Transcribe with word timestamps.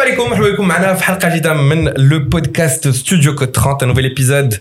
عليكم 0.00 0.30
مرحبا 0.30 0.50
بكم 0.50 0.68
معنا 0.68 0.94
في 0.94 1.04
حلقه 1.04 1.28
جديده 1.28 1.54
من 1.54 1.88
لو 1.88 2.18
بودكاست 2.18 2.88
ستوديو 2.88 3.34
كود 3.34 3.52
30 3.52 3.82
un 3.82 3.86
nouvel 3.94 4.06
épisode 4.06 4.54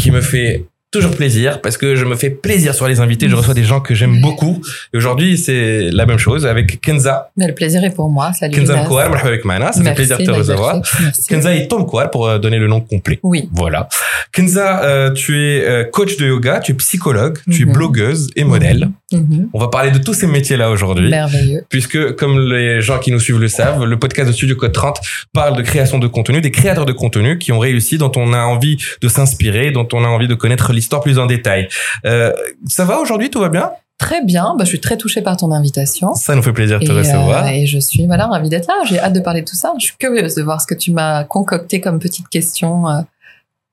qui 0.00 0.10
me 0.10 0.20
fait 0.20 0.64
toujours 0.96 1.14
plaisir 1.20 1.60
parce 1.62 1.76
que 1.76 1.94
je 1.94 2.04
me 2.04 2.16
fais 2.16 2.30
plaisir 2.30 2.74
sur 2.74 2.86
les 2.88 2.98
invités. 3.00 3.28
Je 3.28 3.36
reçois 3.36 3.54
des 3.54 3.62
gens 3.72 3.80
que 3.80 3.94
j'aime 3.94 4.20
beaucoup. 4.20 4.54
Et 4.92 4.96
aujourd'hui, 5.00 5.38
c'est 5.38 5.88
la 6.00 6.04
même 6.10 6.18
chose 6.18 6.42
avec 6.46 6.80
Kenza. 6.80 7.14
Mais 7.36 7.46
le 7.46 7.54
plaisir 7.54 7.80
est 7.84 7.94
pour 7.98 8.08
moi. 8.16 8.32
Salut. 8.32 8.54
Kenza 8.56 8.72
Inès. 8.74 8.84
Mkouar, 8.86 9.08
marhaba 9.10 9.28
avec 9.28 9.44
Mana. 9.44 9.66
Ça 9.72 9.78
fait 9.78 9.84
Merci, 9.84 9.96
plaisir 10.00 10.18
de 10.18 10.24
te 10.24 10.30
merci, 10.30 10.40
recevoir. 10.50 10.74
merci. 11.02 11.28
Kenza 11.30 11.54
est 11.54 11.68
Tom 11.68 11.86
Kouar 11.86 12.10
pour 12.10 12.22
euh, 12.28 12.38
donner 12.44 12.58
le 12.58 12.66
nom 12.66 12.80
complet. 12.80 13.20
Oui. 13.22 13.48
Voilà. 13.62 13.88
Kenza, 14.32 14.66
euh, 14.82 15.12
tu 15.12 15.30
es 15.44 15.64
euh, 15.68 15.84
coach 15.96 16.16
de 16.16 16.26
yoga, 16.26 16.58
tu 16.58 16.72
es 16.72 16.74
psychologue, 16.74 17.38
tu 17.52 17.62
es 17.62 17.66
Mhm. 17.66 17.72
blogueuse 17.72 18.22
et 18.34 18.42
modèle. 18.52 18.82
Mhm. 19.11 19.49
On 19.53 19.59
va 19.59 19.67
parler 19.67 19.91
de 19.91 19.99
tous 19.99 20.13
ces 20.13 20.25
métiers-là 20.27 20.71
aujourd'hui. 20.71 21.09
Merveilleux. 21.09 21.63
Puisque, 21.69 22.15
comme 22.15 22.39
les 22.51 22.81
gens 22.81 22.97
qui 22.99 23.11
nous 23.11 23.19
suivent 23.19 23.39
le 23.39 23.47
savent, 23.47 23.83
le 23.85 23.99
podcast 23.99 24.27
de 24.27 24.33
Studio 24.33 24.55
Code 24.55 24.71
30 24.73 24.99
parle 25.33 25.55
de 25.55 25.61
création 25.61 25.99
de 25.99 26.07
contenu, 26.07 26.41
des 26.41 26.51
créateurs 26.51 26.85
de 26.85 26.91
contenu 26.91 27.37
qui 27.37 27.51
ont 27.51 27.59
réussi, 27.59 27.97
dont 27.97 28.11
on 28.15 28.33
a 28.33 28.39
envie 28.43 28.77
de 29.01 29.07
s'inspirer, 29.07 29.71
dont 29.71 29.87
on 29.93 30.03
a 30.03 30.07
envie 30.07 30.27
de 30.27 30.33
connaître 30.35 30.73
l'histoire 30.73 31.01
plus 31.01 31.19
en 31.19 31.27
détail. 31.27 31.67
Euh, 32.05 32.33
ça 32.67 32.85
va 32.85 32.99
aujourd'hui 32.99 33.29
Tout 33.29 33.39
va 33.41 33.49
bien? 33.49 33.69
Très 33.97 34.23
bien. 34.25 34.55
Bah, 34.57 34.65
je 34.65 34.69
suis 34.69 34.81
très 34.81 34.97
touchée 34.97 35.21
par 35.21 35.37
ton 35.37 35.51
invitation. 35.53 36.13
Ça 36.15 36.35
nous 36.35 36.41
fait 36.41 36.51
plaisir 36.51 36.79
de 36.79 36.83
Et, 36.83 36.87
te 36.87 36.91
recevoir. 36.91 37.45
euh, 37.45 37.49
et 37.49 37.65
je 37.65 37.79
suis 37.79 38.05
voilà 38.07 38.27
ravie 38.27 38.49
d'être 38.49 38.67
là. 38.67 38.73
J'ai 38.89 38.99
hâte 38.99 39.13
de 39.13 39.21
parler 39.21 39.41
de 39.41 39.45
tout 39.45 39.55
ça. 39.55 39.71
Je 39.79 39.85
suis 39.85 39.95
curieuse 39.97 40.35
de 40.35 40.43
voir 40.43 40.59
ce 40.59 40.67
que 40.67 40.73
tu 40.75 40.91
m'as 40.91 41.23
concocté 41.23 41.79
comme 41.79 41.99
petite 41.99 42.27
question. 42.27 42.87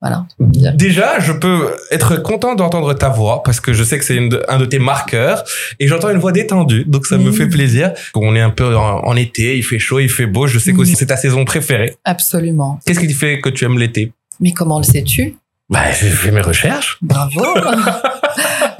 Voilà. 0.02 0.27
Déjà, 0.74 1.20
je 1.20 1.33
peux 1.33 1.70
être 1.92 2.16
content 2.16 2.55
d'entendre 2.56 2.93
ta 2.93 3.09
voix 3.09 3.43
parce 3.45 3.60
que 3.60 3.73
je 3.73 3.84
sais 3.84 3.98
que 3.98 4.05
c'est 4.05 4.19
un 4.48 4.59
de 4.59 4.65
tes 4.66 4.79
marqueurs 4.80 5.45
et 5.80 5.87
j'entends 5.88 6.10
une 6.10 6.19
voix 6.19 6.33
détendue, 6.33 6.84
donc 6.87 7.06
ça 7.06 7.16
me 7.19 7.30
fait 7.33 7.47
plaisir. 7.48 7.93
On 8.15 8.34
est 8.34 8.41
un 8.41 8.51
peu 8.51 8.77
en, 8.77 8.98
en 9.05 9.16
été, 9.16 9.57
il 9.57 9.62
fait 9.62 9.79
chaud, 9.79 10.01
il 10.01 10.10
fait 10.10 10.27
beau. 10.27 10.46
Je 10.48 10.59
sais 10.59 10.73
Mhm. 10.73 10.77
qu'aussi 10.79 10.96
c'est 10.96 11.07
ta 11.07 11.16
saison 11.16 11.45
préférée. 11.45 11.96
Absolument. 12.04 12.80
Qu'est-ce 12.85 13.01
qui 13.01 13.13
fait 13.15 13.41
que 13.41 13.49
tu 13.49 13.65
aimes 13.65 13.79
l'été? 13.79 14.13
Mais 14.41 14.52
comment 14.52 14.79
le 14.79 14.85
sais-tu? 14.85 15.37
Bah, 15.71 15.80
j'ai 15.99 16.09
fait 16.10 16.32
mes 16.32 16.41
recherches. 16.43 16.98
Bravo. 17.01 17.41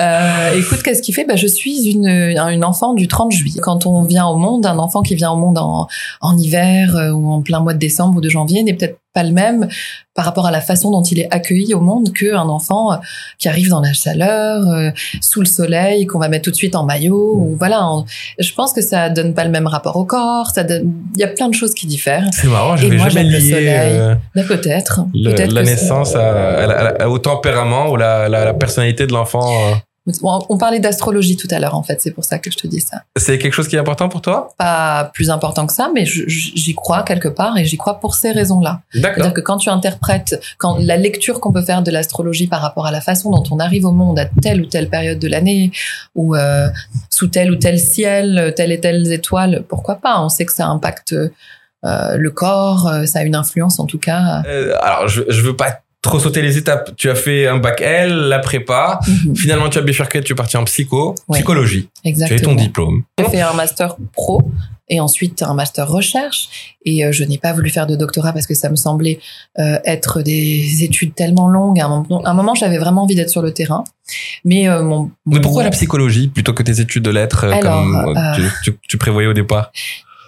Euh, 0.01 0.59
écoute, 0.59 0.83
qu'est-ce 0.83 1.03
qui 1.03 1.13
fait? 1.13 1.25
Bah, 1.25 1.37
Je 1.37 1.47
suis 1.47 1.91
une, 1.91 2.07
une 2.09 2.65
enfant 2.65 2.95
du 2.95 3.07
30 3.07 3.31
juillet. 3.31 3.61
Quand 3.61 3.87
on 3.87 4.03
vient 4.03 4.27
au 4.27 4.37
monde, 4.37 4.67
un 4.67 4.79
enfant 4.79 5.03
qui 5.03 5.15
vient 5.15 5.31
au 5.31 5.37
monde 5.37 5.59
en, 5.59 5.87
en 6.21 6.37
hiver 6.39 6.97
euh, 6.97 7.11
ou 7.11 7.31
en 7.31 7.43
plein 7.43 7.61
mois 7.61 7.75
de 7.75 7.79
décembre 7.79 8.17
ou 8.17 8.21
de 8.21 8.29
janvier 8.29 8.63
n'est 8.65 8.75
peut-être 8.75 8.99
pas 9.15 9.23
le 9.23 9.31
même 9.33 9.69
par 10.15 10.25
rapport 10.25 10.47
à 10.47 10.51
la 10.51 10.61
façon 10.61 10.91
dont 10.91 11.03
il 11.03 11.19
est 11.21 11.29
accueilli 11.33 11.75
au 11.75 11.81
monde 11.81 12.13
qu'un 12.13 12.49
enfant 12.49 12.93
euh, 12.93 12.97
qui 13.39 13.49
arrive 13.49 13.69
dans 13.71 13.81
la 13.81 13.93
chaleur, 13.93 14.67
euh, 14.69 14.91
sous 15.21 15.41
le 15.41 15.47
soleil, 15.47 16.07
qu'on 16.07 16.19
va 16.19 16.29
mettre 16.29 16.45
tout 16.45 16.51
de 16.51 16.57
suite 16.57 16.75
en 16.77 16.85
maillot. 16.85 17.35
Ou 17.37 17.57
voilà, 17.59 17.87
je 18.39 18.53
pense 18.55 18.73
que 18.73 18.81
ça 18.83 19.09
donne 19.11 19.35
pas 19.35 19.45
le 19.45 19.51
même 19.51 19.67
rapport 19.67 19.97
au 19.97 20.05
corps. 20.05 20.51
Ça 20.55 20.63
Il 20.69 21.21
y 21.21 21.25
a 21.25 21.29
plein 21.29 21.49
de 21.49 21.55
choses 21.55 21.75
qui 21.75 21.87
diffèrent. 21.87 22.27
C'est 22.33 22.49
marrant, 22.49 22.77
je 22.77 22.87
vais 22.87 22.97
jamais 23.11 23.23
soleil. 23.51 23.93
euh, 24.01 24.15
peut-être. 25.35 25.55
la 25.55 25.63
naissance 25.63 26.15
à- 26.17 27.05
à 27.05 27.09
au 27.09 27.19
tempérament 27.19 27.91
ou 27.91 27.97
la, 27.97 28.29
la, 28.29 28.45
la 28.47 28.55
personnalité 28.55 29.07
de 29.07 29.13
l'enfant. 29.13 29.51
On 30.23 30.59
parlait 30.59 30.81
d'astrologie 30.81 31.37
tout 31.37 31.47
à 31.53 31.61
l'heure, 31.61 31.77
en 31.77 31.85
fait. 31.85 32.01
C'est 32.01 32.11
pour 32.11 32.25
ça 32.25 32.39
que 32.39 32.51
je 32.51 32.57
te 32.57 32.67
dis 32.67 32.81
ça. 32.81 33.03
C'est 33.17 33.39
quelque 33.39 33.53
chose 33.53 33.69
qui 33.69 33.77
est 33.77 33.79
important 33.79 34.09
pour 34.09 34.21
toi? 34.21 34.49
Pas 34.59 35.11
plus 35.15 35.31
important 35.31 35.67
que 35.67 35.73
ça, 35.73 35.91
mais 35.95 36.05
j'y 36.05 36.75
crois 36.75 37.05
quelque 37.05 37.29
part 37.29 37.57
et 37.57 37.65
j'y 37.65 37.77
crois 37.77 38.01
pour 38.01 38.17
ces 38.17 38.33
raisons-là. 38.33 38.81
D'accord. 38.95 39.15
C'est-à-dire 39.15 39.35
que 39.35 39.41
quand 39.41 39.59
tu 39.59 39.69
interprètes, 39.71 40.43
quand 40.59 40.77
la 40.81 40.97
lecture 40.97 41.39
qu'on 41.39 41.53
peut 41.53 41.63
faire 41.63 41.83
de 41.83 41.91
l'astrologie 41.93 42.49
par 42.49 42.61
rapport 42.61 42.87
à 42.87 42.91
la 42.91 43.01
façon 43.01 43.31
dont 43.31 43.45
on 43.53 43.61
arrive 43.61 43.85
au 43.85 43.93
monde 43.93 44.19
à 44.19 44.27
telle 44.43 44.63
ou 44.63 44.67
telle 44.67 44.89
période 44.89 45.21
de 45.21 45.29
l'année, 45.29 45.71
ou 46.17 46.35
euh, 46.35 46.69
sous 47.09 47.29
tel 47.29 47.53
ou 47.53 47.57
tel 47.57 47.79
ciel, 47.79 48.53
telle 48.57 48.73
et 48.73 48.81
telle 48.81 49.11
étoile, 49.13 49.63
pourquoi 49.69 49.97
pas? 49.97 50.21
On 50.21 50.29
sait 50.29 50.45
que 50.45 50.53
ça 50.53 50.67
impacte 50.67 51.15
euh, 51.85 52.17
le 52.17 52.31
corps, 52.31 52.89
euh, 52.89 53.07
ça 53.07 53.21
a 53.21 53.23
une 53.23 53.35
influence 53.35 53.81
en 53.81 53.87
tout 53.87 53.99
cas. 53.99 54.43
Euh, 54.47 54.77
alors, 54.83 55.09
je, 55.09 55.23
je 55.29 55.43
veux 55.43 55.57
pas 55.57 55.82
trop 56.03 56.19
sauter 56.19 56.43
les 56.43 56.59
étapes. 56.59 56.91
Tu 56.97 57.09
as 57.11 57.15
fait 57.15 57.47
un 57.47 57.59
bac 57.59 57.81
L, 57.81 58.13
la 58.13 58.41
prépa. 58.41 58.99
Mhm, 59.07 59.37
Finalement, 59.37 59.69
tu 59.69 59.79
as 59.79 59.83
bifurqué, 59.83 60.21
tu 60.21 60.33
es 60.33 60.37
parti 60.37 60.57
en 60.57 60.65
psycho, 60.65 61.15
Ouais. 61.29 61.39
psychologie. 61.39 61.89
Tu 62.05 62.09
as 62.09 62.11
eu 62.11 62.15
ton 62.15 62.21
Exactement. 62.25 62.55
diplôme. 62.57 63.03
J'ai 63.19 63.25
fait 63.27 63.41
un 63.41 63.53
master 63.53 63.97
pro 64.13 64.43
et 64.89 64.99
ensuite 65.01 65.43
un 65.43 65.55
master 65.55 65.89
recherche. 65.89 66.75
Et 66.85 67.05
euh, 67.05 67.13
je 67.13 67.23
n'ai 67.23 67.39
pas 67.39 67.53
voulu 67.53 67.71
faire 67.71 67.87
de 67.87 67.95
doctorat 67.95 68.33
parce 68.33 68.49
que 68.49 68.55
ça 68.55 68.69
me 68.69 68.75
semblait 68.77 69.21
euh, 69.61 69.79
être 69.85 70.21
des 70.23 70.83
études 70.83 71.15
tellement 71.15 71.47
longues. 71.49 71.79
À 71.81 71.87
un 71.87 72.35
moment, 72.35 72.55
j'avais 72.57 72.79
vraiment 72.79 73.05
envie 73.05 73.15
d'être 73.15 73.31
sur 73.31 73.41
le 73.43 73.55
terrain. 73.55 73.85
Mais 74.45 74.69
euh, 74.69 74.83
mon, 74.83 75.05
Mais 75.25 75.37
mon- 75.37 75.41
pourquoi 75.41 75.63
la 75.63 75.71
psychologie 75.71 76.27
plutôt 76.29 76.53
que 76.53 76.65
tes 76.65 76.81
études 76.81 77.05
de 77.05 77.11
lettres 77.11 77.45
euh, 77.45 77.53
Alors, 77.53 77.85
comme 77.85 78.17
euh, 78.17 78.35
tu, 78.35 78.43
tu- 78.73 78.79
tu 78.89 78.99
prévoyais 78.99 79.29
au 79.29 79.33
départ? 79.35 79.71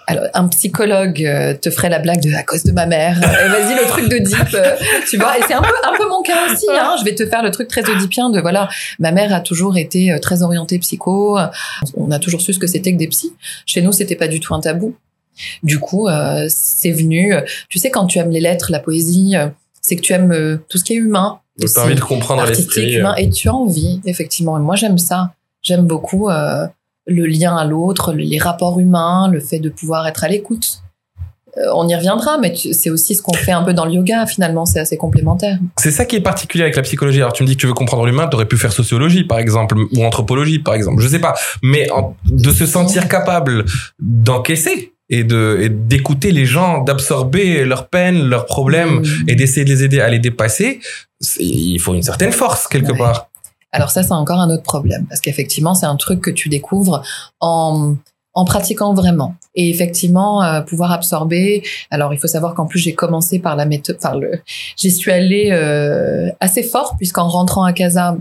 Alors, 0.07 0.25
un 0.35 0.49
psychologue 0.49 1.25
euh, 1.25 1.55
te 1.55 1.71
ferait 1.71 1.89
la 1.89 1.99
blague 1.99 2.21
de 2.21 2.33
à 2.35 2.43
cause 2.43 2.65
de 2.65 2.73
ma 2.73 2.87
mère. 2.87 3.19
Euh, 3.19 3.49
Vas-y, 3.49 3.75
le 3.75 3.87
truc 3.89 4.09
d'Oedipe, 4.09 4.55
euh, 4.55 4.77
tu 5.09 5.17
vois. 5.17 5.39
Et 5.39 5.43
c'est 5.47 5.55
un 5.55 5.63
peu, 5.63 5.73
un 5.83 5.97
peu 5.97 6.09
mon 6.09 6.23
cas 6.23 6.53
aussi. 6.53 6.67
Hein. 6.71 6.97
Je 6.99 7.05
vais 7.05 7.15
te 7.15 7.25
faire 7.27 7.43
le 7.43 7.51
truc 7.51 7.69
très 7.69 7.89
oedipien 7.89 8.31
de 8.31 8.41
voilà, 8.41 8.69
ma 8.99 9.13
mère 9.13 9.33
a 9.33 9.41
toujours 9.41 9.79
été 9.79 10.15
très 10.21 10.43
orientée 10.43 10.79
psycho. 10.79 11.39
On 11.97 12.11
a 12.11 12.19
toujours 12.19 12.41
su 12.41 12.53
ce 12.53 12.59
que 12.59 12.67
c'était 12.67 12.93
que 12.93 12.99
des 12.99 13.09
psys. 13.09 13.33
Chez 13.67 13.83
nous, 13.83 13.93
c'était 13.93 14.17
pas 14.17 14.29
du 14.29 14.41
tout 14.41 14.55
un 14.55 14.61
tabou. 14.61 14.95
Du 15.63 15.79
coup, 15.79 16.09
c'est 16.49 16.93
venu. 16.93 17.35
Tu 17.69 17.79
sais, 17.79 17.91
quand 17.91 18.07
tu 18.07 18.19
aimes 18.19 18.31
les 18.31 18.41
lettres, 18.41 18.71
la 18.71 18.81
poésie, 18.81 19.35
c'est 19.81 19.97
que 19.97 20.03
tu 20.03 20.13
aimes 20.13 20.61
tout 20.69 20.79
ce 20.79 20.85
qui 20.85 20.93
est 20.95 20.97
humain. 20.97 21.41
Donc, 21.59 21.65
aussi 21.65 21.75
t'as 21.75 21.85
envie 21.85 21.95
de 21.95 22.01
comprendre 22.01 22.45
l'esprit. 22.45 22.95
humain, 22.95 23.15
et 23.17 23.31
tu 23.31 23.49
as 23.49 23.55
envie, 23.55 24.01
effectivement. 24.05 24.59
Et 24.59 24.61
moi, 24.61 24.77
j'aime 24.77 24.99
ça. 24.99 25.35
J'aime 25.63 25.87
beaucoup 25.87 26.29
le 27.07 27.27
lien 27.27 27.57
à 27.57 27.65
l'autre, 27.65 28.13
le- 28.13 28.23
les 28.23 28.39
rapports 28.39 28.81
humains, 28.81 29.29
le 29.31 29.41
fait 29.41 29.59
de 29.59 29.69
pouvoir 29.69 30.07
être 30.07 30.25
à 30.25 30.29
l'écoute. 30.29 30.81
Euh, 31.57 31.61
on 31.77 31.87
y 31.87 31.95
reviendra, 31.95 32.37
mais 32.39 32.53
c'est 32.73 32.91
aussi 32.91 33.15
ce 33.15 33.23
qu'on 33.23 33.35
fait 33.35 33.53
un 33.53 33.63
peu 33.63 33.73
dans 33.75 33.85
le 33.85 33.93
yoga, 33.93 34.27
finalement, 34.27 34.65
c'est 34.67 34.81
assez 34.81 34.97
complémentaire. 34.97 35.59
C'est 35.79 35.93
ça 35.93 36.05
qui 36.05 36.17
est 36.17 36.21
particulier 36.21 36.65
avec 36.65 36.75
la 36.75 36.83
psychologie. 36.83 37.19
Alors, 37.21 37.33
tu 37.33 37.45
me 37.45 37.47
dis 37.49 37.55
que 37.55 37.61
tu 37.61 37.69
veux 37.69 37.75
comprendre 37.75 38.05
l'humain, 38.07 38.27
tu 38.27 38.35
aurais 38.35 38.47
pu 38.49 38.57
faire 38.57 38.73
sociologie, 38.73 39.23
par 39.23 39.39
exemple, 39.39 39.77
ou 39.93 40.05
anthropologie, 40.05 40.59
par 40.59 40.75
exemple. 40.75 41.01
Je 41.01 41.07
sais 41.07 41.21
pas. 41.21 41.35
Mais 41.63 41.89
en- 41.93 42.17
de 42.25 42.51
se 42.51 42.67
sentir 42.67 43.07
capable 43.09 43.65
d'encaisser 44.01 44.95
et 45.11 45.23
de 45.23 45.69
d'écouter 45.71 46.33
les 46.33 46.47
gens, 46.47 46.83
d'absorber 46.83 47.65
leurs 47.65 47.89
peines, 47.89 48.25
leurs 48.29 48.47
problèmes 48.47 49.01
Mm. 49.01 49.29
et 49.29 49.35
d'essayer 49.37 49.65
de 49.65 49.71
les 49.71 49.85
aider 49.85 50.01
à 50.01 50.09
les 50.09 50.19
dépasser, 50.19 50.81
il 51.39 51.79
faut 51.79 51.95
une 51.95 52.03
certaine 52.03 52.33
force 52.33 52.67
quelque 52.67 52.93
Ouais. 52.93 52.99
part. 52.99 53.29
Alors 53.75 53.91
ça, 53.91 54.03
c'est 54.03 54.13
encore 54.13 54.41
un 54.41 54.51
autre 54.51 54.63
problème, 54.63 55.05
parce 55.09 55.21
qu'effectivement, 55.21 55.75
c'est 55.75 55.87
un 55.87 55.97
truc 55.97 56.21
que 56.21 56.31
tu 56.31 56.49
découvres 56.49 57.03
en, 57.41 57.95
en 58.33 58.45
pratiquant 58.45 58.95
vraiment. 58.95 59.35
Et 59.55 59.69
effectivement, 59.69 60.43
euh, 60.43 60.61
pouvoir 60.63 60.91
absorber. 60.93 61.63
Alors, 61.91 62.13
il 62.15 62.19
faut 62.19 62.27
savoir 62.27 62.55
qu'en 62.55 62.67
plus, 62.67 62.79
j'ai 62.79 62.95
commencé 62.95 63.39
par 63.39 63.55
la 63.57 63.67
méthode, 63.67 63.99
par 64.01 64.17
le, 64.17 64.41
j'y 64.77 64.91
suis 64.91 65.11
allée 65.13 65.49
euh, 65.53 66.31
assez 66.41 66.63
fort, 66.63 66.95
puisqu'en 66.97 67.29
rentrant 67.29 67.65
à 67.65 67.73
Casa, 67.73 68.17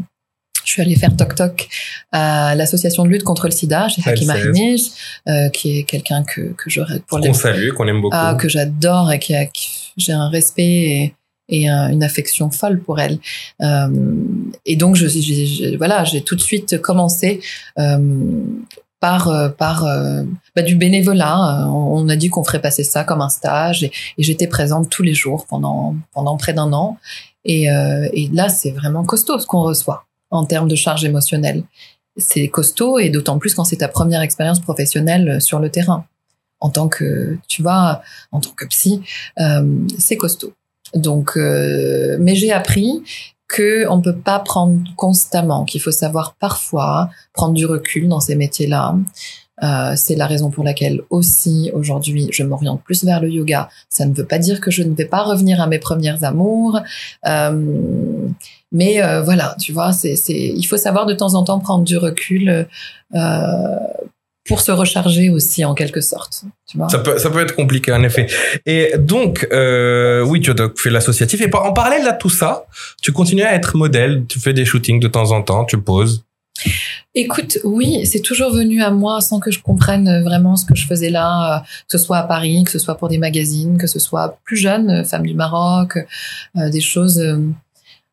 je 0.66 0.72
suis 0.72 0.82
allée 0.82 0.96
faire 0.96 1.16
toc 1.18 1.36
toc 1.36 1.68
à 2.14 2.56
l'association 2.56 3.04
de 3.04 3.10
lutte 3.10 3.24
contre 3.24 3.48
le 3.48 3.52
SIDA 3.52 3.90
chez 3.90 4.02
Hakim 4.14 4.30
euh, 5.28 5.50
qui 5.50 5.80
est 5.80 5.84
quelqu'un 5.84 6.24
que 6.24 6.54
que 6.54 6.70
je 6.70 6.80
pour 7.08 7.20
les 7.20 7.28
Qu'on 7.28 7.34
salue, 7.34 7.72
qu'on 7.72 7.88
aime 7.88 8.02
beaucoup. 8.02 8.16
ah, 8.18 8.36
que 8.40 8.48
j'adore 8.48 9.12
et 9.12 9.20
qui 9.20 9.36
a, 9.36 9.46
qui- 9.46 9.92
j'ai 9.98 10.14
un 10.14 10.30
respect 10.30 10.64
et, 10.64 11.16
et 11.50 11.68
un- 11.68 11.90
une 11.90 12.04
affection 12.04 12.50
folle 12.52 12.80
pour 12.82 13.00
elle. 13.00 13.20
Euh, 13.62 13.88
et 14.66 14.76
donc, 14.76 14.98
voilà, 15.78 16.04
j'ai 16.04 16.22
tout 16.22 16.36
de 16.36 16.42
suite 16.42 16.82
commencé 16.82 17.42
euh, 17.80 17.98
par, 19.00 19.28
euh, 19.28 19.50
par 19.50 19.86
euh, 19.86 20.24
bah, 20.56 20.62
du 20.62 20.76
bénévolat. 20.76 21.64
Euh, 21.64 21.66
On 21.66 22.08
a 22.08 22.16
dit 22.16 22.30
qu'on 22.30 22.44
ferait 22.44 22.62
passer 22.62 22.84
ça 22.84 23.04
comme 23.04 23.22
un 23.22 23.30
stage 23.30 23.84
et, 23.84 23.92
j'étais 24.18 24.48
présente 24.48 24.90
tous 24.90 25.04
les 25.04 25.14
jours 25.14 25.46
pendant, 25.48 25.96
pendant 26.14 26.38
près 26.38 26.54
d'un 26.54 26.72
an. 26.72 26.98
Et, 27.44 27.70
euh, 27.70 28.08
là, 28.32 28.48
c'est 28.50 28.72
vraiment 28.72 29.04
costaud 29.04 29.40
ce 29.40 29.46
qu'on 29.46 29.64
reçoit 29.64 30.06
en 30.32 30.46
termes 30.46 30.70
de 30.70 30.76
charge 30.76 31.04
émotionnelle. 31.04 31.64
C'est 32.16 32.48
costaud 32.48 33.00
et 33.00 33.10
d'autant 33.10 33.40
plus 33.40 33.54
quand 33.56 33.66
c'est 33.66 33.78
ta 33.78 33.88
première 33.88 34.22
expérience 34.22 34.60
professionnelle 34.62 35.42
sur 35.42 35.60
le 35.60 35.70
terrain 35.70 36.06
en 36.62 36.70
tant 36.70 36.88
que, 36.88 37.38
tu 37.50 37.62
vois, 37.62 38.02
en 38.32 38.40
tant 38.40 38.52
que 38.52 38.66
psy, 38.68 39.02
euh, 39.40 39.68
c'est 40.00 40.16
costaud. 40.16 40.54
Donc, 40.96 41.38
euh, 41.38 42.18
mais 42.20 42.36
j'ai 42.36 42.52
appris 42.52 43.04
que 43.48 43.88
on 43.90 44.02
peut 44.02 44.16
pas 44.16 44.40
prendre 44.40 44.80
constamment, 44.96 45.64
qu'il 45.66 45.82
faut 45.82 45.92
savoir 45.92 46.36
parfois 46.40 47.10
prendre 47.34 47.54
du 47.54 47.66
recul 47.66 48.08
dans 48.08 48.20
ces 48.20 48.36
métiers-là. 48.36 48.96
Euh, 49.62 49.94
c'est 49.96 50.16
la 50.16 50.26
raison 50.26 50.50
pour 50.50 50.64
laquelle 50.64 51.02
aussi 51.12 51.70
aujourd'hui 51.74 52.28
je 52.32 52.44
m'oriente 52.44 52.82
plus 52.84 53.04
vers 53.04 53.22
le 53.22 53.30
yoga. 53.30 53.70
Ça 53.90 54.06
ne 54.06 54.14
veut 54.14 54.26
pas 54.26 54.40
dire 54.40 54.60
que 54.60 54.72
je 54.72 54.82
ne 54.82 54.96
vais 54.96 55.06
pas 55.06 55.22
revenir 55.22 55.62
à 55.62 55.68
mes 55.68 55.78
premières 55.78 56.24
amours, 56.24 56.80
euh, 57.28 58.28
mais 58.72 59.04
euh, 59.04 59.22
voilà, 59.22 59.56
tu 59.60 59.72
vois, 59.72 59.94
c'est, 59.94 60.16
il 60.28 60.64
faut 60.64 60.78
savoir 60.78 61.06
de 61.06 61.14
temps 61.14 61.36
en 61.36 61.44
temps 61.44 61.60
prendre 61.60 61.84
du 61.84 61.98
recul 61.98 62.68
euh, 63.14 63.78
pour 64.46 64.62
se 64.62 64.72
recharger 64.72 65.30
aussi 65.30 65.64
en 65.64 65.74
quelque 65.74 66.02
sorte. 66.02 66.44
Tu 66.68 66.78
vois 66.78 66.90
Ça 66.90 67.00
peut, 67.00 67.18
ça 67.18 67.30
peut 67.30 67.42
être 67.42 67.56
compliqué 67.56 67.92
en 67.94 68.04
effet. 68.04 68.28
Et 68.66 68.94
donc, 68.98 69.48
euh, 69.54 70.22
oui, 70.22 70.42
tu 70.42 70.52
as 70.52 70.54
donc 70.54 70.78
fait 70.80 70.90
l'associatif. 70.90 71.42
Et 71.42 71.50
en 71.54 71.74
parallèle 71.74 72.08
à 72.08 72.14
tout 72.14 72.30
ça, 72.30 72.66
tu 73.02 73.12
continues 73.12 73.44
à 73.44 73.54
être 73.54 73.78
modèle. 73.78 74.26
Tu 74.28 74.40
fais 74.40 74.54
des 74.54 74.66
shootings 74.66 75.00
de 75.00 75.08
temps 75.08 75.32
en 75.32 75.42
temps, 75.42 75.66
tu 75.66 75.78
poses. 75.78 76.24
Écoute, 77.16 77.60
oui, 77.64 78.06
c'est 78.06 78.22
toujours 78.22 78.52
venu 78.52 78.82
à 78.82 78.90
moi 78.90 79.22
sans 79.22 79.40
que 79.40 79.52
je 79.52 79.60
comprenne 79.60 80.24
vraiment 80.24 80.56
ce 80.56 80.66
que 80.66 80.76
je 80.76 80.88
faisais 80.88 81.10
là, 81.10 81.58
euh, 81.58 81.60
que 81.60 81.98
ce 81.98 81.98
soit 81.98 82.18
à 82.18 82.24
Paris, 82.24 82.64
que 82.64 82.72
ce 82.72 82.80
soit 82.80 82.96
pour 82.96 83.08
des 83.08 83.18
magazines, 83.18 83.78
que 83.78 83.88
ce 83.88 84.00
soit 84.00 84.40
plus 84.44 84.58
jeune, 84.58 84.90
euh, 84.90 85.04
Femme 85.04 85.26
du 85.26 85.36
Maroc, 85.36 85.98
euh, 86.58 86.70
des 86.70 86.82
choses 86.82 87.20
euh, 87.20 87.38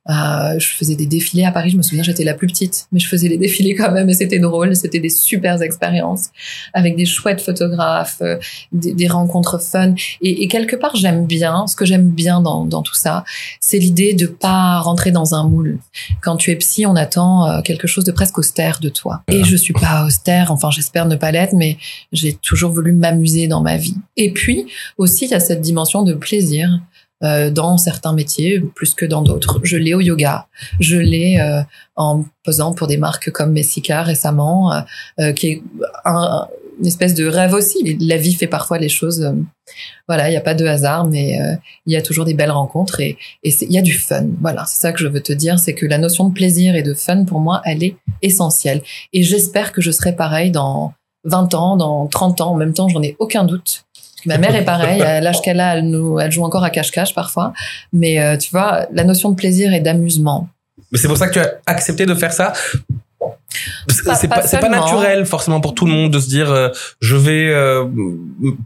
je 0.09 0.67
faisais 0.67 0.97
des 0.97 1.07
défilés 1.07 1.45
à 1.45 1.53
Paris. 1.53 1.71
Je 1.71 1.77
me 1.77 1.83
souviens, 1.83 2.03
j'étais 2.03 2.25
la 2.25 2.35
plus 2.35 2.47
petite, 2.47 2.87
mais 2.93 2.99
je 2.99 3.09
faisais 3.09 3.29
les 3.29 3.39
défilés 3.39 3.75
quand 3.75 3.93
même 3.93 4.09
et 4.09 4.15
c'était 4.15 4.39
drôle. 4.39 4.75
C'était 4.75 4.99
des 4.99 5.11
super 5.11 5.61
expériences 5.63 6.31
avec 6.73 6.97
des 6.97 7.07
chouettes 7.07 7.41
photographes, 7.41 8.19
euh, 8.23 8.37
des, 8.73 8.93
des, 8.95 9.09
rencontres 9.09 9.61
fun. 9.61 9.95
Et, 10.21 10.43
et 10.43 10.49
quelque 10.49 10.77
part, 10.77 10.97
j'aime 10.97 11.27
bien. 11.27 11.67
Ce 11.67 11.77
que 11.77 11.85
j'aime 11.85 12.11
bien 12.11 12.41
dans, 12.41 12.65
dans, 12.65 12.83
tout 12.83 12.95
ça, 12.95 13.25
c'est 13.61 13.79
l'idée 13.79 14.15
de 14.15 14.27
pas 14.27 14.81
rentrer 14.81 15.11
dans 15.11 15.35
un 15.35 15.49
moule. 15.49 15.79
Quand 16.23 16.37
tu 16.37 16.51
es 16.51 16.57
psy, 16.57 16.87
on 16.87 16.97
attend 16.97 17.47
euh, 17.47 17.61
quelque 17.63 17.87
chose 17.87 18.05
de 18.05 18.13
presque 18.13 18.39
austère 18.39 18.81
de 18.81 18.89
toi. 18.89 19.23
Et 19.29 19.45
je 19.45 19.57
suis 19.57 19.75
pas 19.75 20.07
austère. 20.07 20.51
Enfin, 20.51 20.71
j'espère 20.71 21.07
ne 21.07 21.17
pas 21.17 21.31
l'être, 21.31 21.55
mais 21.55 21.79
j'ai 22.13 22.35
toujours 22.35 22.73
voulu 22.73 22.93
m'amuser 22.93 23.49
dans 23.49 23.61
ma 23.61 23.77
vie. 23.77 23.97
Et 24.17 24.33
puis 24.33 24.67
aussi, 24.99 25.27
il 25.27 25.31
y 25.31 25.35
a 25.35 25.41
cette 25.41 25.61
dimension 25.61 26.03
de 26.03 26.15
plaisir 26.15 26.81
euh, 27.23 27.51
dans 27.51 27.77
certains 27.77 28.15
métiers 28.15 28.61
plus 28.61 28.95
que 28.95 29.05
dans 29.05 29.21
d'autres. 29.21 29.61
Je 29.63 29.77
l'ai 29.77 29.93
au 29.93 30.01
yoga, 30.01 30.47
je 30.79 30.97
l'ai 30.97 31.39
euh, 31.39 31.63
en 31.97 32.25
posant 32.45 32.73
pour 32.73 32.87
des 32.87 32.97
marques 32.97 33.31
comme 33.31 33.53
Messica 33.53 34.03
récemment, 34.03 34.73
euh, 34.73 34.81
euh 35.21 35.33
qui 35.33 35.49
est 35.49 35.63
un, 36.07 36.49
une 36.79 36.87
espèce 36.87 37.13
de 37.15 37.27
rêve 37.27 37.53
aussi. 37.53 37.99
La 38.01 38.17
vie 38.17 38.33
fait 38.33 38.47
parfois 38.47 38.79
les 38.79 38.89
choses. 38.89 39.23
Euh, 39.23 39.33
voilà, 40.09 40.29
il 40.29 40.31
n'y 40.31 40.39
a 40.39 40.41
pas 40.41 40.55
de 40.55 40.65
hasard, 40.65 41.07
mais 41.07 41.39
il 41.87 41.93
y 41.93 41.97
a 41.97 42.03
toujours 42.03 42.25
des 42.25 42.35
belles 42.35 42.51
rencontres 42.51 43.01
et 43.01 43.17
il 43.45 43.71
y 43.71 43.79
a 43.79 43.83
du 43.83 43.93
fun. 43.93 44.27
Voilà, 44.41 44.65
c'est 44.67 44.81
ça 44.81 44.93
que 44.93 44.99
je 44.99 45.07
veux 45.07 45.21
te 45.21 45.33
dire, 45.33 45.61
c'est 45.61 45.75
que 45.75 45.87
la 45.87 45.99
notion 45.99 46.29
de 46.29 46.35
plaisir 46.35 46.75
et 46.75 46.83
de 46.83 46.93
fun 46.93 47.25
pour 47.25 47.39
moi, 47.39 47.61
elle 47.65 47.85
est 47.85 47.97
essentielle. 48.21 48.83
Et 49.13 49.23
j'espère 49.23 49.71
que 49.71 49.81
je 49.81 49.93
serai 49.93 50.17
pareil 50.17 50.51
dans 50.51 50.93
20 51.25 51.55
ans, 51.55 51.77
dans 51.77 52.07
30 52.09 52.41
ans. 52.41 52.53
En 52.53 52.57
même 52.57 52.73
temps, 52.73 52.89
j'en 52.89 53.03
ai 53.03 53.15
aucun 53.21 53.45
doute 53.45 53.85
Ma 54.27 54.39
mère 54.39 54.55
est 54.55 54.65
pareille, 54.65 55.03
à 55.03 55.21
l'âge 55.21 55.41
qu'elle 55.43 55.61
a, 55.61 55.77
elle, 55.77 55.89
nous, 55.89 56.19
elle 56.19 56.31
joue 56.31 56.45
encore 56.45 56.65
à 56.65 56.71
cache-cache 56.71 57.15
parfois. 57.15 57.53
Mais 57.93 58.21
euh, 58.21 58.37
tu 58.37 58.51
vois, 58.51 58.87
la 58.93 59.05
notion 59.05 59.31
de 59.31 59.37
plaisir 59.37 59.73
et 59.73 59.81
d'amusement. 59.81 60.49
Mais 60.93 60.99
c'est 60.99 61.09
pour 61.09 61.17
ça 61.17 61.29
que 61.29 61.35
tu 61.35 61.39
as 61.39 61.59
accepté 61.67 62.07
de 62.07 62.15
faire 62.15 62.33
ça? 62.33 62.53
C'est 63.89 64.05
pas, 64.05 64.17
pas, 64.17 64.59
pas, 64.59 64.69
naturel 64.69 65.27
forcément 65.27 65.61
pour 65.61 65.75
tout 65.75 65.85
le 65.85 65.93
monde 65.93 66.13
de 66.13 66.21
se 66.21 66.29
dire 66.29 66.51
euh, 66.51 66.69
je 67.01 67.17
vais 67.17 67.51
euh, 67.51 67.85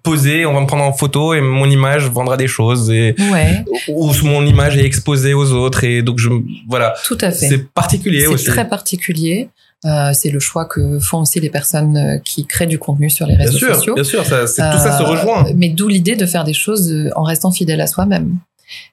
poser, 0.03 0.47
on 0.47 0.53
va 0.53 0.61
me 0.61 0.67
prendre 0.67 0.85
en 0.85 0.93
photo 0.93 1.35
et 1.35 1.41
mon 1.41 1.69
image 1.69 2.09
vendra 2.09 2.37
des 2.37 2.47
choses 2.47 2.91
et 2.91 3.15
ouais. 3.33 3.65
ou 3.89 4.13
mon 4.23 4.45
image 4.45 4.77
est 4.77 4.85
exposée 4.85 5.35
aux 5.35 5.53
autres 5.53 5.85
et 5.85 6.03
donc 6.03 6.19
je 6.19 6.29
voilà. 6.69 6.95
Tout 7.05 7.19
à 7.23 7.31
fait. 7.31 7.49
C'est 7.49 7.69
particulier 7.73 8.27
aussi. 8.27 8.45
C'est 8.45 8.51
très 8.53 8.69
particulier. 8.69 9.49
Euh, 9.85 10.13
c'est 10.15 10.31
le 10.31 10.41
choix 10.41 10.65
que 10.65 10.99
font 10.99 11.21
aussi 11.21 11.41
les 11.41 11.51
personnes 11.51 11.97
euh, 11.97 12.19
qui 12.19 12.47
créent 12.47 12.67
du 12.67 12.79
contenu 12.79 13.11
sur 13.11 13.27
les 13.27 13.35
réseaux 13.35 13.59
bien 13.59 13.75
sociaux. 13.75 13.95
Bien 13.95 14.05
sûr, 14.05 14.25
ça, 14.25 14.41
tout 14.41 14.79
ça 14.79 14.99
se 14.99 15.03
euh, 15.03 15.07
rejoint. 15.07 15.45
Mais 15.57 15.69
d'où 15.69 15.89
l'idée 15.89 16.17
de 16.17 16.25
faire 16.25 16.45
des 16.45 16.55
choses 16.55 16.93
en 17.15 17.23
restant 17.23 17.51
fidèle 17.51 17.81
à 17.81 17.87
soi-même. 17.87 18.39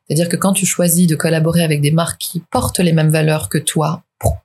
C'est-à-dire 0.06 0.28
que 0.28 0.36
quand 0.36 0.52
tu 0.52 0.66
choisis 0.66 1.08
de 1.08 1.16
collaborer 1.16 1.64
avec 1.64 1.80
des 1.80 1.92
marques 1.92 2.20
qui 2.20 2.42
portent 2.52 2.80
les 2.80 2.92
mêmes 2.92 3.10
valeurs 3.10 3.48
que 3.48 3.58
toi, 3.58 4.04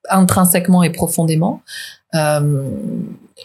intrinsèquement 0.09 0.85
et 0.85 0.91
profondément, 0.91 1.63
euh, 2.15 2.71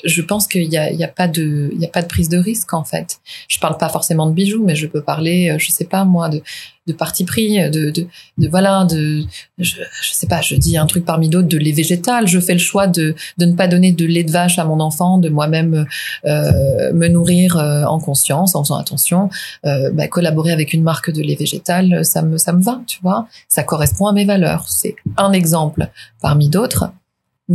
je 0.06 0.22
pense 0.22 0.48
qu'il 0.48 0.70
n'y 0.70 0.78
a, 0.78 0.92
y 0.92 1.04
a, 1.04 1.08
pas 1.08 1.28
de, 1.28 1.72
il 1.74 1.82
y 1.82 1.86
a 1.86 1.90
pas 1.90 2.04
de 2.04 2.08
prise 2.08 2.30
de 2.30 2.38
risque 2.38 2.74
en 2.74 2.84
fait. 2.84 3.18
Je 3.48 3.60
parle 3.60 3.78
pas 3.78 3.90
forcément 3.90 4.28
de 4.28 4.32
bijoux, 4.32 4.64
mais 4.64 4.76
je 4.76 4.86
peux 4.86 5.02
parler, 5.02 5.56
je 5.58 5.72
sais 5.72 5.86
pas 5.86 6.06
moi, 6.06 6.30
de, 6.30 6.42
de 6.92 6.98
parti 6.98 7.26
pris, 7.26 7.58
de, 7.70 7.90
de, 7.92 8.08
voilà, 8.48 8.86
de, 8.86 9.24
je, 9.58 9.76
je, 10.02 10.14
sais 10.14 10.28
pas, 10.28 10.42
je 10.42 10.56
dis 10.56 10.78
un 10.78 10.86
truc 10.86 11.06
parmi 11.06 11.30
d'autres, 11.30 11.48
de 11.48 11.58
lait 11.58 11.72
végétal. 11.72 12.28
Je 12.28 12.40
fais 12.40 12.54
le 12.54 12.60
choix 12.60 12.88
de, 12.88 13.16
de 13.38 13.46
ne 13.46 13.54
pas 13.54 13.68
donner 13.68 13.92
de 13.92 14.06
lait 14.06 14.24
de 14.24 14.32
vache 14.32 14.60
à 14.60 14.66
mon 14.66 14.80
enfant, 14.80 15.18
de 15.18 15.30
moi-même 15.30 15.86
euh, 16.26 16.94
me 16.94 17.08
nourrir 17.08 17.58
euh, 17.58 17.84
en 17.84 18.00
conscience, 18.00 18.56
en 18.56 18.64
faisant 18.64 18.78
attention. 18.78 19.30
Euh, 19.66 19.92
bah, 19.92 20.08
collaborer 20.08 20.52
avec 20.52 20.74
une 20.74 20.84
marque 20.84 21.12
de 21.12 21.22
lait 21.22 21.36
végétal, 21.36 22.06
ça 22.06 22.22
me, 22.22 22.38
ça 22.38 22.54
me 22.54 22.62
va, 22.62 22.82
tu 22.88 23.00
vois. 23.02 23.28
Ça 23.48 23.64
correspond 23.64 24.08
à 24.08 24.14
mes 24.14 24.26
valeurs. 24.26 24.66
C'est 24.68 24.96
un 25.18 25.32
exemple 25.32 25.90
parmi 26.22 26.50
d'autres 26.50 26.92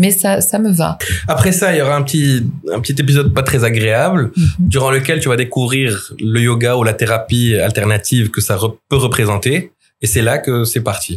mais 0.00 0.10
ça, 0.10 0.40
ça 0.40 0.58
me 0.58 0.70
va. 0.70 0.98
Après 1.26 1.52
ça, 1.52 1.66
il 1.72 1.78
y 1.78 1.82
aura 1.82 1.96
un 1.96 2.02
petit, 2.02 2.44
un 2.76 2.80
petit 2.80 2.96
épisode 3.04 3.28
pas 3.38 3.44
très 3.50 3.62
agréable, 3.70 4.22
-hmm. 4.32 4.68
durant 4.74 4.90
lequel 4.96 5.16
tu 5.22 5.28
vas 5.32 5.40
découvrir 5.44 5.86
le 6.34 6.40
yoga 6.48 6.72
ou 6.78 6.82
la 6.90 6.96
thérapie 7.00 7.48
alternative 7.70 8.24
que 8.34 8.40
ça 8.46 8.54
re 8.62 8.68
peut 8.90 9.00
représenter. 9.08 9.56
Et 10.02 10.06
c'est 10.12 10.24
là 10.30 10.36
que 10.44 10.64
c'est 10.64 10.84
parti. 10.92 11.12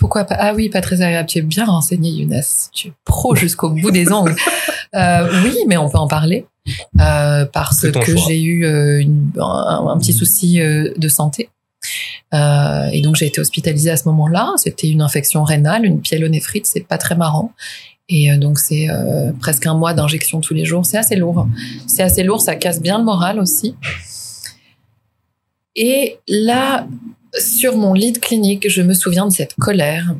Pourquoi 0.00 0.22
pas? 0.28 0.36
Ah 0.46 0.52
oui, 0.56 0.64
pas 0.68 0.82
très 0.88 0.98
agréable. 1.06 1.28
Tu 1.32 1.38
es 1.38 1.46
bien 1.56 1.66
renseigné, 1.76 2.10
Younes. 2.18 2.42
Tu 2.76 2.88
es 2.88 2.92
pro 3.10 3.34
jusqu'au 3.34 3.70
bout 3.70 3.92
des 4.00 4.06
ongles. 4.18 4.36
Euh, 4.94 5.28
oui, 5.44 5.54
mais 5.68 5.76
on 5.76 5.88
peut 5.90 6.02
en 6.06 6.08
parler. 6.08 6.46
Euh, 7.00 7.44
parce 7.52 7.90
que 7.90 8.16
j'ai 8.26 8.40
eu 8.40 8.64
euh, 8.64 9.00
une, 9.00 9.30
un, 9.38 9.88
un, 9.92 9.98
petit 9.98 10.12
souci 10.12 10.60
euh, 10.60 10.92
de 10.96 11.08
santé. 11.08 11.50
Et 12.92 13.00
donc 13.02 13.16
j'ai 13.16 13.26
été 13.26 13.40
hospitalisée 13.40 13.90
à 13.90 13.96
ce 13.96 14.04
moment-là. 14.08 14.52
C'était 14.56 14.88
une 14.88 15.02
infection 15.02 15.44
rénale, 15.44 15.84
une 15.84 16.00
pyélonéphrite. 16.00 16.66
C'est 16.66 16.86
pas 16.86 16.98
très 16.98 17.16
marrant. 17.16 17.52
Et 18.08 18.30
euh, 18.30 18.38
donc 18.38 18.58
c'est 18.58 18.88
euh, 18.88 19.32
presque 19.38 19.66
un 19.66 19.74
mois 19.74 19.94
d'injection 19.94 20.40
tous 20.40 20.54
les 20.54 20.64
jours. 20.64 20.86
C'est 20.86 20.98
assez 20.98 21.16
lourd. 21.16 21.46
C'est 21.86 22.02
assez 22.02 22.22
lourd, 22.22 22.40
ça 22.40 22.56
casse 22.56 22.80
bien 22.80 22.98
le 22.98 23.04
moral 23.04 23.38
aussi. 23.38 23.74
Et 25.76 26.18
là, 26.26 26.86
sur 27.38 27.76
mon 27.76 27.94
lit 27.94 28.12
de 28.12 28.18
clinique, 28.18 28.68
je 28.68 28.82
me 28.82 28.94
souviens 28.94 29.26
de 29.26 29.32
cette 29.32 29.54
colère 29.54 30.14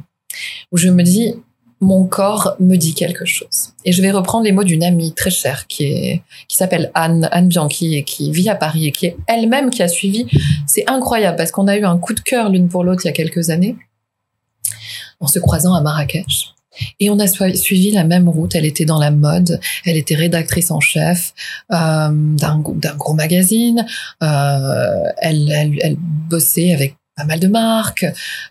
où 0.70 0.76
je 0.76 0.88
me 0.88 1.02
dis, 1.02 1.34
mon 1.80 2.06
corps 2.06 2.56
me 2.60 2.76
dit 2.76 2.94
quelque 2.94 3.24
chose. 3.24 3.72
Et 3.84 3.92
je 3.92 4.02
vais 4.02 4.10
reprendre 4.10 4.44
les 4.44 4.52
mots 4.52 4.64
d'une 4.64 4.82
amie 4.82 5.14
très 5.14 5.30
chère 5.30 5.66
qui 5.66 5.84
est 5.84 6.22
qui 6.48 6.56
s'appelle 6.56 6.90
Anne 6.94 7.28
Anne 7.30 7.48
Bianchi 7.48 7.94
et 7.94 8.04
qui 8.04 8.32
vit 8.32 8.48
à 8.48 8.56
Paris 8.56 8.88
et 8.88 8.92
qui 8.92 9.06
est 9.06 9.16
elle-même 9.26 9.70
qui 9.70 9.82
a 9.82 9.88
suivi. 9.88 10.26
C'est 10.66 10.88
incroyable 10.90 11.36
parce 11.36 11.52
qu'on 11.52 11.68
a 11.68 11.76
eu 11.76 11.84
un 11.84 11.98
coup 11.98 12.14
de 12.14 12.20
cœur 12.20 12.50
l'une 12.50 12.68
pour 12.68 12.84
l'autre 12.84 13.02
il 13.04 13.08
y 13.08 13.10
a 13.10 13.12
quelques 13.12 13.50
années 13.50 13.76
en 15.20 15.26
se 15.26 15.38
croisant 15.38 15.74
à 15.74 15.80
Marrakech. 15.80 16.54
Et 17.00 17.10
on 17.10 17.18
a 17.18 17.26
suivi 17.26 17.90
la 17.90 18.04
même 18.04 18.28
route. 18.28 18.54
Elle 18.54 18.64
était 18.64 18.84
dans 18.84 18.98
la 18.98 19.10
mode. 19.10 19.60
Elle 19.84 19.96
était 19.96 20.14
rédactrice 20.14 20.70
en 20.70 20.80
chef 20.80 21.34
euh, 21.72 22.08
d'un 22.10 22.58
gros 22.58 23.14
magazine. 23.14 23.86
Euh, 24.22 25.04
elle, 25.18 25.50
elle, 25.50 25.96
bossait 25.98 26.72
avec 26.72 26.96
pas 27.16 27.24
mal 27.24 27.40
de 27.40 27.48
marques. 27.48 28.06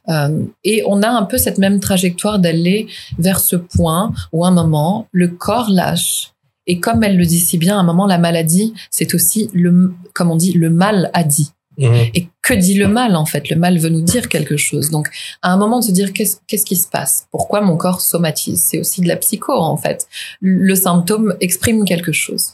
Euh, 0.10 0.44
et 0.64 0.84
on 0.86 1.02
a 1.02 1.10
un 1.10 1.24
peu 1.24 1.38
cette 1.38 1.58
même 1.58 1.80
trajectoire 1.80 2.40
d'aller 2.40 2.88
vers 3.18 3.40
ce 3.40 3.56
point 3.56 4.14
où 4.34 4.46
à 4.46 4.50
un 4.50 4.52
moment, 4.52 5.08
le 5.12 5.30
corps 5.30 5.70
lâche. 5.70 6.34
Et 6.68 6.80
comme 6.80 7.04
elle 7.04 7.18
le 7.18 7.26
dit 7.26 7.40
si 7.40 7.58
bien, 7.58 7.78
à 7.78 7.80
un 7.80 7.84
moment, 7.84 8.06
la 8.06 8.18
maladie, 8.18 8.74
c'est 8.92 9.14
aussi 9.16 9.50
le, 9.54 9.94
comme 10.14 10.32
on 10.32 10.36
dit, 10.36 10.52
le 10.52 10.70
mal 10.70 11.10
a 11.14 11.24
dit. 11.24 11.52
Mmh. 11.78 11.94
Et 12.16 12.28
que 12.42 12.54
dit 12.54 12.74
le 12.74 12.88
mal 12.88 13.16
en 13.16 13.26
fait? 13.26 13.50
Le 13.50 13.56
mal 13.56 13.78
veut 13.78 13.90
nous 13.90 14.02
dire 14.02 14.30
quelque 14.30 14.58
chose. 14.58 14.90
Donc 14.90 15.10
à 15.42 15.52
un 15.52 15.58
moment 15.58 15.80
de 15.80 15.86
se 15.86 15.92
dire 15.92 16.12
qu'est-ce 16.14 16.66
qui 16.66 16.76
se 16.76 16.88
passe? 16.88 17.28
Pourquoi 17.32 17.62
mon 17.62 17.78
corps 17.78 18.02
somatise? 18.02 18.64
C'est 18.68 18.80
aussi 18.80 19.02
de 19.02 19.08
la 19.08 19.16
psycho 19.18 19.54
en 19.54 19.78
fait. 19.78 20.08
Le 20.42 20.76
symptôme 20.76 21.36
exprime 21.40 21.86
quelque 21.86 22.12
chose. 22.12 22.54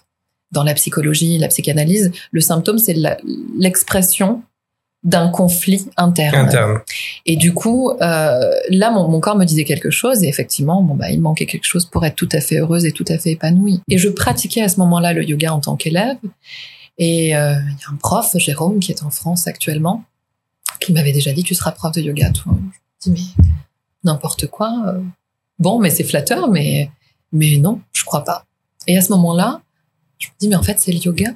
Dans 0.52 0.64
la 0.64 0.74
psychologie, 0.74 1.38
la 1.38 1.48
psychanalyse, 1.48 2.12
le 2.32 2.42
symptôme 2.42 2.78
c'est 2.78 2.96
l'expression 3.58 4.44
d'un 5.04 5.28
conflit 5.28 5.86
interne. 5.98 6.48
interne. 6.48 6.80
Et 7.26 7.36
du 7.36 7.54
coup, 7.54 7.92
euh, 7.92 8.52
là, 8.70 8.90
mon, 8.90 9.10
mon, 9.10 9.20
corps 9.20 9.36
me 9.36 9.44
disait 9.44 9.66
quelque 9.66 9.90
chose 9.90 10.24
et 10.24 10.30
effectivement, 10.30 10.82
bon 10.82 10.96
bah, 10.96 11.12
il 11.12 11.20
manquait 11.20 11.46
quelque 11.46 11.66
chose 11.66 11.86
pour 11.86 12.06
être 12.06 12.16
tout 12.16 12.30
à 12.32 12.40
fait 12.40 12.60
heureuse 12.60 12.86
et 12.86 12.94
tout 12.94 13.04
à 13.10 13.18
fait 13.18 13.32
épanouie. 13.32 13.82
Et 13.90 13.98
je 13.98 14.08
pratiquais 14.08 14.62
à 14.62 14.70
ce 14.70 14.80
moment-là 14.80 15.12
le 15.12 15.26
yoga 15.26 15.54
en 15.54 15.60
tant 15.60 15.76
qu'élève. 15.76 16.18
Et 16.98 17.36
euh, 17.36 17.56
il 17.60 17.82
y 17.82 17.86
a 17.86 17.92
un 17.92 17.96
prof, 17.96 18.36
Jérôme, 18.38 18.80
qui 18.80 18.92
est 18.92 19.04
en 19.04 19.10
France 19.10 19.48
actuellement, 19.48 20.04
qui 20.80 20.94
m'avait 20.94 21.12
déjà 21.12 21.32
dit 21.34 21.44
tu 21.44 21.56
seras 21.56 21.72
prof 21.72 21.92
de 21.94 22.02
yoga. 22.02 22.32
Toi. 22.32 22.56
Je 23.04 23.10
me 23.10 23.16
dis 23.16 23.34
mais 23.38 23.50
n'importe 24.04 24.48
quoi. 24.48 24.74
Euh. 24.88 25.02
Bon, 25.60 25.80
mais 25.80 25.90
c'est 25.90 26.04
flatteur, 26.04 26.50
mais 26.50 26.90
mais 27.32 27.58
non, 27.58 27.82
je 27.94 28.04
crois 28.04 28.24
pas. 28.24 28.46
Et 28.88 28.98
à 28.98 29.02
ce 29.02 29.12
moment-là, 29.14 29.62
je 30.20 30.28
me 30.28 30.34
dis 30.40 30.48
mais 30.48 30.56
en 30.56 30.64
fait 30.64 30.80
c'est 30.80 30.92
le 30.92 31.00
yoga 31.00 31.34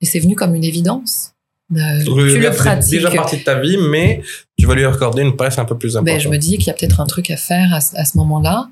et 0.00 0.06
c'est 0.06 0.20
venu 0.20 0.34
comme 0.34 0.54
une 0.54 0.64
évidence. 0.64 1.32
Euh, 1.72 2.04
tu 2.04 2.38
le 2.38 2.50
pratiques. 2.50 2.90
déjà 2.90 3.10
partie 3.10 3.38
de 3.38 3.44
ta 3.44 3.60
vie, 3.60 3.76
mais 3.78 4.22
tu 4.58 4.66
vas 4.66 4.74
lui 4.74 4.84
accorder 4.84 5.22
une 5.22 5.36
place 5.36 5.56
un 5.58 5.64
peu 5.64 5.78
plus 5.78 5.96
importante. 5.96 6.16
Ben, 6.16 6.20
je 6.20 6.28
me 6.28 6.36
dis 6.36 6.58
qu'il 6.58 6.66
y 6.66 6.70
a 6.70 6.74
peut-être 6.74 7.00
un 7.00 7.06
truc 7.06 7.30
à 7.30 7.36
faire 7.36 7.72
à, 7.72 7.76
à 7.76 8.04
ce 8.04 8.18
moment-là. 8.18 8.68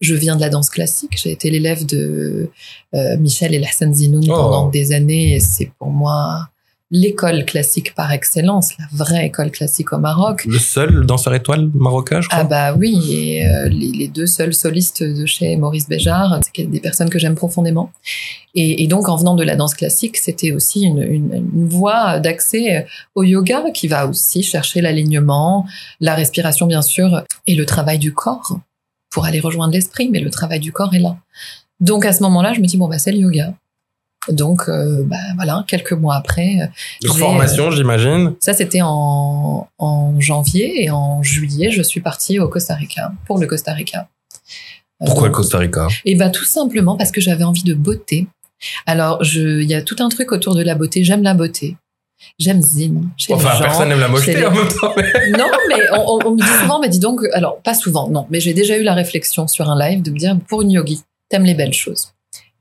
Je 0.00 0.14
viens 0.14 0.36
de 0.36 0.40
la 0.40 0.48
danse 0.48 0.70
classique. 0.70 1.18
J'ai 1.22 1.30
été 1.30 1.50
l'élève 1.50 1.84
de 1.86 2.50
euh, 2.94 3.16
Michel 3.18 3.54
et 3.54 3.64
Hassan 3.64 3.94
Zinoun 3.94 4.24
oh. 4.28 4.34
pendant 4.34 4.68
des 4.68 4.92
années. 4.92 5.36
Et 5.36 5.40
c'est 5.40 5.70
pour 5.78 5.90
moi 5.90 6.48
l'école 6.92 7.44
classique 7.44 7.94
par 7.94 8.10
excellence, 8.10 8.76
la 8.78 8.86
vraie 8.92 9.26
école 9.26 9.50
classique 9.50 9.92
au 9.92 9.98
Maroc. 9.98 10.44
Le 10.44 10.58
seul 10.58 11.06
danseur 11.06 11.34
étoile 11.34 11.70
marocain, 11.72 12.20
je 12.20 12.28
crois. 12.28 12.40
Ah 12.40 12.44
bah 12.44 12.74
oui, 12.76 13.14
et 13.14 13.46
euh, 13.46 13.68
les, 13.68 13.92
les, 13.92 14.08
deux 14.08 14.26
seuls 14.26 14.52
solistes 14.52 15.04
de 15.04 15.24
chez 15.24 15.56
Maurice 15.56 15.88
Béjart, 15.88 16.40
c'est 16.42 16.64
des 16.64 16.80
personnes 16.80 17.08
que 17.08 17.18
j'aime 17.18 17.36
profondément. 17.36 17.92
Et, 18.56 18.82
et, 18.82 18.88
donc 18.88 19.08
en 19.08 19.16
venant 19.16 19.36
de 19.36 19.44
la 19.44 19.54
danse 19.54 19.74
classique, 19.74 20.16
c'était 20.16 20.50
aussi 20.50 20.82
une, 20.82 21.02
une, 21.02 21.32
une 21.54 21.68
voie 21.68 22.18
d'accès 22.18 22.86
au 23.14 23.22
yoga 23.22 23.70
qui 23.72 23.86
va 23.86 24.08
aussi 24.08 24.42
chercher 24.42 24.80
l'alignement, 24.80 25.66
la 26.00 26.16
respiration 26.16 26.66
bien 26.66 26.82
sûr, 26.82 27.22
et 27.46 27.54
le 27.54 27.66
travail 27.66 28.00
du 28.00 28.12
corps 28.12 28.58
pour 29.10 29.24
aller 29.24 29.40
rejoindre 29.40 29.72
l'esprit, 29.72 30.08
mais 30.10 30.20
le 30.20 30.30
travail 30.30 30.60
du 30.60 30.72
corps 30.72 30.94
est 30.94 30.98
là. 31.00 31.16
Donc 31.80 32.04
à 32.04 32.12
ce 32.12 32.22
moment-là, 32.22 32.52
je 32.52 32.60
me 32.60 32.66
dis 32.66 32.76
bon 32.76 32.88
bah 32.88 32.98
c'est 32.98 33.12
le 33.12 33.18
yoga. 33.18 33.54
Donc 34.28 34.68
euh, 34.68 35.02
bah, 35.04 35.16
voilà, 35.36 35.64
quelques 35.66 35.92
mois 35.94 36.14
après. 36.16 36.58
euh, 36.60 36.66
Donc, 37.06 37.16
formation, 37.16 37.70
j'imagine. 37.70 38.34
Ça 38.40 38.52
c'était 38.52 38.82
en, 38.82 39.66
en 39.78 40.20
janvier 40.20 40.84
et 40.84 40.90
en 40.90 41.22
juillet, 41.22 41.70
je 41.70 41.82
suis 41.82 42.00
partie 42.00 42.38
au 42.38 42.48
Costa 42.48 42.74
Rica 42.74 43.12
pour 43.26 43.38
le 43.38 43.46
Costa 43.46 43.72
Rica. 43.72 44.08
Euh, 45.00 45.06
Pourquoi 45.06 45.28
le 45.28 45.32
Costa 45.32 45.58
Rica? 45.58 45.88
Et 46.04 46.14
bah 46.16 46.28
tout 46.28 46.44
simplement 46.44 46.96
parce 46.98 47.10
que 47.12 47.20
j'avais 47.22 47.44
envie 47.44 47.64
de 47.64 47.72
beauté. 47.74 48.26
Alors 48.84 49.22
il 49.24 49.62
y 49.64 49.74
a 49.74 49.80
tout 49.80 49.96
un 50.00 50.10
truc 50.10 50.32
autour 50.32 50.54
de 50.54 50.62
la 50.62 50.74
beauté. 50.74 51.02
J'aime 51.02 51.22
la 51.22 51.32
beauté. 51.32 51.76
J'aime 52.38 52.62
zine. 52.62 53.08
Enfin, 53.30 53.54
gens. 53.54 53.60
personne 53.60 53.88
n'aime 53.88 54.00
la 54.00 54.08
mocheté 54.08 54.44
en 54.46 54.50
même 54.52 54.68
temps. 54.68 54.92
mais- 54.96 55.30
Non, 55.38 55.46
mais 55.68 55.76
on, 55.92 56.00
on- 56.16 56.26
on 56.26 56.30
me 56.32 56.40
dit 56.40 56.60
souvent, 56.60 56.80
mais 56.80 56.88
dis 56.88 56.98
donc, 56.98 57.20
alors 57.32 57.60
pas 57.62 57.74
souvent, 57.74 58.08
non, 58.08 58.26
mais 58.30 58.40
j'ai 58.40 58.54
déjà 58.54 58.76
eu 58.76 58.82
la 58.82 58.94
réflexion 58.94 59.46
sur 59.48 59.68
un 59.70 59.78
live 59.78 60.02
de 60.02 60.10
me 60.10 60.18
dire, 60.18 60.36
pour 60.48 60.62
une 60.62 60.70
yogi, 60.70 61.02
t'aimes 61.28 61.44
les 61.44 61.54
belles 61.54 61.72
choses. 61.74 62.12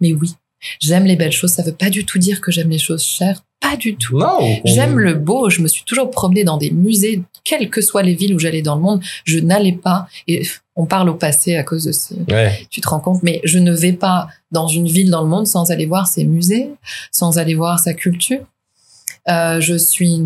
Mais 0.02 0.14
oui, 0.14 0.34
j'aime 0.80 1.06
les 1.06 1.16
belles 1.16 1.32
choses. 1.32 1.52
Ça 1.52 1.64
veut 1.64 1.74
pas 1.74 1.90
du 1.90 2.06
tout 2.06 2.20
dire 2.20 2.40
que 2.42 2.52
j'aime 2.52 2.70
les 2.70 2.80
choses 2.80 3.04
chères. 3.04 3.42
Pas 3.62 3.76
du 3.76 3.98
tout. 3.98 4.18
Non. 4.18 4.38
on- 4.42 4.62
J'aime 4.64 4.98
le 4.98 5.16
beau. 5.16 5.50
Je 5.50 5.62
me 5.62 5.68
suis 5.68 5.84
toujours 5.84 6.10
promenée 6.12 6.46
dans 6.46 6.56
des 6.56 6.72
musées, 6.72 7.22
quelles 7.44 7.70
que 7.70 7.82
soient 7.82 8.04
les 8.04 8.14
villes 8.16 8.34
où 8.34 8.40
j'allais 8.40 8.62
dans 8.62 8.76
le 8.76 8.82
monde. 8.82 9.02
Je 9.26 9.40
n'allais 9.40 9.74
pas, 9.74 10.08
et 10.30 10.48
on 10.78 10.86
parle 10.86 11.10
au 11.10 11.16
passé 11.16 11.58
à 11.58 11.64
cause 11.64 11.84
de 11.84 11.92
ce, 11.92 12.14
Ouais. 12.32 12.66
tu 12.70 12.80
te 12.80 12.88
rends 12.88 13.02
compte, 13.02 13.22
mais 13.22 13.42
je 13.44 13.60
ne 13.60 13.74
vais 13.76 13.92
pas 13.92 14.28
dans 14.52 14.68
une 14.70 14.88
ville 14.88 15.10
dans 15.12 15.22
le 15.22 15.28
monde 15.28 15.46
sans 15.46 15.72
aller 15.72 15.86
voir 15.86 16.08
ses 16.08 16.24
musées, 16.24 16.70
sans 17.12 17.38
aller 17.38 17.54
voir 17.56 17.80
sa 17.80 17.94
culture. 17.94 18.40
Euh, 19.30 19.60
je 19.60 19.76
suis, 19.76 20.22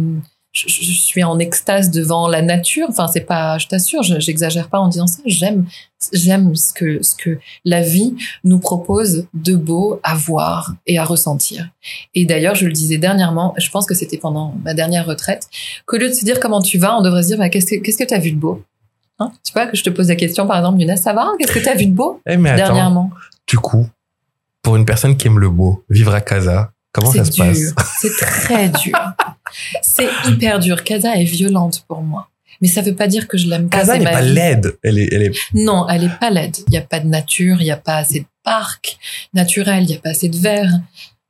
je, 0.53 0.65
je 0.67 0.91
suis 0.91 1.23
en 1.23 1.39
extase 1.39 1.91
devant 1.91 2.27
la 2.27 2.41
nature. 2.41 2.87
Enfin, 2.89 3.07
c'est 3.07 3.21
pas, 3.25 3.57
je 3.57 3.67
t'assure, 3.67 4.03
je- 4.03 4.19
j'exagère 4.19 4.69
pas 4.69 4.79
en 4.79 4.87
disant 4.87 5.07
ça. 5.07 5.21
J'aime, 5.25 5.65
j'aime 6.13 6.55
ce 6.55 6.73
que 6.73 7.01
ce 7.03 7.15
que 7.15 7.39
la 7.65 7.81
vie 7.81 8.15
nous 8.43 8.59
propose 8.59 9.25
de 9.33 9.55
beau 9.55 9.99
à 10.03 10.15
voir 10.15 10.73
et 10.85 10.97
à 10.99 11.03
ressentir. 11.03 11.69
Et 12.13 12.25
d'ailleurs, 12.25 12.55
je 12.55 12.65
le 12.65 12.71
disais 12.71 12.97
dernièrement, 12.97 13.53
je 13.57 13.69
pense 13.71 13.85
que 13.85 13.95
c'était 13.95 14.17
pendant 14.17 14.53
ma 14.63 14.73
dernière 14.73 15.05
retraite, 15.05 15.47
qu'au 15.85 15.97
lieu 15.97 16.09
de 16.09 16.13
se 16.13 16.23
dire 16.25 16.39
comment 16.39 16.61
tu 16.61 16.77
vas, 16.77 16.97
on 16.97 17.01
devrait 17.01 17.23
se 17.23 17.27
dire 17.29 17.37
bah, 17.37 17.49
qu'est-ce 17.49 17.65
que 17.67 17.75
qu'est-ce 17.81 17.97
que 17.97 18.03
t'as 18.07 18.19
vu 18.19 18.31
de 18.31 18.37
beau? 18.39 18.63
Hein? 19.19 19.31
Tu 19.45 19.53
vois 19.53 19.67
que 19.67 19.77
je 19.77 19.83
te 19.83 19.89
pose 19.89 20.09
la 20.09 20.15
question, 20.15 20.47
par 20.47 20.57
exemple, 20.57 20.81
Younes, 20.81 20.97
ça 20.97 21.13
va? 21.13 21.29
Qu'est-ce 21.39 21.51
que 21.51 21.59
t'as 21.63 21.75
vu 21.75 21.85
de 21.85 21.93
beau? 21.93 22.19
Eh, 22.27 22.35
mais 22.37 22.49
attends, 22.49 22.63
dernièrement 22.73 23.11
du 23.47 23.57
coup, 23.57 23.87
pour 24.61 24.75
une 24.75 24.85
personne 24.85 25.17
qui 25.17 25.27
aime 25.27 25.37
le 25.39 25.49
beau, 25.49 25.83
vivre 25.89 26.13
à 26.15 26.21
Casa, 26.21 26.71
comment 26.93 27.11
ça 27.11 27.25
se 27.25 27.31
C'est 27.33 27.51
dur. 27.51 27.75
passe 27.75 27.97
C'est 28.01 28.15
très 28.17 28.69
dur. 28.69 28.97
C'est 29.81 30.09
hyper 30.27 30.59
dur. 30.59 30.83
Casa 30.83 31.15
est 31.15 31.25
violente 31.25 31.83
pour 31.87 32.01
moi. 32.01 32.29
Mais 32.61 32.67
ça 32.69 32.81
veut 32.81 32.95
pas 32.95 33.07
dire 33.07 33.27
que 33.27 33.37
je 33.37 33.47
l'aime 33.47 33.67
pas. 33.67 33.83
C'est 33.83 33.99
n'est 33.99 34.05
pas 34.05 34.21
laide. 34.21 34.77
Elle 34.83 34.99
est, 34.99 35.09
elle 35.11 35.23
est. 35.23 35.37
Non, 35.53 35.85
elle 35.89 36.05
est 36.05 36.19
pas 36.19 36.29
laide. 36.29 36.55
Il 36.69 36.73
y 36.73 36.77
a 36.77 36.81
pas 36.81 37.01
de 37.01 37.07
nature, 37.07 37.57
il 37.59 37.67
y 37.67 37.71
a 37.71 37.77
pas 37.77 37.97
assez 37.97 38.21
de 38.21 38.25
parcs 38.43 38.97
naturels, 39.33 39.83
il 39.83 39.91
y 39.91 39.95
a 39.95 39.99
pas 39.99 40.11
assez 40.11 40.29
de 40.29 40.37
verre. 40.37 40.71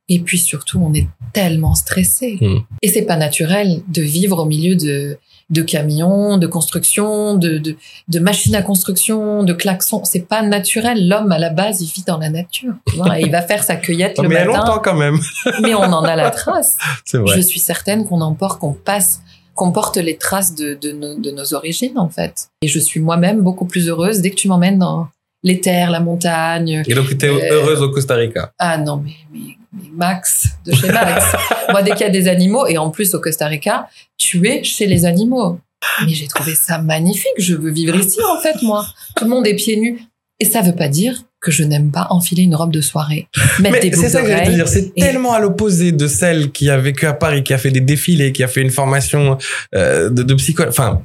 Et 0.08 0.20
puis 0.20 0.38
surtout, 0.38 0.80
on 0.80 0.92
est 0.94 1.08
tellement 1.32 1.74
stressé. 1.74 2.38
Hmm. 2.40 2.58
Et 2.82 2.88
c'est 2.88 3.02
pas 3.02 3.16
naturel 3.16 3.82
de 3.88 4.02
vivre 4.02 4.42
au 4.42 4.44
milieu 4.44 4.76
de 4.76 5.18
de 5.50 5.62
camions, 5.62 6.38
de 6.38 6.46
construction, 6.46 7.34
de, 7.34 7.58
de, 7.58 7.76
de 8.08 8.18
machines 8.18 8.54
à 8.54 8.62
construction, 8.62 9.42
de 9.44 9.52
klaxons. 9.52 10.02
C'est 10.04 10.26
pas 10.26 10.42
naturel. 10.42 11.08
L'homme, 11.08 11.32
à 11.32 11.38
la 11.38 11.50
base, 11.50 11.80
il 11.82 11.86
vit 11.86 12.02
dans 12.06 12.18
la 12.18 12.30
nature. 12.30 12.72
tu 12.86 12.96
vois, 12.96 13.18
et 13.18 13.24
il 13.24 13.30
va 13.30 13.42
faire 13.42 13.62
sa 13.62 13.76
cueillette 13.76 14.14
Oh, 14.18 14.22
le 14.22 14.28
mais 14.28 14.44
matin. 14.44 14.58
longtemps 14.58 14.78
quand 14.82 14.94
même. 14.96 15.18
Mais 15.62 15.74
on 15.74 15.82
en 15.82 16.04
a 16.04 16.16
la 16.16 16.30
trace. 16.30 16.76
C'est 17.04 17.18
vrai. 17.18 17.36
Je 17.36 17.40
suis 17.40 17.60
certaine 17.60 18.06
qu'on 18.06 18.20
emporte, 18.20 18.58
qu'on 18.60 18.72
passe, 18.72 19.20
qu'on 19.54 19.70
porte 19.70 19.96
les 19.98 20.16
traces 20.16 20.54
de, 20.54 20.74
de, 20.74 20.92
nos, 20.92 21.14
de 21.18 21.30
nos 21.30 21.54
origines, 21.54 21.98
en 21.98 22.08
fait. 22.08 22.48
Et 22.62 22.68
je 22.68 22.78
suis 22.78 23.00
moi-même 23.00 23.40
beaucoup 23.42 23.66
plus 23.66 23.88
heureuse 23.88 24.20
dès 24.20 24.30
que 24.30 24.36
tu 24.36 24.48
m'emmènes 24.48 24.78
dans 24.78 25.08
les 25.42 25.60
terres, 25.60 25.90
la 25.90 26.00
montagne. 26.00 26.82
Et 26.88 26.94
donc, 26.94 27.06
tu 27.08 27.14
étais 27.14 27.28
Euh, 27.28 27.38
heureuse 27.52 27.82
au 27.82 27.90
Costa 27.90 28.14
Rica. 28.14 28.52
Ah 28.58 28.78
non, 28.78 28.96
mais, 29.04 29.12
mais, 29.32 29.40
mais 29.40 29.56
Max, 29.92 30.46
de 30.66 30.72
chez 30.72 30.88
Max. 30.90 31.24
moi, 31.70 31.82
dès 31.82 31.92
qu'il 31.92 32.00
y 32.00 32.04
a 32.04 32.10
des 32.10 32.28
animaux, 32.28 32.66
et 32.66 32.78
en 32.78 32.90
plus 32.90 33.14
au 33.14 33.20
Costa 33.20 33.46
Rica, 33.46 33.88
tu 34.18 34.46
es 34.48 34.62
chez 34.64 34.86
les 34.86 35.04
animaux. 35.04 35.58
Mais 36.06 36.14
j'ai 36.14 36.26
trouvé 36.28 36.54
ça 36.54 36.78
magnifique. 36.78 37.32
Je 37.38 37.54
veux 37.54 37.70
vivre 37.70 37.94
ici, 37.96 38.18
en 38.34 38.40
fait, 38.40 38.62
moi. 38.62 38.86
Tout 39.16 39.24
le 39.24 39.30
monde 39.30 39.46
est 39.46 39.54
pieds 39.54 39.76
nus. 39.76 40.00
Et 40.40 40.46
ça 40.46 40.62
veut 40.62 40.74
pas 40.74 40.88
dire 40.88 41.22
que 41.40 41.50
je 41.50 41.62
n'aime 41.62 41.90
pas 41.92 42.06
enfiler 42.10 42.42
une 42.42 42.54
robe 42.56 42.72
de 42.72 42.80
soirée, 42.80 43.28
mettre 43.60 43.80
des 43.80 43.90
Mais 43.90 43.96
c'est 43.96 44.08
ça 44.08 44.22
que 44.22 44.28
j'allais 44.28 44.46
te 44.46 44.50
dire. 44.50 44.66
C'est 44.66 44.92
Et- 44.96 45.00
tellement 45.00 45.32
à 45.34 45.38
l'opposé 45.38 45.92
de 45.92 46.08
celle 46.08 46.50
qui 46.52 46.70
a 46.70 46.76
vécu 46.78 47.06
à 47.06 47.12
Paris, 47.12 47.44
qui 47.44 47.52
a 47.54 47.58
fait 47.58 47.70
des 47.70 47.80
défilés, 47.82 48.32
qui 48.32 48.42
a 48.42 48.48
fait 48.48 48.62
une 48.62 48.70
formation 48.70 49.36
euh, 49.74 50.08
de, 50.10 50.22
de 50.22 50.34
psycho. 50.34 50.64
Enfin, 50.66 51.02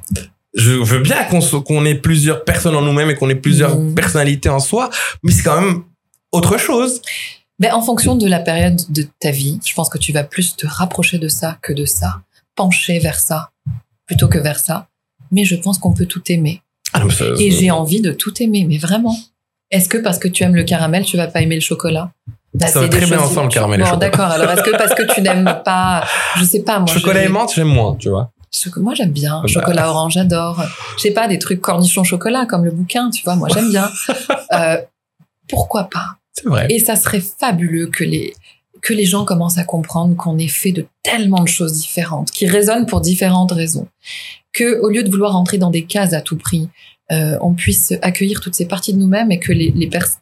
je 0.54 0.70
veux 0.72 0.98
bien 1.00 1.16
qu'on 1.24 1.84
ait 1.84 1.94
plusieurs 1.94 2.44
personnes 2.44 2.74
en 2.74 2.82
nous-mêmes 2.82 3.10
et 3.10 3.14
qu'on 3.14 3.28
ait 3.28 3.34
plusieurs 3.36 3.76
Mhm. 3.78 3.94
personnalités 3.94 4.48
en 4.48 4.58
soi, 4.60 4.90
mais 5.22 5.30
c'est 5.30 5.42
quand 5.42 5.60
même 5.60 5.82
autre 6.32 6.58
chose. 6.58 7.02
Ben, 7.60 7.72
en 7.74 7.82
fonction 7.82 8.16
de 8.16 8.26
la 8.26 8.40
période 8.40 8.80
de 8.88 9.06
ta 9.20 9.30
vie, 9.30 9.60
je 9.64 9.74
pense 9.74 9.88
que 9.90 9.98
tu 9.98 10.12
vas 10.12 10.24
plus 10.24 10.56
te 10.56 10.66
rapprocher 10.66 11.18
de 11.18 11.28
ça 11.28 11.58
que 11.62 11.72
de 11.72 11.84
ça, 11.84 12.22
pencher 12.56 12.98
vers 12.98 13.18
ça 13.20 13.50
plutôt 14.06 14.28
que 14.28 14.38
vers 14.38 14.58
ça. 14.58 14.88
Mais 15.30 15.44
je 15.44 15.54
pense 15.56 15.78
qu'on 15.78 15.92
peut 15.92 16.06
tout 16.06 16.22
aimer. 16.32 16.62
Ah, 16.92 17.02
ça- 17.10 17.24
Et 17.38 17.50
j'ai 17.50 17.70
envie 17.70 18.00
de 18.00 18.12
tout 18.12 18.42
aimer, 18.42 18.64
mais 18.68 18.78
vraiment. 18.78 19.16
Est-ce 19.70 19.88
que 19.88 19.98
parce 19.98 20.18
que 20.18 20.26
tu 20.26 20.42
aimes 20.42 20.56
le 20.56 20.64
caramel, 20.64 21.04
tu 21.04 21.16
vas 21.16 21.28
pas 21.28 21.40
aimer 21.42 21.54
le 21.54 21.60
chocolat? 21.60 22.10
Bah, 22.54 22.66
Ça 22.66 22.80
va 22.80 22.88
très 22.88 23.06
bien 23.06 23.20
ensemble, 23.20 23.42
le 23.46 23.48
caramel 23.52 23.78
et 23.80 23.84
Bon, 23.84 23.90
chocolat. 23.90 24.10
d'accord. 24.10 24.26
Alors, 24.32 24.50
est-ce 24.50 24.62
que 24.62 24.76
parce 24.76 24.94
que 24.94 25.04
tu 25.14 25.22
n'aimes 25.22 25.60
pas, 25.64 26.04
je 26.36 26.42
sais 26.44 26.62
pas, 26.62 26.80
moi. 26.80 26.88
Chocolat 26.92 27.22
et 27.24 27.28
menthe, 27.28 27.52
j'aime 27.54 27.68
moins, 27.68 27.94
tu 27.94 28.08
vois. 28.08 28.32
Moi, 28.78 28.94
j'aime 28.94 29.12
bien. 29.12 29.42
Bah. 29.42 29.46
Chocolat 29.46 29.88
orange, 29.90 30.14
j'adore. 30.14 30.60
Je 30.96 31.02
sais 31.02 31.12
pas, 31.12 31.28
des 31.28 31.38
trucs 31.38 31.60
cornichons 31.60 32.02
chocolat, 32.02 32.46
comme 32.46 32.64
le 32.64 32.72
bouquin, 32.72 33.10
tu 33.10 33.22
vois, 33.22 33.36
moi, 33.36 33.48
j'aime 33.54 33.68
bien. 33.70 33.88
Euh, 34.52 34.78
pourquoi 35.48 35.84
pas? 35.84 36.16
Et 36.68 36.78
ça 36.78 36.96
serait 36.96 37.20
fabuleux 37.20 37.86
que 37.86 38.04
les, 38.04 38.32
que 38.82 38.92
les 38.92 39.04
gens 39.04 39.24
commencent 39.24 39.58
à 39.58 39.64
comprendre 39.64 40.16
qu'on 40.16 40.38
est 40.38 40.48
fait 40.48 40.72
de 40.72 40.86
tellement 41.02 41.42
de 41.42 41.48
choses 41.48 41.74
différentes, 41.74 42.30
qui 42.30 42.46
résonnent 42.46 42.86
pour 42.86 43.00
différentes 43.00 43.52
raisons. 43.52 43.88
Que, 44.52 44.80
au 44.80 44.88
lieu 44.88 45.02
de 45.02 45.10
vouloir 45.10 45.36
entrer 45.36 45.58
dans 45.58 45.70
des 45.70 45.84
cases 45.84 46.12
à 46.12 46.20
tout 46.20 46.36
prix, 46.36 46.68
euh, 47.12 47.36
on 47.40 47.54
puisse 47.54 47.92
accueillir 48.02 48.40
toutes 48.40 48.54
ces 48.54 48.66
parties 48.66 48.92
de 48.92 48.98
nous-mêmes 48.98 49.32
et 49.32 49.38
que 49.38 49.52
les, 49.52 49.72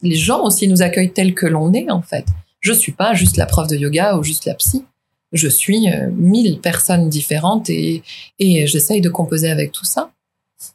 les, 0.02 0.14
gens 0.16 0.42
aussi 0.44 0.68
nous 0.68 0.82
accueillent 0.82 1.12
tels 1.12 1.34
que 1.34 1.46
l'on 1.46 1.72
est, 1.72 1.90
en 1.90 2.02
fait. 2.02 2.24
Je 2.60 2.72
suis 2.72 2.92
pas 2.92 3.14
juste 3.14 3.36
la 3.36 3.46
prof 3.46 3.68
de 3.68 3.76
yoga 3.76 4.16
ou 4.16 4.22
juste 4.22 4.46
la 4.46 4.54
psy. 4.54 4.84
Je 5.32 5.48
suis 5.48 5.90
euh, 5.90 6.08
mille 6.12 6.60
personnes 6.60 7.10
différentes 7.10 7.68
et, 7.68 8.02
et 8.38 8.66
j'essaye 8.66 9.02
de 9.02 9.10
composer 9.10 9.50
avec 9.50 9.72
tout 9.72 9.84
ça. 9.84 10.10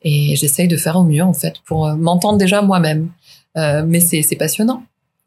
Et 0.04 0.36
j'essaye 0.36 0.68
de 0.68 0.78
faire 0.78 0.98
au 0.98 1.04
mieux, 1.04 1.24
en 1.24 1.34
fait, 1.34 1.56
pour 1.66 1.88
euh, 1.88 1.96
m'entendre 1.96 2.38
déjà 2.38 2.62
moi-même. 2.62 3.10
Euh, 3.58 3.84
mais 3.86 4.00
c'est 4.00 4.36
passionnant. 4.36 4.84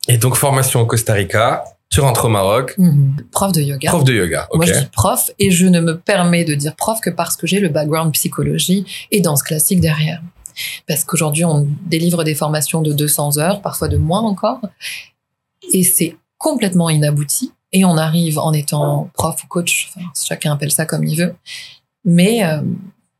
Et 0.09 0.19
donc, 0.19 0.37
formation 0.37 0.81
au 0.81 0.87
Costa 0.87 1.13
Rica, 1.15 1.65
tu 1.91 2.01
rentres 2.01 2.25
au 2.25 2.29
Maroc, 2.29 2.75
Mhm. 2.79 3.17
Prof 3.31 3.53
de 3.53 3.61
yoga. 3.63 3.91
prof 3.91 4.05
de 4.05 4.13
yoga. 4.13 4.47
Ok. 4.51 4.57
Moi, 4.57 4.67
je 4.67 4.73
dis 4.81 4.87
prof 4.93 5.31
et 5.39 5.51
je 5.51 5.67
ne 5.67 5.81
me 5.81 5.97
permets 5.99 6.45
de 6.45 6.55
dire 6.55 6.75
prof 6.77 7.01
que 7.01 7.11
parce 7.11 7.37
que 7.37 7.47
j'ai 7.47 7.61
le 7.61 7.69
background 7.69 8.13
psychologie 8.13 8.85
et 9.11 9.21
danse 9.21 9.43
classique 9.43 9.81
derrière. 9.81 10.21
Parce 10.89 11.05
qu'aujourd'hui, 11.05 11.45
on 11.45 11.67
délivre 11.87 12.25
des 12.25 12.35
formations 12.35 12.81
de 12.83 12.93
200 12.93 13.39
heures, 13.39 13.61
parfois 13.63 13.89
de 13.89 13.97
moins 13.99 14.23
encore, 14.23 14.61
et 15.73 15.83
c'est 15.85 16.17
complètement 16.39 16.89
inabouti. 16.91 17.53
Et 17.73 17.85
on 17.85 17.97
arrive 17.99 18.39
en 18.39 18.53
étant 18.53 19.11
prof 19.15 19.43
ou 19.45 19.47
coach, 19.49 19.91
enfin, 19.95 20.07
chacun 20.19 20.53
appelle 20.53 20.71
ça 20.71 20.87
comme 20.87 21.05
il 21.05 21.19
veut, 21.19 21.35
mais 22.05 22.45
euh, 22.45 22.63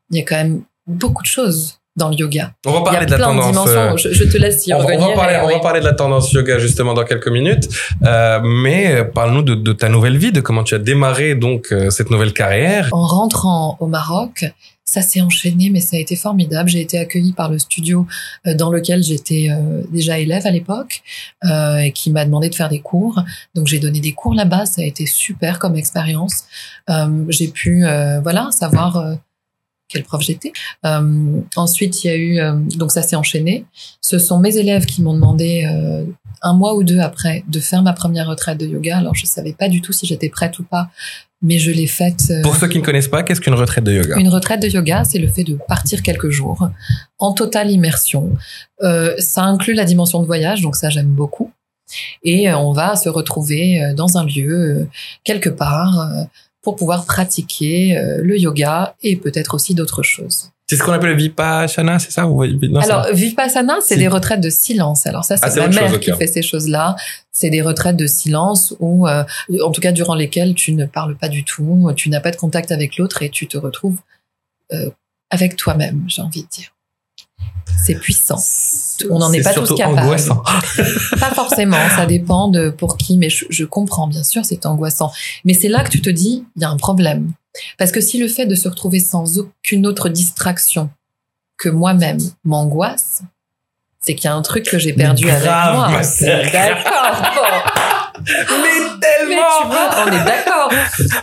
il 0.09 0.17
y 0.17 0.21
a 0.21 0.23
quand 0.23 0.35
même 0.37 0.63
beaucoup 0.87 1.21
de 1.21 1.27
choses 1.27 1.79
dans 1.97 2.09
le 2.09 2.15
yoga. 2.15 2.53
On 2.65 2.71
va 2.71 2.81
parler 2.81 3.05
de 3.05 3.11
la 3.11 3.17
tendance. 3.17 3.67
euh, 3.67 3.97
Je, 3.97 4.13
je 4.13 4.23
te 4.23 4.37
laisse 4.37 4.65
y 4.67 4.73
on, 4.73 4.77
va- 4.77 4.83
on 4.83 4.87
revenir. 4.87 5.07
va 5.09 5.13
parler, 5.15 5.33
et 5.35 5.39
on 5.41 5.47
va 5.49 5.59
parler 5.59 5.79
de 5.81 5.85
la 5.85 5.93
tendance 5.93 6.31
yoga 6.31 6.57
justement 6.59 6.93
dans 6.93 7.03
quelques 7.03 7.27
minutes, 7.27 7.67
Euh, 8.05 8.39
mais 8.43 8.91
euh, 8.91 9.03
parle-nous 9.03 9.41
de, 9.41 9.55
de 9.55 9.73
ta 9.73 9.89
nouvelle 9.89 10.17
vie, 10.17 10.31
de 10.31 10.39
comment 10.41 10.63
tu 10.63 10.75
as 10.75 10.79
démarré 10.79 11.35
donc 11.35 11.71
euh, 11.71 11.89
cette 11.89 12.09
nouvelle 12.11 12.31
carrière. 12.33 12.87
En 12.91 13.05
rentrant 13.05 13.75
au 13.79 13.87
Maroc, 13.87 14.45
ça 14.85 15.01
s'est 15.01 15.19
enchaîné, 15.21 15.69
mais 15.69 15.81
ça 15.81 15.97
a 15.97 15.99
été 15.99 16.15
formidable. 16.15 16.69
J'ai 16.69 16.79
été 16.81 16.97
accueillie 16.97 17.33
par 17.33 17.49
le 17.49 17.59
studio 17.59 18.05
euh, 18.45 18.53
dans 18.53 18.69
lequel 18.69 19.03
j'étais 19.03 19.49
déjà 19.91 20.17
élève 20.19 20.45
à 20.47 20.51
l'époque 20.51 21.01
euh, 21.43 21.77
et 21.79 21.91
qui 21.91 22.09
m'a 22.11 22.23
demandé 22.23 22.47
de 22.49 22.55
faire 22.55 22.69
des 22.69 22.79
cours. 22.79 23.21
Donc 23.55 23.67
j'ai 23.67 23.79
donné 23.79 23.99
des 23.99 24.13
cours 24.13 24.33
là-bas. 24.33 24.65
Ça 24.65 24.81
a 24.81 24.85
été 24.85 25.05
super 25.05 25.59
comme 25.59 25.75
expérience. 25.75 26.43
Euh, 26.89 27.25
j'ai 27.29 27.49
pu, 27.49 27.83
euh, 27.85 28.21
voilà, 28.21 28.47
savoir 28.51 28.95
euh, 28.97 29.15
quel 29.89 30.03
prof 30.03 30.21
j'étais. 30.21 30.51
Euh, 30.85 31.39
ensuite, 31.55 32.03
il 32.03 32.07
y 32.07 32.09
a 32.09 32.15
eu, 32.15 32.39
euh, 32.39 32.53
donc 32.75 32.91
ça 32.91 33.01
s'est 33.01 33.15
enchaîné. 33.15 33.65
Ce 34.01 34.19
sont 34.19 34.39
mes 34.39 34.57
élèves 34.57 34.85
qui 34.85 35.01
m'ont 35.01 35.13
demandé 35.13 35.65
euh, 35.71 36.03
un 36.41 36.53
mois 36.53 36.75
ou 36.75 36.83
deux 36.83 36.99
après 36.99 37.43
de 37.47 37.59
faire 37.59 37.81
ma 37.83 37.93
première 37.93 38.27
retraite 38.27 38.57
de 38.59 38.67
yoga. 38.67 38.97
Alors 38.97 39.15
je 39.15 39.25
savais 39.25 39.53
pas 39.53 39.69
du 39.69 39.81
tout 39.81 39.93
si 39.93 40.05
j'étais 40.05 40.29
prête 40.29 40.59
ou 40.59 40.63
pas, 40.63 40.89
mais 41.41 41.57
je 41.59 41.71
l'ai 41.71 41.87
faite. 41.87 42.23
euh, 42.29 42.41
Pour 42.41 42.55
ceux 42.55 42.67
qui 42.67 42.79
ne 42.79 42.83
connaissent 42.83 43.07
pas, 43.07 43.23
qu'est-ce 43.23 43.41
qu'une 43.41 43.53
retraite 43.53 43.83
de 43.83 43.93
yoga? 43.93 44.17
Une 44.17 44.29
retraite 44.29 44.61
de 44.61 44.67
yoga, 44.67 45.03
c'est 45.03 45.19
le 45.19 45.27
fait 45.27 45.43
de 45.43 45.57
partir 45.67 46.01
quelques 46.03 46.29
jours 46.29 46.69
en 47.19 47.33
totale 47.33 47.71
immersion. 47.71 48.31
Euh, 48.83 49.15
ça 49.19 49.43
inclut 49.43 49.73
la 49.73 49.85
dimension 49.85 50.19
de 50.21 50.25
voyage, 50.25 50.61
donc 50.61 50.75
ça 50.75 50.89
j'aime 50.89 51.07
beaucoup. 51.07 51.51
Et 52.23 52.49
euh, 52.49 52.57
on 52.57 52.73
va 52.73 52.95
se 52.97 53.07
retrouver 53.07 53.93
dans 53.95 54.17
un 54.17 54.25
lieu 54.25 54.89
quelque 55.23 55.49
part 55.49 56.09
pour 56.67 56.75
pouvoir 56.75 57.05
pratiquer 57.05 57.97
euh, 57.97 58.19
le 58.21 58.37
yoga 58.37 58.93
et 59.01 59.15
peut-être 59.15 59.53
aussi 59.53 59.73
d'autres 59.73 60.03
choses. 60.03 60.51
C'est 60.69 60.75
ce 60.75 60.83
qu'on 60.83 60.91
appelle 60.91 61.11
le 61.11 61.15
vipassana, 61.15 61.97
c'est 61.97 62.11
ça 62.11 62.23
non, 62.23 62.41
Alors, 62.81 63.07
vipassana, 63.13 63.77
c'est 63.79 63.93
Si. 63.93 63.99
des 64.01 64.09
retraites 64.09 64.41
de 64.41 64.49
silence. 64.49 65.07
Alors 65.07 65.23
ça, 65.23 65.37
c'est 65.37 65.45
Ah, 65.45 65.55
ma 65.55 65.67
mère 65.69 65.89
chose, 65.91 65.99
qui 66.01 66.11
fait 66.11 66.27
ces 66.27 66.41
choses-là. 66.41 66.97
C'est 67.31 67.49
des 67.49 67.61
retraites 67.61 67.95
de 67.95 68.05
silence 68.05 68.75
où, 68.81 69.07
euh, 69.07 69.23
en 69.63 69.71
tout 69.71 69.79
cas, 69.79 69.93
durant 69.93 70.13
lesquelles 70.13 70.55
tu 70.55 70.73
ne 70.73 70.85
parles 70.85 71.15
pas 71.15 71.29
du 71.29 71.45
tout, 71.45 71.89
tu 71.95 72.09
n'as 72.09 72.19
pas 72.19 72.31
de 72.31 72.35
contact 72.35 72.73
avec 72.73 72.97
l'autre 72.97 73.23
et 73.23 73.29
tu 73.29 73.47
te 73.47 73.57
retrouves 73.57 74.01
euh, 74.73 74.89
avec 75.29 75.55
toi-même, 75.55 76.03
j'ai 76.09 76.21
envie 76.21 76.43
de 76.43 76.49
dire. 76.49 76.73
C'est 77.85 77.95
puissant. 77.95 78.37
On 79.09 79.19
n'en 79.19 79.31
est 79.31 79.41
pas 79.43 79.53
tous 79.53 79.73
capables. 79.75 79.99
angoissant. 79.99 80.41
Pas 81.19 81.31
forcément, 81.33 81.77
ça 81.95 82.05
dépend 82.05 82.47
de 82.47 82.69
pour 82.69 82.97
qui, 82.97 83.17
mais 83.17 83.29
je, 83.29 83.45
je 83.49 83.65
comprends, 83.65 84.07
bien 84.07 84.23
sûr, 84.23 84.43
c'est 84.45 84.65
angoissant. 84.65 85.11
Mais 85.45 85.53
c'est 85.53 85.67
là 85.67 85.83
que 85.83 85.89
tu 85.89 86.01
te 86.01 86.09
dis, 86.09 86.43
il 86.55 86.61
y 86.61 86.65
a 86.65 86.69
un 86.69 86.77
problème. 86.77 87.31
Parce 87.77 87.91
que 87.91 88.01
si 88.01 88.17
le 88.17 88.27
fait 88.27 88.45
de 88.45 88.55
se 88.55 88.67
retrouver 88.67 88.99
sans 88.99 89.37
aucune 89.37 89.85
autre 89.85 90.09
distraction 90.09 90.89
que 91.57 91.69
moi-même 91.69 92.17
m'angoisse, 92.43 93.21
c'est 93.99 94.15
qu'il 94.15 94.25
y 94.25 94.33
a 94.33 94.35
un 94.35 94.41
truc 94.41 94.65
que 94.65 94.77
j'ai 94.79 94.93
perdu 94.93 95.25
Mais 95.25 95.31
avec 95.31 95.43
grave, 95.43 95.75
moi. 95.75 95.87
D'accord. 96.21 97.31
Mais 98.25 98.31
Mais 98.63 98.99
tellement 98.99 99.41
tu 99.61 99.67
vois, 99.67 99.89
on 100.03 100.07
est 100.11 100.23
d'accord. 100.25 100.71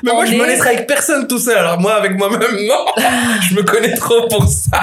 Mais 0.02 0.12
moi, 0.12 0.24
je 0.26 0.32
me 0.34 0.44
est- 0.44 0.46
laisserai 0.48 0.70
avec 0.76 0.86
personne 0.86 1.26
tout 1.26 1.38
seul. 1.38 1.58
Alors 1.58 1.80
moi, 1.80 1.94
avec 1.94 2.16
moi-même, 2.16 2.40
non. 2.66 2.86
je 3.48 3.54
me 3.54 3.62
connais 3.64 3.94
trop 3.94 4.28
pour 4.28 4.46
ça. 4.48 4.80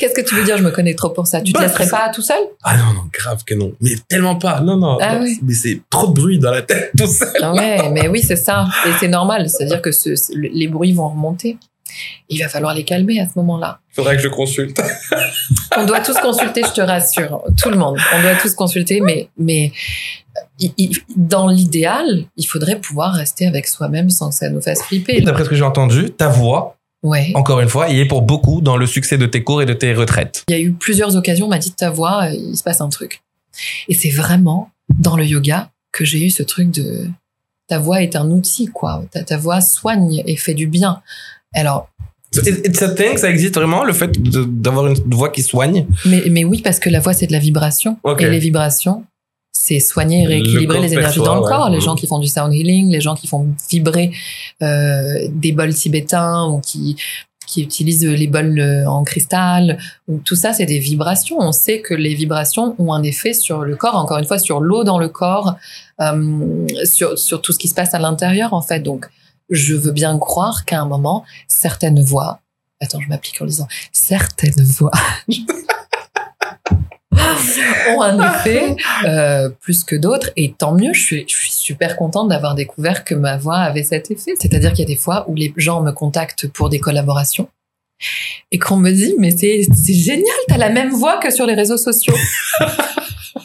Qu'est-ce 0.00 0.14
que 0.14 0.22
tu 0.22 0.34
veux 0.34 0.44
dire? 0.44 0.56
Je 0.56 0.62
me 0.62 0.70
connais 0.70 0.94
trop 0.94 1.10
pour 1.10 1.26
ça. 1.26 1.42
Tu 1.42 1.52
te 1.52 1.58
Bah, 1.58 1.66
laisserais 1.66 1.84
c'est- 1.84 1.90
pas 1.90 2.08
tout 2.08 2.22
seul? 2.22 2.38
Ah 2.62 2.74
non, 2.78 2.94
non, 2.94 3.02
grave 3.12 3.44
que 3.44 3.54
non. 3.54 3.72
Mais 3.82 3.90
tellement 4.08 4.36
pas. 4.36 4.60
Non, 4.62 4.76
non. 4.78 4.96
Ah 5.00 5.16
non. 5.16 5.22
oui. 5.24 5.38
Mais 5.42 5.52
c'est 5.52 5.82
trop 5.90 6.06
de 6.06 6.14
bruit 6.14 6.38
dans 6.38 6.50
la 6.50 6.62
tête 6.62 6.90
tout 6.98 7.06
seul. 7.06 7.28
Ah 7.42 7.52
Ouais, 7.52 7.90
mais 7.90 8.08
oui, 8.08 8.22
c'est 8.22 8.36
ça. 8.36 8.66
Et 8.86 8.90
c'est 8.98 9.08
normal. 9.08 9.50
C'est-à-dire 9.50 9.82
que 9.82 9.92
ce- 9.92 10.32
les 10.34 10.68
bruits 10.68 10.92
vont 10.94 11.10
remonter. 11.10 11.58
Il 12.30 12.40
va 12.40 12.48
falloir 12.48 12.72
les 12.72 12.84
calmer 12.84 13.20
à 13.20 13.26
ce 13.26 13.32
moment-là. 13.36 13.80
Faudrait 13.92 14.16
que 14.16 14.22
je 14.22 14.28
consulte. 14.28 14.80
On 15.76 15.84
doit 15.84 16.00
tous 16.00 16.16
consulter, 16.18 16.62
je 16.66 16.72
te 16.72 16.80
rassure. 16.80 17.42
Tout 17.60 17.68
le 17.70 17.76
monde. 17.76 17.98
On 18.16 18.22
doit 18.22 18.36
tous 18.36 18.54
consulter, 18.54 19.00
mais, 19.00 19.28
mais 19.36 19.72
il- 20.60 20.72
il- 20.78 20.98
dans 21.16 21.48
l'idéal, 21.48 22.24
il 22.36 22.46
faudrait 22.46 22.76
pouvoir 22.80 23.12
rester 23.14 23.46
avec 23.46 23.66
soi-même 23.66 24.08
sans 24.08 24.30
que 24.30 24.36
ça 24.36 24.48
nous 24.48 24.60
fasse 24.60 24.82
flipper. 24.82 25.20
D'après 25.20 25.44
ce 25.44 25.48
que 25.50 25.56
j'ai 25.56 25.64
entendu, 25.64 26.10
ta 26.10 26.28
voix, 26.28 26.76
Ouais. 27.02 27.32
encore 27.34 27.60
une 27.60 27.68
fois, 27.70 27.88
y 27.88 28.00
est 28.00 28.04
pour 28.04 28.20
beaucoup 28.22 28.60
dans 28.60 28.76
le 28.76 28.86
succès 28.86 29.16
de 29.16 29.24
tes 29.26 29.42
cours 29.42 29.62
et 29.62 29.66
de 29.66 29.72
tes 29.72 29.94
retraites. 29.94 30.44
Il 30.48 30.52
y 30.52 30.58
a 30.58 30.60
eu 30.60 30.72
plusieurs 30.72 31.16
occasions, 31.16 31.46
on 31.46 31.48
m'a 31.48 31.58
dit 31.58 31.70
de 31.70 31.74
ta 31.74 31.90
voix, 31.90 32.24
euh, 32.24 32.34
il 32.34 32.56
se 32.56 32.62
passe 32.62 32.80
un 32.82 32.88
truc. 32.90 33.22
Et 33.88 33.94
c'est 33.94 34.10
vraiment 34.10 34.70
dans 34.98 35.16
le 35.16 35.24
yoga 35.24 35.70
que 35.92 36.04
j'ai 36.04 36.24
eu 36.24 36.30
ce 36.30 36.42
truc 36.42 36.70
de 36.70 37.06
ta 37.68 37.78
voix 37.78 38.02
est 38.02 38.16
un 38.16 38.30
outil, 38.30 38.66
quoi. 38.66 39.02
Ta, 39.12 39.22
ta 39.24 39.36
voix 39.38 39.60
soigne 39.60 40.22
et 40.26 40.36
fait 40.36 40.54
du 40.54 40.66
bien. 40.66 41.00
Alors, 41.54 41.88
It- 42.34 42.64
It's 42.66 42.82
a 42.82 42.90
thing, 42.90 43.16
ça 43.16 43.28
existe 43.30 43.54
vraiment, 43.56 43.82
le 43.82 43.92
fait 43.92 44.12
d'avoir 44.22 44.86
une 44.86 44.94
voix 45.14 45.30
qui 45.30 45.42
soigne? 45.42 45.86
mais, 46.04 46.22
mais 46.30 46.44
oui, 46.44 46.60
parce 46.62 46.78
que 46.78 46.88
la 46.90 47.00
voix, 47.00 47.12
c'est 47.12 47.26
de 47.26 47.32
la 47.32 47.38
vibration. 47.40 47.98
Et 48.20 48.28
les 48.28 48.38
vibrations, 48.38 49.04
c'est 49.62 49.78
soigner 49.78 50.22
et 50.22 50.26
rééquilibrer 50.26 50.78
Le 50.78 50.84
les 50.86 50.92
énergies 50.94 51.20
dans 51.20 51.34
le 51.34 51.42
ouais. 51.42 51.48
corps. 51.48 51.68
Les 51.68 51.76
Mhm. 51.76 51.82
gens 51.82 51.94
qui 51.94 52.06
font 52.06 52.18
du 52.18 52.28
sound 52.28 52.52
healing, 52.54 52.88
les 52.90 53.00
gens 53.02 53.14
qui 53.14 53.26
font 53.26 53.46
vibrer 53.70 54.10
euh, 54.62 55.28
des 55.30 55.52
bols 55.52 55.74
tibétains 55.74 56.46
ou 56.48 56.60
qui 56.60 56.96
qui 57.46 57.62
utilisent 57.62 58.06
les 58.06 58.28
bols 58.28 58.60
euh, 58.60 58.86
en 58.88 59.02
cristal, 59.02 59.76
ou 60.06 60.18
tout 60.24 60.36
ça, 60.36 60.52
c'est 60.52 60.66
des 60.66 60.78
vibrations. 60.78 61.36
On 61.40 61.50
sait 61.50 61.80
que 61.80 61.94
les 61.94 62.14
vibrations 62.14 62.76
ont 62.78 62.92
un 62.92 63.02
effet 63.02 63.32
sur 63.32 63.62
le 63.62 63.74
corps, 63.74 63.96
encore 63.96 64.18
une 64.18 64.24
fois, 64.24 64.38
sur 64.38 64.60
l'eau 64.60 64.84
dans 64.84 64.98
le 65.00 65.08
corps, 65.08 65.56
euh, 66.00 66.64
sur, 66.84 67.18
sur 67.18 67.42
tout 67.42 67.52
ce 67.52 67.58
qui 67.58 67.66
se 67.66 67.74
passe 67.74 67.92
à 67.92 67.98
l'intérieur, 67.98 68.54
en 68.54 68.62
fait. 68.62 68.78
Donc, 68.80 69.06
je 69.50 69.74
veux 69.74 69.90
bien 69.90 70.16
croire 70.18 70.64
qu'à 70.64 70.80
un 70.80 70.86
moment, 70.86 71.24
certaines 71.48 72.00
voix, 72.00 72.38
attends, 72.80 73.00
je 73.00 73.08
m'applique 73.08 73.42
en 73.42 73.46
disant, 73.46 73.66
certaines 73.92 74.62
voix 74.62 74.92
ont 77.96 78.02
un 78.02 78.32
effet 78.32 78.76
euh, 79.04 79.48
plus 79.60 79.84
que 79.84 79.96
d'autres 79.96 80.30
et 80.36 80.54
tant 80.56 80.72
mieux 80.72 80.92
je 80.92 81.02
suis, 81.02 81.24
je 81.28 81.34
suis 81.34 81.52
super 81.52 81.96
contente 81.96 82.28
d'avoir 82.28 82.54
découvert 82.54 83.04
que 83.04 83.14
ma 83.14 83.36
voix 83.36 83.58
avait 83.58 83.82
cet 83.82 84.10
effet. 84.10 84.34
C'est-à-dire 84.38 84.70
qu'il 84.72 84.80
y 84.80 84.90
a 84.90 84.94
des 84.94 85.00
fois 85.00 85.24
où 85.28 85.34
les 85.34 85.52
gens 85.56 85.82
me 85.82 85.92
contactent 85.92 86.48
pour 86.48 86.68
des 86.68 86.80
collaborations 86.80 87.48
et 88.50 88.58
qu'on 88.58 88.76
me 88.76 88.90
dit 88.90 89.14
mais 89.18 89.30
c'est 89.30 89.62
c'est 89.74 89.92
génial 89.92 90.24
t'as 90.48 90.56
la 90.56 90.70
même 90.70 90.90
voix 90.90 91.18
que 91.18 91.30
sur 91.30 91.46
les 91.46 91.54
réseaux 91.54 91.76
sociaux. 91.76 92.14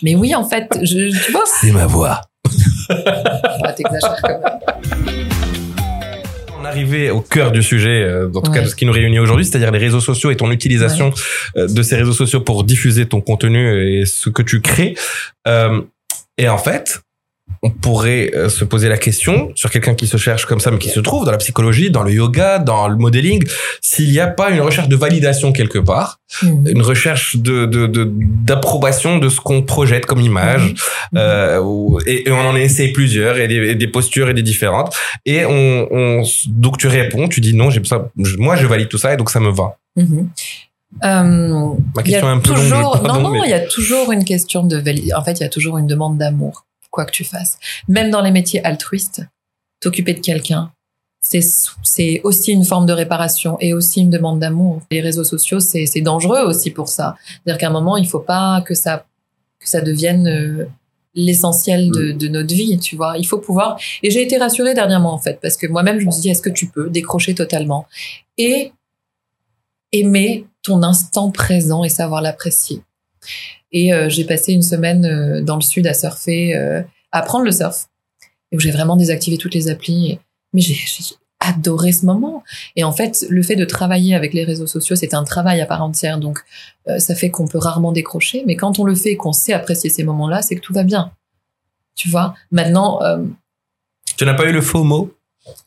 Mais 0.01 0.15
oui 0.15 0.35
en 0.35 0.43
fait 0.43 0.67
je, 0.81 1.09
tu 1.25 1.31
vois. 1.31 1.43
C'est 1.45 1.71
ma 1.71 1.85
voix. 1.85 2.21
Ah, 2.87 3.73
t'exagères 3.73 4.21
quand 4.21 4.29
même 4.29 5.29
On 6.65 6.67
arrivait 6.67 7.11
au 7.11 7.21
cœur 7.21 7.51
du 7.51 7.61
sujet, 7.61 8.01
euh, 8.01 8.27
en 8.33 8.41
tout 8.41 8.51
cas 8.51 8.63
de 8.63 8.67
ce 8.67 8.75
qui 8.75 8.87
nous 8.87 8.91
réunit 8.91 9.19
aujourd'hui, 9.19 9.45
c'est-à-dire 9.45 9.69
les 9.69 9.77
réseaux 9.77 9.99
sociaux 9.99 10.31
et 10.31 10.35
ton 10.35 10.49
utilisation 10.49 11.13
euh, 11.57 11.67
de 11.67 11.83
ces 11.83 11.95
réseaux 11.95 12.11
sociaux 12.11 12.41
pour 12.41 12.63
diffuser 12.63 13.05
ton 13.05 13.21
contenu 13.21 13.99
et 13.99 14.05
ce 14.07 14.31
que 14.31 14.41
tu 14.41 14.61
crées. 14.61 14.95
Euh, 15.47 15.81
et 16.39 16.49
en 16.49 16.57
fait, 16.57 17.01
on 17.61 17.69
pourrait 17.71 18.31
euh, 18.35 18.49
se 18.49 18.63
poser 18.63 18.89
la 18.89 18.97
question 18.97 19.51
sur 19.55 19.69
quelqu'un 19.71 19.95
qui 19.95 20.07
se 20.07 20.17
cherche 20.17 20.45
comme 20.45 20.59
ça, 20.59 20.69
mais 20.71 20.77
qui 20.77 20.89
se 20.89 20.99
trouve 20.99 21.25
dans 21.25 21.31
la 21.31 21.37
psychologie, 21.37 21.89
dans 21.89 22.03
le 22.03 22.11
yoga, 22.11 22.59
dans 22.59 22.87
le 22.87 22.95
modeling, 22.95 23.43
s'il 23.81 24.11
n'y 24.11 24.19
a 24.19 24.27
pas 24.27 24.49
une 24.51 24.61
recherche 24.61 24.87
de 24.87 24.95
validation 24.95 25.51
quelque 25.51 25.79
part, 25.79 26.19
Mhm. 26.43 26.67
une 26.67 26.81
recherche 26.81 27.37
de 27.37 27.65
de- 27.65 27.87
de- 27.87 28.11
d'approbation 28.49 29.17
de, 29.17 29.29
ce 29.29 29.39
qu'on 29.39 29.61
projette 29.63 30.05
comme 30.05 30.21
image. 30.21 30.73
Mhm. 31.11 31.19
Euh, 31.19 31.61
et, 32.05 32.27
et 32.27 32.31
on 32.31 32.39
en 32.39 32.55
essaie 32.55 32.89
plusieurs 32.89 33.37
et 33.37 33.47
des, 33.47 33.55
et 33.71 33.75
des 33.75 33.87
postures 33.87 34.29
et 34.29 34.33
des 34.33 34.43
différentes 34.43 34.93
et 35.25 35.45
on, 35.45 35.87
on 35.91 36.23
donc 36.47 36.77
tu 36.77 36.87
réponds 36.87 37.27
tu 37.27 37.41
dis 37.41 37.53
non 37.53 37.69
j'ai 37.69 37.81
ça 37.83 38.09
je- 38.21 38.37
moi 38.37 38.55
je 38.55 38.65
valide 38.65 38.89
tout 38.89 38.97
ça 38.97 39.13
et 39.13 39.17
donc 39.17 39.29
ça 39.29 39.39
me 39.39 39.49
va 39.51 39.77
Mhm. 39.95 40.29
Euh, 41.03 41.03
ma 41.03 41.75
y 41.97 41.99
a 41.99 42.03
question 42.03 42.27
est 42.27 42.31
un 42.31 42.39
peu 42.39 42.53
longue 42.53 42.69
pardon, 43.01 43.13
non, 43.13 43.19
non, 43.21 43.29
mais- 43.31 43.39
il 43.45 43.49
y 43.49 43.53
a 43.53 43.59
toujours 43.61 44.11
une 44.11 44.23
question 44.23 44.63
de 44.63 44.77
validation. 44.77 45.17
En 45.17 45.23
fait, 45.23 45.33
il 45.39 45.43
y 45.43 45.45
a 45.45 45.49
toujours 45.49 45.77
une 45.77 45.87
demande 45.87 46.17
d'amour, 46.17 46.65
quoi 46.95 47.05
que 47.05 47.11
tu 47.11 47.25
fasses. 47.25 47.59
Même 47.87 48.09
dans 48.09 48.21
les 48.21 48.31
métiers 48.31 48.63
altruistes, 48.65 49.21
t'occuper 49.81 50.13
de 50.13 50.21
quelqu'un, 50.21 50.71
c'est, 51.21 51.45
c'est 51.83 52.21
aussi 52.23 52.51
une 52.51 52.65
forme 52.65 52.85
de 52.85 52.93
réparation 52.93 53.57
et 53.59 53.73
aussi 53.73 54.01
une 54.01 54.09
demande 54.09 54.39
d'amour. 54.39 54.81
Les 54.91 55.01
réseaux 55.01 55.23
sociaux, 55.23 55.59
c'est, 55.59 55.85
c'est 55.85 56.01
dangereux 56.01 56.41
aussi 56.41 56.71
pour 56.71 56.87
ça. 56.87 57.15
C'est-à-dire 57.25 57.59
qu'à 57.59 57.67
un 57.67 57.71
moment, 57.71 57.97
il 57.97 58.07
faut 58.07 58.19
pas 58.19 58.61
que 58.61 58.75
ça, 58.75 59.05
que 59.59 59.67
ça 59.67 59.81
devienne 59.81 60.27
euh, 60.27 60.65
l'essentiel 61.15 61.89
de, 61.91 62.11
de 62.11 62.27
notre 62.27 62.53
vie, 62.53 62.77
tu 62.77 62.95
vois. 62.95 63.17
Il 63.17 63.25
faut 63.25 63.39
pouvoir. 63.39 63.79
Et 64.03 64.11
j'ai 64.11 64.21
été 64.21 64.37
rassurée 64.37 64.73
dernièrement, 64.73 65.13
en 65.13 65.17
fait, 65.19 65.39
parce 65.41 65.57
que 65.57 65.67
moi-même, 65.67 65.99
je 65.99 66.05
me 66.05 66.11
suis 66.11 66.21
dit, 66.21 66.29
est-ce 66.29 66.41
que 66.41 66.49
tu 66.49 66.67
peux 66.67 66.89
décrocher 66.89 67.33
totalement 67.33 67.87
et 68.37 68.71
aimer 69.91 70.45
ton 70.61 70.83
instant 70.83 71.31
présent 71.31 71.83
et 71.83 71.89
savoir 71.89 72.21
l'apprécier? 72.21 72.81
Et 73.75 73.93
euh, 73.93 74.07
j'ai 74.07 74.23
passé 74.23 74.53
une 74.53 74.61
semaine 74.61 75.05
euh, 75.05 75.41
dans 75.41 75.57
le 75.57 75.61
sud 75.61 75.85
à 75.85 75.93
surfer, 75.93 76.55
euh, 76.55 76.81
à 77.11 77.19
apprendre 77.19 77.43
le 77.43 77.51
surf, 77.51 77.89
et 78.51 78.55
où 78.55 78.59
j'ai 78.59 78.71
vraiment 78.71 78.95
désactivé 78.95 79.37
toutes 79.37 79.53
les 79.53 79.67
applis. 79.67 80.17
Mais 80.53 80.61
j'ai 80.61 80.77
adoré 81.41 81.91
ce 81.91 82.05
moment. 82.05 82.41
Et 82.77 82.85
en 82.85 82.93
fait, 82.93 83.25
le 83.29 83.43
fait 83.43 83.57
de 83.57 83.65
travailler 83.65 84.15
avec 84.15 84.33
les 84.33 84.45
réseaux 84.45 84.65
sociaux, 84.65 84.95
c'est 84.95 85.13
un 85.13 85.25
travail 85.25 85.59
à 85.59 85.65
part 85.65 85.83
entière. 85.83 86.19
Donc, 86.19 86.39
euh, 86.87 86.99
ça 86.99 87.15
fait 87.15 87.29
qu'on 87.29 87.49
peut 87.49 87.57
rarement 87.57 87.91
décrocher. 87.91 88.43
Mais 88.47 88.55
quand 88.55 88.79
on 88.79 88.85
le 88.85 88.95
fait 88.95 89.11
et 89.11 89.17
qu'on 89.17 89.33
sait 89.33 89.51
apprécier 89.51 89.89
ces 89.89 90.05
moments-là, 90.05 90.41
c'est 90.41 90.55
que 90.55 90.61
tout 90.61 90.73
va 90.73 90.83
bien. 90.83 91.11
Tu 91.95 92.07
vois? 92.07 92.33
Maintenant, 92.51 93.01
euh, 93.03 93.25
tu 94.15 94.23
n'as 94.23 94.35
pas 94.35 94.45
eu 94.49 94.53
le 94.53 94.61
faux 94.61 94.85
mot? 94.85 95.13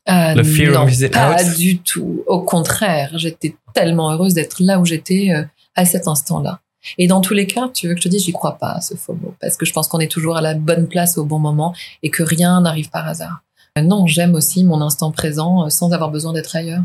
Le 0.06 0.42
fear 0.42 0.70
of 0.70 0.78
non, 0.78 0.86
missing 0.86 1.10
pas 1.10 1.42
out? 1.42 1.58
du 1.58 1.78
tout. 1.80 2.24
Au 2.26 2.40
contraire, 2.40 3.12
j'étais 3.16 3.54
tellement 3.74 4.10
heureuse 4.12 4.32
d'être 4.32 4.56
là 4.60 4.80
où 4.80 4.86
j'étais 4.86 5.30
à 5.76 5.84
cet 5.84 6.08
instant-là. 6.08 6.60
Et 6.96 7.06
dans 7.06 7.20
tous 7.20 7.34
les 7.34 7.46
cas, 7.46 7.68
tu 7.68 7.88
veux 7.88 7.94
que 7.94 8.00
je 8.00 8.04
te 8.04 8.08
dise, 8.08 8.24
j'y 8.24 8.32
crois 8.32 8.56
pas 8.58 8.72
à 8.72 8.80
ce 8.80 8.94
faux 8.94 9.14
mot, 9.14 9.34
parce 9.40 9.56
que 9.56 9.66
je 9.66 9.72
pense 9.72 9.88
qu'on 9.88 9.98
est 9.98 10.10
toujours 10.10 10.36
à 10.36 10.40
la 10.40 10.54
bonne 10.54 10.86
place 10.86 11.18
au 11.18 11.24
bon 11.24 11.38
moment 11.38 11.74
et 12.02 12.10
que 12.10 12.22
rien 12.22 12.60
n'arrive 12.60 12.90
par 12.90 13.06
hasard. 13.06 13.42
Non, 13.82 14.06
j'aime 14.06 14.34
aussi 14.34 14.64
mon 14.64 14.80
instant 14.80 15.12
présent 15.12 15.66
euh, 15.66 15.68
sans 15.68 15.92
avoir 15.92 16.10
besoin 16.10 16.32
d'être 16.32 16.54
ailleurs. 16.56 16.82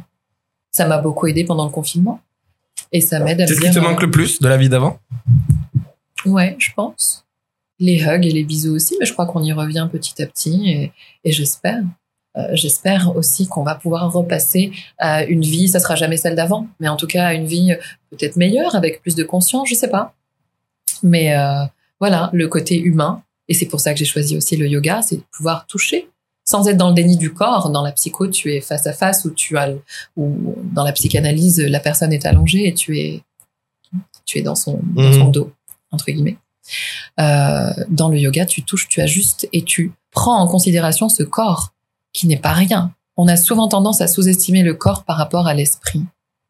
Ça 0.72 0.88
m'a 0.88 0.98
beaucoup 0.98 1.28
aidé 1.28 1.44
pendant 1.44 1.66
le 1.66 1.72
confinement 1.72 2.22
et 2.92 3.02
ça 3.02 3.20
m'aide 3.20 3.42
à 3.42 3.48
c'est 3.48 3.54
me 3.54 3.58
ce 3.58 3.62
qui 3.66 3.72
dire. 3.72 3.82
te 3.82 3.88
manque 3.88 4.02
le 4.02 4.12
plus 4.12 4.40
de 4.42 4.48
la 4.48 4.58
vie 4.58 4.70
d'avant? 4.70 5.00
Ouais, 6.26 6.56
je 6.60 6.72
pense. 6.76 7.26
Les 7.80 8.02
hugs 8.04 8.26
et 8.26 8.32
les 8.32 8.44
bisous 8.44 8.76
aussi, 8.76 8.96
mais 9.00 9.06
je 9.06 9.14
crois 9.14 9.26
qu'on 9.26 9.44
y 9.44 9.52
revient 9.52 9.88
petit 9.92 10.22
à 10.22 10.28
petit 10.28 10.70
et, 10.70 10.92
et 11.24 11.32
j'espère. 11.32 11.82
Euh, 12.38 12.48
j'espère 12.54 13.16
aussi 13.16 13.48
qu'on 13.48 13.64
va 13.64 13.76
pouvoir 13.76 14.12
repasser 14.12 14.72
à 14.98 15.24
une 15.24 15.42
vie, 15.44 15.68
ça 15.68 15.80
sera 15.80 15.96
jamais 15.96 16.18
celle 16.18 16.36
d'avant, 16.36 16.68
mais 16.80 16.88
en 16.88 16.96
tout 16.98 17.08
cas 17.08 17.28
à 17.28 17.34
une 17.34 17.46
vie 17.46 17.74
peut-être 18.10 18.36
meilleure, 18.38 18.76
avec 18.76 19.02
plus 19.02 19.16
de 19.16 19.24
conscience, 19.24 19.70
je 19.70 19.76
sais 19.76 19.90
pas. 19.90 20.14
Mais 21.04 21.36
euh, 21.38 21.64
voilà, 22.00 22.30
le 22.34 22.48
côté 22.48 22.80
humain, 22.80 23.22
et 23.50 23.54
c'est 23.54 23.66
pour 23.68 23.80
ça 23.80 23.94
que 23.94 24.00
j'ai 24.00 24.06
choisi 24.06 24.38
aussi 24.38 24.56
le 24.58 24.68
yoga, 24.68 25.02
c'est 25.02 25.18
de 25.18 25.24
pouvoir 25.32 25.66
toucher 25.68 26.10
sans 26.46 26.68
être 26.68 26.76
dans 26.78 26.90
le 26.90 26.94
déni 26.94 27.16
du 27.16 27.34
corps. 27.34 27.70
Dans 27.70 27.84
la 27.84 27.92
psycho, 27.94 28.28
tu 28.28 28.54
es 28.54 28.60
face 28.62 28.86
à 28.86 28.92
face, 28.94 29.24
ou 29.26 29.32
tu 29.32 29.58
as, 29.58 29.70
ou 30.18 30.56
dans 30.74 30.84
la 30.84 30.92
psychanalyse, 30.92 31.60
la 31.62 31.80
personne 31.80 32.12
est 32.12 32.26
allongée 32.26 32.68
et 32.68 32.74
tu 32.74 33.00
es, 33.00 33.22
tu 34.26 34.40
es 34.40 34.42
dans 34.42 34.56
son, 34.56 34.80
dans 34.84 35.04
Mhm. 35.04 35.14
son 35.14 35.28
dos, 35.30 35.52
entre 35.92 36.06
guillemets. 36.12 36.38
Euh, 37.20 37.72
dans 37.90 38.10
le 38.10 38.18
yoga, 38.18 38.46
tu 38.46 38.64
touches, 38.64 38.88
tu 38.90 39.00
ajustes 39.02 39.48
et 39.54 39.64
tu 39.64 39.94
prends 40.12 40.38
en 40.38 40.48
considération 40.48 41.08
ce 41.10 41.24
corps 41.24 41.74
qui 42.14 42.28
n'est 42.28 42.38
pas 42.38 42.54
rien. 42.54 42.92
On 43.18 43.28
a 43.28 43.36
souvent 43.36 43.68
tendance 43.68 44.02
à 44.02 44.08
sous-estimer 44.08 44.64
le 44.64 44.74
corps 44.74 45.04
par 45.04 45.18
rapport 45.18 45.48
à 45.48 45.54
l'esprit. 45.54 46.02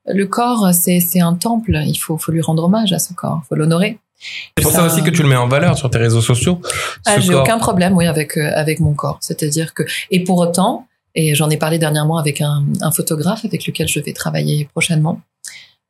le 0.06 0.26
corps, 0.26 0.72
c'est 0.74 1.22
un 1.22 1.34
temple. 1.34 1.82
Il 1.86 1.96
faut 1.96 2.18
faut 2.18 2.32
lui 2.32 2.42
rendre 2.42 2.66
hommage 2.66 2.94
à 2.94 3.00
ce 3.00 3.14
corps. 3.14 3.42
faut 3.50 3.56
l'honorer. 3.56 4.00
C'est 4.58 4.64
pour 4.64 4.72
ça, 4.72 4.86
aussi 4.86 5.04
que 5.04 5.10
tu 5.10 5.22
le 5.22 5.28
mets 5.28 5.36
en 5.36 5.48
valeur 5.48 5.78
sur 5.78 5.90
tes 5.90 5.98
réseaux 5.98 6.22
sociaux. 6.22 6.62
Ah, 7.06 7.20
j'ai 7.20 7.36
aucun 7.36 7.58
problème, 7.58 7.96
oui, 7.98 8.08
avec 8.08 8.38
euh, 8.38 8.52
avec 8.56 8.80
mon 8.80 8.94
corps. 8.94 9.18
C'est-à-dire 9.20 9.74
que 9.74 9.84
et 10.12 10.24
pour 10.24 10.38
autant, 10.38 10.88
et 11.16 11.36
j'en 11.36 11.50
ai 11.50 11.58
parlé 11.58 11.78
dernièrement 11.78 12.18
avec 12.18 12.40
un, 12.42 12.64
un, 12.82 12.92
photographe 12.92 13.44
avec 13.44 13.68
lequel 13.68 13.88
je 13.88 14.00
vais 14.00 14.14
travailler 14.14 14.66
prochainement. 14.66 15.20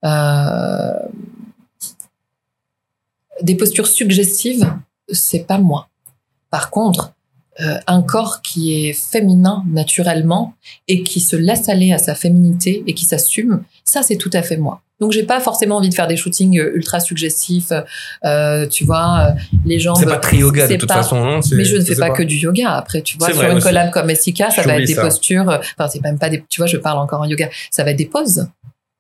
Euh, 0.04 0.94
des 3.42 3.56
postures 3.56 3.88
suggestives, 3.88 4.74
c'est 5.10 5.46
pas 5.46 5.58
moi. 5.58 5.88
Par 6.50 6.70
contre, 6.70 7.14
euh, 7.60 7.78
un 7.88 8.02
corps 8.02 8.42
qui 8.42 8.88
est 8.88 8.94
féminin 8.94 9.64
naturellement 9.68 10.56
et 10.88 11.04
qui 11.04 11.20
se 11.20 11.36
laisse 11.36 11.70
aller 11.70 11.94
à 11.94 11.98
sa 11.98 12.16
féminité 12.16 12.84
et 12.88 12.94
qui 12.94 13.06
s'assume, 13.06 13.64
ça 13.84 14.02
c'est 14.04 14.18
tout 14.18 14.30
à 14.34 14.42
fait 14.42 14.58
moi. 14.58 14.82
Donc 15.00 15.12
j'ai 15.12 15.24
pas 15.24 15.40
forcément 15.40 15.78
envie 15.78 15.90
de 15.90 15.94
faire 15.94 16.08
des 16.08 16.16
shootings 16.16 16.58
euh, 16.60 16.76
ultra 16.76 17.00
suggestifs, 17.00 17.74
euh, 18.26 18.68
tu 18.68 18.86
vois, 18.86 19.34
les 19.66 19.80
gens. 19.80 19.96
C'est 19.96 20.06
pas 20.06 20.18
très 20.18 20.38
yoga 20.38 20.68
de 20.68 20.76
toute 20.76 20.92
façon, 20.92 21.24
non 21.24 21.40
Mais 21.52 21.66
je 21.66 21.78
ne 21.78 21.84
fais 21.84 21.96
pas, 21.96 22.12
que 22.12 22.24
du 22.24 22.38
yoga. 22.38 22.72
Après, 22.72 23.02
tu 23.02 23.18
vois, 23.18 23.32
sur 23.32 23.44
une 23.44 23.62
collab 23.62 23.92
comme 23.92 24.10
Essika, 24.10 24.50
ça 24.50 24.62
va 24.64 24.80
être 24.80 24.88
des 24.88 24.96
postures. 24.96 25.48
Enfin, 25.48 25.88
c'est 25.90 26.02
même 26.02 26.18
pas 26.18 26.30
des. 26.30 26.44
Tu 26.50 26.62
vois, 26.62 26.68
je 26.68 26.78
parle 26.78 27.00
encore 27.00 27.22
en 27.22 27.26
yoga. 27.26 27.50
Ça 27.70 27.84
va 27.84 27.92
être 27.92 27.98
des 27.98 28.06
poses. 28.06 28.48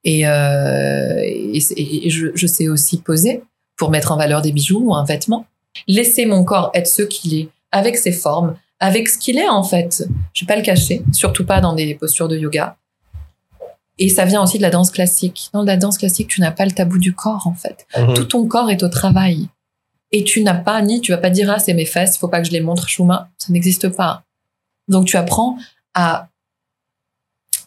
Et, 0.03 0.27
euh, 0.27 1.21
et, 1.23 1.59
et 2.05 2.09
je, 2.09 2.27
je 2.35 2.47
sais 2.47 2.67
aussi 2.67 2.97
poser 2.97 3.41
pour 3.77 3.89
mettre 3.89 4.11
en 4.11 4.17
valeur 4.17 4.41
des 4.41 4.51
bijoux 4.51 4.83
ou 4.85 4.95
un 4.95 5.05
vêtement. 5.05 5.45
Laisser 5.87 6.25
mon 6.25 6.43
corps 6.43 6.71
être 6.73 6.87
ce 6.87 7.01
qu'il 7.01 7.39
est 7.39 7.49
avec 7.73 7.97
ses 7.97 8.13
formes, 8.13 8.55
avec 8.79 9.09
ce 9.09 9.17
qu'il 9.17 9.37
est 9.37 9.49
en 9.49 9.63
fait. 9.63 10.05
Je 10.33 10.45
vais 10.45 10.47
pas 10.47 10.55
le 10.55 10.61
cacher, 10.61 11.03
surtout 11.11 11.45
pas 11.45 11.59
dans 11.59 11.73
des 11.73 11.95
postures 11.95 12.29
de 12.29 12.37
yoga. 12.37 12.77
Et 13.99 14.09
ça 14.09 14.25
vient 14.25 14.41
aussi 14.41 14.57
de 14.57 14.63
la 14.63 14.69
danse 14.69 14.91
classique. 14.91 15.49
Dans 15.53 15.63
la 15.63 15.77
danse 15.77 15.97
classique, 15.97 16.27
tu 16.27 16.41
n'as 16.41 16.51
pas 16.51 16.65
le 16.65 16.71
tabou 16.71 16.97
du 16.97 17.13
corps 17.13 17.47
en 17.47 17.53
fait. 17.53 17.85
Mhm. 17.97 18.13
Tout 18.13 18.25
ton 18.25 18.47
corps 18.47 18.69
est 18.69 18.83
au 18.83 18.89
travail. 18.89 19.49
Et 20.11 20.23
tu 20.23 20.43
n'as 20.43 20.55
pas 20.55 20.81
ni, 20.81 21.01
tu 21.01 21.11
vas 21.11 21.17
pas 21.17 21.31
dire 21.31 21.49
ah 21.49 21.59
c'est 21.59 21.73
mes 21.73 21.85
fesses, 21.85 22.17
faut 22.17 22.27
pas 22.27 22.39
que 22.39 22.47
je 22.47 22.51
les 22.51 22.61
montre 22.61 22.87
chouma, 22.87 23.29
ça 23.37 23.51
n'existe 23.51 23.89
pas. 23.89 24.23
Donc 24.87 25.05
tu 25.05 25.17
apprends 25.17 25.57
à 25.95 26.29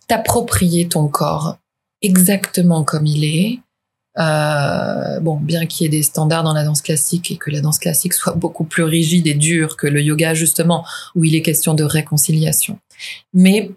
t'approprier 0.07 0.89
ton 0.89 1.09
corps 1.09 1.59
exactement 2.03 2.85
comme 2.85 3.07
il 3.07 3.25
est, 3.25 3.59
euh, 4.19 5.21
bon, 5.21 5.37
bien 5.37 5.67
qu'il 5.67 5.85
y 5.85 5.87
ait 5.87 5.91
des 5.91 6.03
standards 6.03 6.43
dans 6.43 6.55
la 6.55 6.65
danse 6.65 6.83
classique 6.83 7.31
et 7.31 7.37
que 7.37 7.51
la 7.51 7.61
danse 7.61 7.79
classique 7.79 8.15
soit 8.15 8.35
beaucoup 8.35 8.65
plus 8.65 8.83
rigide 8.83 9.27
et 9.27 9.35
dure 9.35 9.77
que 9.77 9.87
le 9.87 10.01
yoga 10.01 10.35
justement, 10.35 10.85
où 11.15 11.25
il 11.25 11.35
est 11.35 11.43
question 11.43 11.75
de 11.75 11.85
réconciliation. 11.85 12.79
Mais 13.35 13.71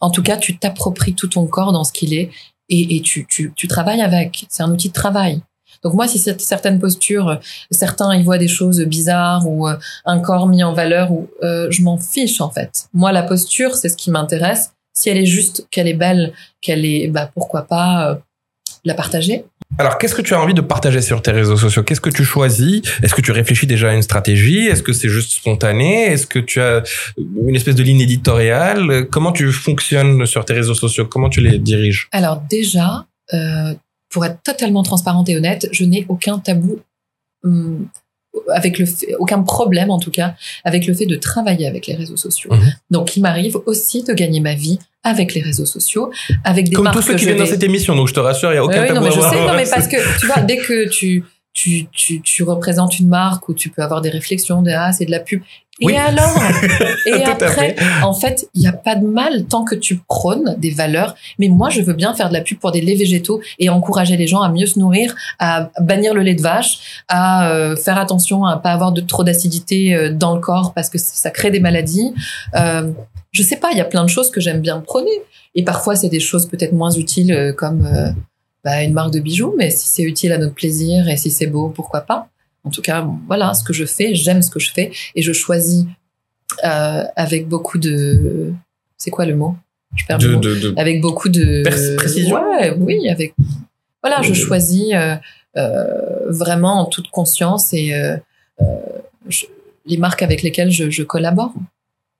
en 0.00 0.10
tout 0.10 0.22
cas, 0.22 0.36
tu 0.36 0.58
t'appropries 0.58 1.14
tout 1.14 1.28
ton 1.28 1.46
corps 1.46 1.72
dans 1.72 1.84
ce 1.84 1.92
qu'il 1.92 2.14
est 2.14 2.30
et, 2.68 3.00
tu, 3.00 3.26
travailles 3.68 4.00
avec. 4.00 4.46
C'est 4.48 4.62
un 4.62 4.70
outil 4.70 4.88
de 4.88 4.92
travail. 4.92 5.40
Donc 5.82 5.94
moi, 5.94 6.08
si 6.08 6.18
certaines 6.18 6.80
postures, 6.80 7.38
certains 7.70 8.14
y 8.16 8.22
voient 8.22 8.38
des 8.38 8.48
choses 8.48 8.80
bizarres 8.82 9.46
ou 9.46 9.68
euh, 9.68 9.76
un 10.04 10.18
corps 10.20 10.48
mis 10.48 10.64
en 10.64 10.72
valeur, 10.72 11.12
ou 11.12 11.28
euh, 11.42 11.68
je 11.70 11.82
m'en 11.82 11.98
fiche 11.98 12.40
en 12.40 12.50
fait. 12.50 12.88
Moi, 12.92 13.12
la 13.12 13.22
posture, 13.22 13.74
c'est 13.76 13.88
ce 13.88 13.96
qui 13.96 14.10
m'intéresse. 14.10 14.72
Si 14.94 15.10
elle 15.10 15.18
est 15.18 15.26
juste, 15.26 15.66
qu'elle 15.70 15.86
est 15.86 15.94
belle, 15.94 16.32
qu'elle 16.60 16.84
est, 16.84 17.08
bah 17.08 17.30
pourquoi 17.32 17.62
pas 17.62 18.10
euh, 18.10 18.14
la 18.86 18.94
partager. 18.94 19.44
Alors, 19.78 19.98
qu'est-ce 19.98 20.14
que 20.14 20.22
tu 20.22 20.32
as 20.32 20.40
envie 20.40 20.54
de 20.54 20.60
partager 20.60 21.02
sur 21.02 21.20
tes 21.20 21.32
réseaux 21.32 21.56
sociaux? 21.56 21.82
Qu'est-ce 21.82 22.00
que 22.00 22.08
tu 22.08 22.24
choisis? 22.24 22.82
Est-ce 23.02 23.14
que 23.14 23.20
tu 23.20 23.32
réfléchis 23.32 23.66
déjà 23.66 23.90
à 23.90 23.94
une 23.94 24.02
stratégie? 24.02 24.66
Est-ce 24.66 24.82
que 24.82 24.92
c'est 24.92 25.08
juste 25.08 25.32
spontané? 25.32 26.04
Est-ce 26.04 26.26
que 26.26 26.38
tu 26.38 26.60
as 26.60 26.82
une 27.18 27.54
espèce 27.54 27.74
de 27.74 27.82
ligne 27.82 28.00
éditoriale? 28.00 29.06
Comment 29.10 29.32
tu 29.32 29.52
fonctionnes 29.52 30.24
sur 30.24 30.44
tes 30.44 30.54
réseaux 30.54 30.74
sociaux? 30.74 31.06
Comment 31.06 31.28
tu 31.28 31.40
les 31.40 31.58
diriges? 31.58 32.08
Alors 32.12 32.40
déjà, 32.48 33.06
euh, 33.34 33.74
pour 34.08 34.24
être 34.24 34.40
totalement 34.44 34.84
transparente 34.84 35.28
et 35.28 35.36
honnête, 35.36 35.68
je 35.72 35.84
n'ai 35.84 36.06
aucun 36.08 36.38
tabou. 36.38 36.78
Hum, 37.42 37.88
avec 38.52 38.78
le 38.78 38.86
fait, 38.86 39.14
aucun 39.18 39.42
problème 39.42 39.90
en 39.90 39.98
tout 39.98 40.10
cas 40.10 40.34
avec 40.64 40.86
le 40.86 40.94
fait 40.94 41.06
de 41.06 41.16
travailler 41.16 41.66
avec 41.66 41.86
les 41.86 41.94
réseaux 41.94 42.16
sociaux. 42.16 42.52
Mhm. 42.52 42.74
Donc 42.90 43.16
il 43.16 43.20
m'arrive 43.20 43.56
aussi 43.66 44.02
de 44.02 44.12
gagner 44.12 44.40
ma 44.40 44.54
vie 44.54 44.78
avec 45.06 45.34
les 45.34 45.40
réseaux 45.40 45.66
sociaux, 45.66 46.10
avec 46.44 46.68
des 46.68 46.74
Comme 46.74 46.84
marques 46.84 46.96
tous 46.96 47.02
ceux 47.02 47.14
qui 47.14 47.24
viennent 47.24 47.38
dans 47.38 47.46
cette 47.46 47.62
émission, 47.62 47.94
donc 47.94 48.08
je 48.08 48.14
te 48.14 48.20
rassure, 48.20 48.50
il 48.50 48.54
n'y 48.54 48.58
a 48.58 48.64
aucun 48.64 48.82
oui, 48.82 48.88
tabou 48.88 49.00
non, 49.00 49.06
mais 49.06 49.12
je 49.14 49.20
sais, 49.20 49.26
avoir. 49.26 49.46
non, 49.46 49.54
mais 49.56 49.70
parce 49.74 49.86
que 49.86 49.96
tu 50.20 50.26
vois, 50.26 50.42
dès 50.42 50.58
que 50.58 50.88
tu 50.88 51.24
tu, 51.56 51.86
tu, 51.90 52.20
tu 52.20 52.42
représentes 52.42 52.98
une 52.98 53.08
marque 53.08 53.48
où 53.48 53.54
tu 53.54 53.70
peux 53.70 53.82
avoir 53.82 54.02
des 54.02 54.10
réflexions 54.10 54.60
de 54.60 54.70
ah 54.70 54.92
c'est 54.92 55.06
de 55.06 55.10
la 55.10 55.20
pub. 55.20 55.40
Et 55.80 55.86
Oui. 55.86 55.96
alors? 55.96 56.38
Et 57.06 57.24
après 57.24 57.76
en 58.02 58.12
fait 58.12 58.46
il 58.54 58.60
n'y 58.60 58.66
a 58.66 58.72
pas 58.72 58.94
de 58.94 59.06
mal 59.06 59.46
tant 59.46 59.64
que 59.64 59.74
tu 59.74 59.96
prônes 60.06 60.54
des 60.58 60.70
valeurs. 60.70 61.14
Mais 61.38 61.48
moi 61.48 61.70
je 61.70 61.80
veux 61.80 61.94
bien 61.94 62.12
faire 62.12 62.28
de 62.28 62.34
la 62.34 62.42
pub 62.42 62.58
pour 62.58 62.72
des 62.72 62.82
laits 62.82 62.98
végétaux 62.98 63.40
et 63.58 63.70
encourager 63.70 64.18
les 64.18 64.26
gens 64.26 64.42
à 64.42 64.50
mieux 64.50 64.66
se 64.66 64.78
nourrir 64.78 65.14
à 65.38 65.70
bannir 65.80 66.12
le 66.12 66.20
lait 66.20 66.34
de 66.34 66.42
vache 66.42 67.02
à 67.08 67.48
euh, 67.48 67.74
faire 67.74 67.96
attention 67.96 68.44
à 68.44 68.58
pas 68.58 68.72
avoir 68.72 68.92
de 68.92 69.00
trop 69.00 69.24
d'acidité 69.24 69.94
euh, 69.94 70.10
dans 70.12 70.34
le 70.34 70.40
corps 70.40 70.74
parce 70.74 70.90
que 70.90 70.98
ça 70.98 71.12
ça 71.14 71.30
crée 71.30 71.50
des 71.50 71.60
maladies. 71.60 72.12
Euh, 72.54 72.90
je 73.36 73.42
sais 73.48 73.56
pas 73.64 73.68
il 73.72 73.78
y 73.78 73.80
a 73.80 73.84
plein 73.94 74.04
de 74.08 74.12
choses 74.16 74.30
que 74.34 74.40
j'aime 74.44 74.60
bien 74.68 74.78
prôner 74.80 75.16
et 75.54 75.62
parfois 75.72 75.94
c'est 76.00 76.08
des 76.08 76.20
choses 76.30 76.46
peut-être 76.52 76.72
moins 76.82 76.90
utiles 77.04 77.32
euh, 77.32 77.52
comme 77.52 77.84
euh, 77.86 78.10
bah, 78.64 78.82
une 78.82 78.94
marque 78.94 79.12
de 79.12 79.20
bijoux, 79.20 79.54
mais 79.58 79.70
si 79.70 79.86
c'est 79.94 80.02
utile 80.02 80.32
à 80.32 80.38
notre 80.38 80.54
plaisir 80.54 81.08
et 81.08 81.16
si 81.16 81.30
c'est 81.30 81.46
beau, 81.54 81.68
pourquoi 81.78 82.00
pas. 82.00 82.20
En 82.64 82.70
tout 82.70 82.82
cas, 82.82 83.00
bon, 83.02 83.16
voilà, 83.30 83.54
ce 83.54 83.62
que 83.62 83.72
je 83.80 83.84
fais, 83.96 84.08
j'aime 84.14 84.42
ce 84.42 84.50
que 84.50 84.58
je 84.66 84.70
fais 84.76 84.90
et 85.14 85.22
je 85.22 85.32
choisis 85.32 85.84
euh, 86.64 87.04
avec 87.14 87.46
beaucoup 87.48 87.78
de... 87.78 88.52
C'est 88.96 89.10
quoi 89.16 89.24
le 89.24 89.36
mot? 89.36 89.54
Je 89.94 90.04
perds 90.06 90.18
De, 90.18 90.34
de, 90.34 90.54
de- 90.62 90.74
Avec 90.76 91.00
beaucoup 91.00 91.28
de... 91.28 91.62
Précision. 91.96 92.34
Ouais, 92.42 92.74
oui, 92.86 93.08
avec... 93.08 93.34
Voilà, 94.02 94.20
je 94.22 94.34
choisis 94.34 94.88
euh, 94.94 95.16
vraiment 96.42 96.80
en 96.82 96.86
toute 96.86 97.08
conscience 97.10 97.72
et 97.72 97.92
je- 99.28 99.46
les 99.88 99.96
marques 99.98 100.22
avec 100.22 100.42
lesquelles 100.42 100.72
je, 100.72 100.90
je 100.90 101.02
collabore. 101.04 101.52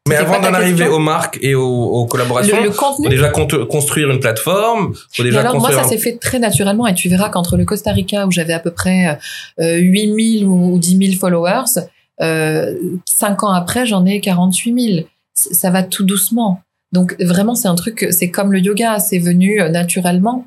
Mais 0.07 0.15
avant 0.17 0.41
d'en 0.41 0.55
arriver 0.55 0.87
aux 0.89 0.99
marques 0.99 1.39
et 1.43 1.55
aux, 1.55 1.65
aux 1.67 2.07
collaborations, 2.07 2.57
Le, 2.57 2.65
le 2.65 2.71
faut 2.73 3.09
déjà 3.09 3.29
con- 3.29 3.47
construire 3.67 4.11
une 4.11 4.21
plateforme, 4.21 4.95
faut 5.13 5.23
déjà 5.23 5.41
alors, 5.41 5.59
moi, 5.61 5.71
ça 5.73 5.81
un- 5.87 5.89
s'est 5.89 5.99
fait 5.99 6.17
très 6.19 6.39
naturellement 6.39 6.87
et 6.87 6.95
tu 6.95 7.09
verras 7.09 7.29
qu'entre 7.31 7.57
le 7.57 7.65
Costa 7.65 7.93
Rica 7.93 8.27
où 8.27 8.31
j'avais 8.31 8.53
à 8.53 8.61
peu 8.61 8.71
près 8.71 9.19
euh, 9.61 9.77
8000 9.77 10.45
ou, 10.47 10.73
ou 10.75 10.79
10 10.79 11.09
000 11.09 11.19
followers, 11.19 11.83
euh, 12.23 12.75
cinq 13.05 13.43
ans 13.43 13.51
après, 13.53 13.87
j'en 13.87 14.05
ai 14.07 14.21
48 14.21 14.81
000. 14.95 15.07
C- 15.35 15.55
Ça 15.55 15.71
va 15.71 15.83
tout 15.83 16.05
doucement. 16.05 16.61
Donc, 16.93 17.17
vraiment, 17.21 17.55
c'est 17.55 17.69
un 17.69 17.75
truc, 17.75 18.07
c'est 18.11 18.31
comme 18.31 18.53
le 18.53 18.61
yoga, 18.61 18.99
c'est 19.01 19.19
venu 19.19 19.61
euh, 19.61 19.69
naturellement. 19.69 20.47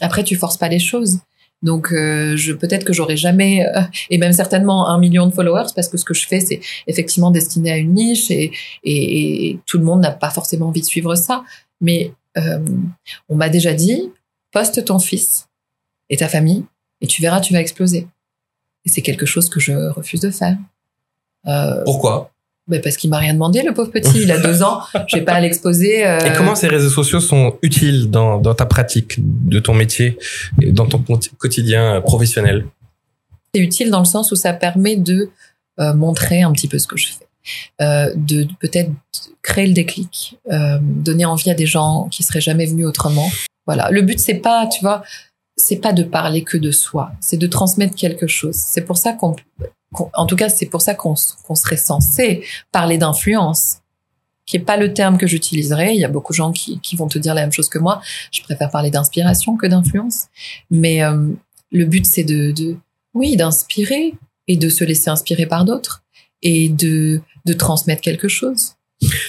Après, 0.00 0.22
tu 0.24 0.36
forces 0.36 0.56
pas 0.58 0.68
les 0.68 0.78
choses. 0.80 1.20
Donc, 1.62 1.92
euh, 1.92 2.36
peut-être 2.60 2.84
que 2.84 2.92
j'aurai 2.92 3.16
jamais, 3.16 3.66
euh, 3.66 3.80
et 4.10 4.18
même 4.18 4.32
certainement 4.32 4.88
un 4.88 4.98
million 4.98 5.26
de 5.26 5.32
followers, 5.32 5.66
parce 5.74 5.88
que 5.88 5.96
ce 5.96 6.04
que 6.04 6.14
je 6.14 6.26
fais, 6.26 6.40
c'est 6.40 6.60
effectivement 6.86 7.30
destiné 7.30 7.72
à 7.72 7.76
une 7.76 7.94
niche, 7.94 8.30
et, 8.30 9.58
tout 9.66 9.78
le 9.78 9.84
monde 9.84 10.00
n'a 10.00 10.12
pas 10.12 10.30
forcément 10.30 10.68
envie 10.68 10.80
de 10.80 10.86
suivre 10.86 11.14
ça. 11.14 11.44
Mais 11.80 12.12
euh, 12.36 12.64
on 13.28 13.36
m'a 13.36 13.48
déjà 13.48 13.74
dit, 13.74 14.12
poste 14.52 14.84
ton 14.84 14.98
fils 14.98 15.48
et 16.10 16.16
ta 16.16 16.28
famille, 16.28 16.64
et 17.00 17.06
tu 17.06 17.22
verras, 17.22 17.40
tu 17.40 17.52
vas 17.52 17.60
exploser. 17.60 18.06
Et 18.84 18.88
c'est 18.88 19.02
quelque 19.02 19.26
chose 19.26 19.48
que 19.48 19.60
je 19.60 19.72
refuse 19.90 20.20
de 20.20 20.30
faire. 20.30 20.56
Pourquoi? 21.84 22.30
Ben 22.68 22.80
parce 22.82 22.96
qu'il 22.96 23.08
m'a 23.10 23.18
rien 23.18 23.32
demandé, 23.34 23.62
le 23.62 23.72
pauvre 23.74 23.90
petit. 23.90 24.22
Il 24.22 24.30
a 24.30 24.38
deux 24.38 24.62
ans. 24.62 24.80
Je 25.08 25.16
vais 25.16 25.22
pas 25.24 25.32
à 25.32 25.40
l'exposer. 25.40 26.06
euh, 26.06 26.18
Et 26.20 26.32
comment 26.36 26.54
ces 26.54 26.68
réseaux 26.68 26.90
sociaux 26.90 27.20
sont 27.20 27.56
utiles 27.62 28.10
dans, 28.10 28.38
dans 28.38 28.54
ta 28.54 28.66
pratique 28.66 29.14
de 29.18 29.58
ton 29.58 29.74
métier 29.74 30.18
et 30.60 30.70
dans 30.70 30.86
ton 30.86 30.98
quoti- 30.98 31.30
quotidien 31.38 31.94
euh, 31.96 32.00
professionnel? 32.00 32.66
C'est 33.54 33.60
utile 33.62 33.90
dans 33.90 34.00
le 34.00 34.04
sens 34.04 34.30
où 34.32 34.36
ça 34.36 34.52
permet 34.52 34.96
de 34.96 35.30
euh, 35.80 35.94
montrer 35.94 36.42
un 36.42 36.52
petit 36.52 36.68
peu 36.68 36.78
ce 36.78 36.86
que 36.86 36.96
je 36.98 37.08
fais, 37.08 37.26
euh, 37.80 38.12
de, 38.14 38.42
de 38.44 38.52
peut-être 38.60 38.90
créer 39.42 39.66
le 39.66 39.72
déclic, 39.72 40.36
donner 40.82 41.24
envie 41.24 41.50
à 41.50 41.54
des 41.54 41.64
gens 41.66 42.08
qui 42.10 42.22
seraient 42.22 42.40
jamais 42.42 42.66
venus 42.66 42.86
autrement. 42.86 43.30
Voilà. 43.66 43.88
Le 43.90 44.02
but 44.02 44.18
c'est 44.18 44.34
pas, 44.34 44.66
tu 44.66 44.80
vois, 44.82 45.02
c'est 45.56 45.76
pas 45.76 45.92
de 45.94 46.02
parler 46.02 46.42
que 46.42 46.58
de 46.58 46.70
soi, 46.70 47.12
c'est 47.20 47.38
de 47.38 47.46
transmettre 47.46 47.94
quelque 47.94 48.26
chose. 48.26 48.54
C'est 48.54 48.82
pour 48.82 48.98
ça 48.98 49.12
qu'on, 49.14 49.32
qu'on- 49.32 49.66
en 49.92 50.26
tout 50.26 50.36
cas, 50.36 50.48
c'est 50.48 50.66
pour 50.66 50.82
ça 50.82 50.94
qu'on 50.94 51.14
serait 51.16 51.76
censé 51.76 52.44
parler 52.72 52.98
d'influence 52.98 53.78
qui 54.48 54.56
est 54.56 54.60
pas 54.60 54.78
le 54.78 54.94
terme 54.94 55.18
que 55.18 55.26
j'utiliserais. 55.26 55.94
Il 55.94 56.00
y 56.00 56.04
a 56.04 56.08
beaucoup 56.08 56.32
de 56.32 56.36
gens 56.38 56.52
qui, 56.52 56.80
qui 56.80 56.96
vont 56.96 57.06
te 57.06 57.18
dire 57.18 57.34
la 57.34 57.42
même 57.42 57.52
chose 57.52 57.68
que 57.68 57.78
moi. 57.78 58.00
Je 58.32 58.42
préfère 58.42 58.70
parler 58.70 58.90
d'inspiration 58.90 59.56
que 59.56 59.66
d'influence. 59.66 60.26
Mais 60.70 61.02
euh, 61.04 61.28
le 61.70 61.84
but, 61.84 62.06
c'est 62.06 62.24
de, 62.24 62.52
de, 62.52 62.76
oui, 63.12 63.36
d'inspirer 63.36 64.14
et 64.46 64.56
de 64.56 64.70
se 64.70 64.84
laisser 64.84 65.10
inspirer 65.10 65.44
par 65.44 65.66
d'autres 65.66 66.02
et 66.42 66.70
de, 66.70 67.20
de 67.44 67.52
transmettre 67.52 68.00
quelque 68.00 68.28
chose. 68.28 68.72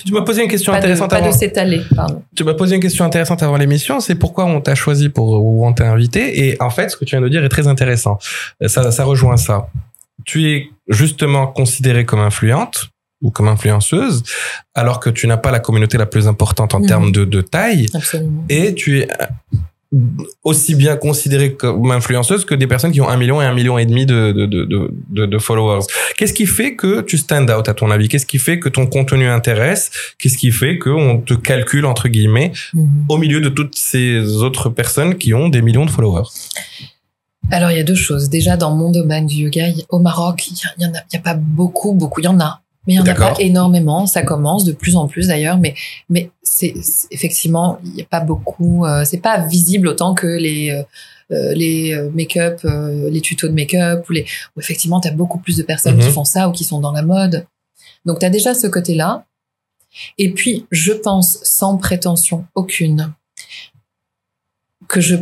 Tu 0.05 0.13
m'as 0.13 0.21
posé 0.21 0.41
une 0.41 0.49
question 0.49 0.71
Pas 0.71 0.79
de, 0.79 0.85
intéressante 0.85 1.09
pas 1.09 1.17
avant. 1.17 1.27
de 1.27 1.35
s'étaler, 1.35 1.81
pardon. 1.95 2.23
Tu 2.35 2.43
m'as 2.43 2.53
posé 2.55 2.75
une 2.75 2.81
question 2.81 3.05
intéressante 3.05 3.43
avant 3.43 3.57
l'émission, 3.57 3.99
c'est 3.99 4.15
pourquoi 4.15 4.45
on 4.45 4.61
t'a 4.61 4.73
choisi 4.73 5.09
pour 5.09 5.43
ou 5.43 5.65
on 5.67 5.73
t'a 5.73 5.91
invité. 5.91 6.47
Et 6.47 6.61
en 6.61 6.71
fait, 6.71 6.89
ce 6.89 6.97
que 6.97 7.05
tu 7.05 7.15
viens 7.15 7.21
de 7.21 7.29
dire 7.29 7.43
est 7.43 7.49
très 7.49 7.67
intéressant. 7.67 8.17
Euh, 8.63 8.67
Ça, 8.67 8.89
ça 8.89 9.03
rejoint 9.03 9.37
ça. 9.37 9.67
Tu 10.29 10.37
es 10.51 10.69
justement 10.87 11.47
considérée 11.47 12.05
comme 12.05 12.19
influente 12.19 12.89
ou 13.21 13.31
comme 13.31 13.47
influenceuse, 13.47 14.23
alors 14.75 14.99
que 14.99 15.09
tu 15.09 15.27
n'as 15.27 15.37
pas 15.37 15.51
la 15.51 15.59
communauté 15.59 15.97
la 15.97 16.05
plus 16.05 16.27
importante 16.27 16.73
en 16.75 16.79
Mhm. 16.81 16.87
termes 16.87 17.11
de, 17.11 17.25
de 17.25 17.41
taille, 17.41 17.87
Absolument. 17.93 18.45
et 18.47 18.73
tu 18.75 18.99
es 18.99 19.07
aussi 20.43 20.75
bien 20.75 20.95
considérées 20.97 21.53
comme 21.55 21.89
influenceuses 21.91 22.45
que 22.45 22.53
des 22.53 22.67
personnes 22.67 22.91
qui 22.91 23.01
ont 23.01 23.09
un 23.09 23.17
million 23.17 23.41
et 23.41 23.45
un 23.45 23.53
million 23.55 23.79
et 23.79 23.87
demi 23.87 24.05
de, 24.05 24.31
de, 24.31 24.45
de, 24.45 24.91
de, 25.09 25.25
de 25.25 25.37
followers. 25.39 25.81
Qu'est-ce 26.15 26.33
qui 26.33 26.45
fait 26.45 26.75
que 26.75 27.01
tu 27.01 27.17
stand 27.17 27.49
out 27.49 27.67
à 27.67 27.73
ton 27.73 27.89
avis? 27.89 28.07
Qu'est-ce 28.07 28.27
qui 28.27 28.37
fait 28.37 28.59
que 28.59 28.69
ton 28.69 28.85
contenu 28.85 29.27
intéresse? 29.27 29.89
Qu'est-ce 30.19 30.37
qui 30.37 30.51
fait 30.51 30.77
qu'on 30.77 31.17
te 31.25 31.33
calcule 31.33 31.85
entre 31.87 32.07
guillemets 32.07 32.51
Mhm. 32.75 33.05
au 33.09 33.17
milieu 33.17 33.41
de 33.41 33.49
toutes 33.49 33.75
ces 33.75 34.19
autres 34.43 34.69
personnes 34.69 35.15
qui 35.15 35.33
ont 35.33 35.49
des 35.49 35.63
millions 35.63 35.85
de 35.87 35.91
followers? 35.91 36.27
Alors, 37.51 37.71
il 37.71 37.77
y 37.77 37.79
a 37.79 37.83
deux 37.83 37.95
choses. 37.95 38.29
Déjà, 38.29 38.57
dans 38.57 38.75
mon 38.75 38.91
domaine 38.91 39.25
du 39.25 39.35
yoga, 39.35 39.67
au 39.89 39.99
Maroc, 39.99 40.47
il 40.49 40.53
y, 40.53 40.61
a- 40.65 40.73
il 40.77 40.83
y 40.83 40.85
en 40.85 40.93
a, 40.93 40.99
y 41.11 41.15
a 41.17 41.19
pas 41.19 41.33
beaucoup, 41.33 41.93
beaucoup. 41.93 42.21
Il 42.21 42.25
y 42.25 42.27
en 42.27 42.39
a, 42.39 42.61
mais 42.85 42.93
il 42.93 42.97
y 42.97 42.99
en 42.99 43.05
a 43.05 43.15
pas 43.15 43.33
énormément. 43.39 44.05
Ça 44.05 44.21
commence 44.21 44.63
de 44.65 44.71
plus 44.71 44.95
en 44.95 45.07
plus 45.07 45.27
d'ailleurs, 45.27 45.57
mais 45.57 45.73
mais 46.09 46.31
c'est 46.43 46.73
effectivement, 47.11 47.79
il 47.83 47.95
y 47.95 48.01
a 48.01 48.05
pas 48.05 48.19
beaucoup. 48.19 48.85
euh, 48.85 49.03
c'est 49.05 49.17
pas 49.21 49.45
visible 49.47 49.87
autant 49.87 50.13
que 50.13 50.27
les 50.27 50.69
euh, 50.71 50.83
euh, 51.31 51.53
les 51.53 51.93
euh, 51.93 52.09
make-up, 52.13 52.59
euh, 52.65 53.09
les 53.09 53.21
tutos 53.21 53.47
de 53.47 53.53
make-up 53.53 54.07
ou 54.09 54.13
les. 54.13 54.25
Où 54.55 54.59
effectivement, 54.59 54.99
t'as 54.99 55.11
beaucoup 55.11 55.39
plus 55.39 55.57
de 55.57 55.63
personnes 55.63 55.95
Mhm. 55.95 56.01
qui 56.05 56.11
font 56.11 56.25
ça 56.25 56.49
ou 56.49 56.51
qui 56.51 56.63
sont 56.63 56.79
dans 56.79 56.91
la 56.91 57.01
mode. 57.03 57.45
Donc, 58.05 58.19
t'as 58.19 58.29
déjà 58.29 58.53
ce 58.53 58.67
côté-là. 58.67 59.25
Et 60.19 60.31
puis, 60.33 60.65
je 60.71 60.91
pense, 60.93 61.39
sans 61.43 61.77
prétention 61.77 62.45
aucune, 62.55 63.11
que 64.87 65.01
je 65.01 65.15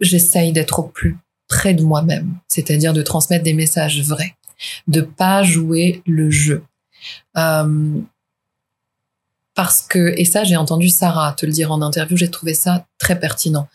j'essaye 0.00 0.52
d'être 0.52 0.78
au 0.78 0.82
plus 0.84 1.18
près 1.50 1.74
de 1.74 1.82
moi-même, 1.82 2.36
c'est-à-dire 2.48 2.94
de 2.94 3.02
transmettre 3.02 3.44
des 3.44 3.52
messages 3.52 4.02
vrais, 4.02 4.36
de 4.86 5.02
pas 5.02 5.42
jouer 5.42 6.00
le 6.06 6.30
jeu. 6.30 6.62
Euh, 7.36 8.00
parce 9.54 9.82
que, 9.82 10.14
et 10.16 10.24
ça 10.24 10.44
j'ai 10.44 10.56
entendu 10.56 10.88
Sarah 10.88 11.34
te 11.36 11.44
le 11.44 11.52
dire 11.52 11.72
en 11.72 11.82
interview, 11.82 12.16
j'ai 12.16 12.30
trouvé 12.30 12.54
ça 12.54 12.86
très 12.98 13.18
pertinent. 13.18 13.68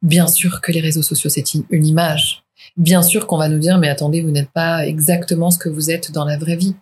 Bien 0.00 0.28
sûr 0.28 0.60
que 0.60 0.70
les 0.70 0.80
réseaux 0.80 1.02
sociaux 1.02 1.28
c'est 1.28 1.54
une, 1.54 1.64
une 1.70 1.86
image. 1.86 2.44
Bien 2.76 3.02
sûr 3.02 3.26
qu'on 3.26 3.36
va 3.36 3.48
nous 3.48 3.58
dire 3.58 3.78
mais 3.78 3.88
attendez 3.88 4.22
vous 4.22 4.30
n'êtes 4.30 4.50
pas 4.50 4.86
exactement 4.86 5.50
ce 5.50 5.58
que 5.58 5.68
vous 5.68 5.90
êtes 5.90 6.12
dans 6.12 6.24
la 6.24 6.38
vraie 6.38 6.56
vie. 6.56 6.76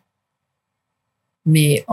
Mais 1.46 1.84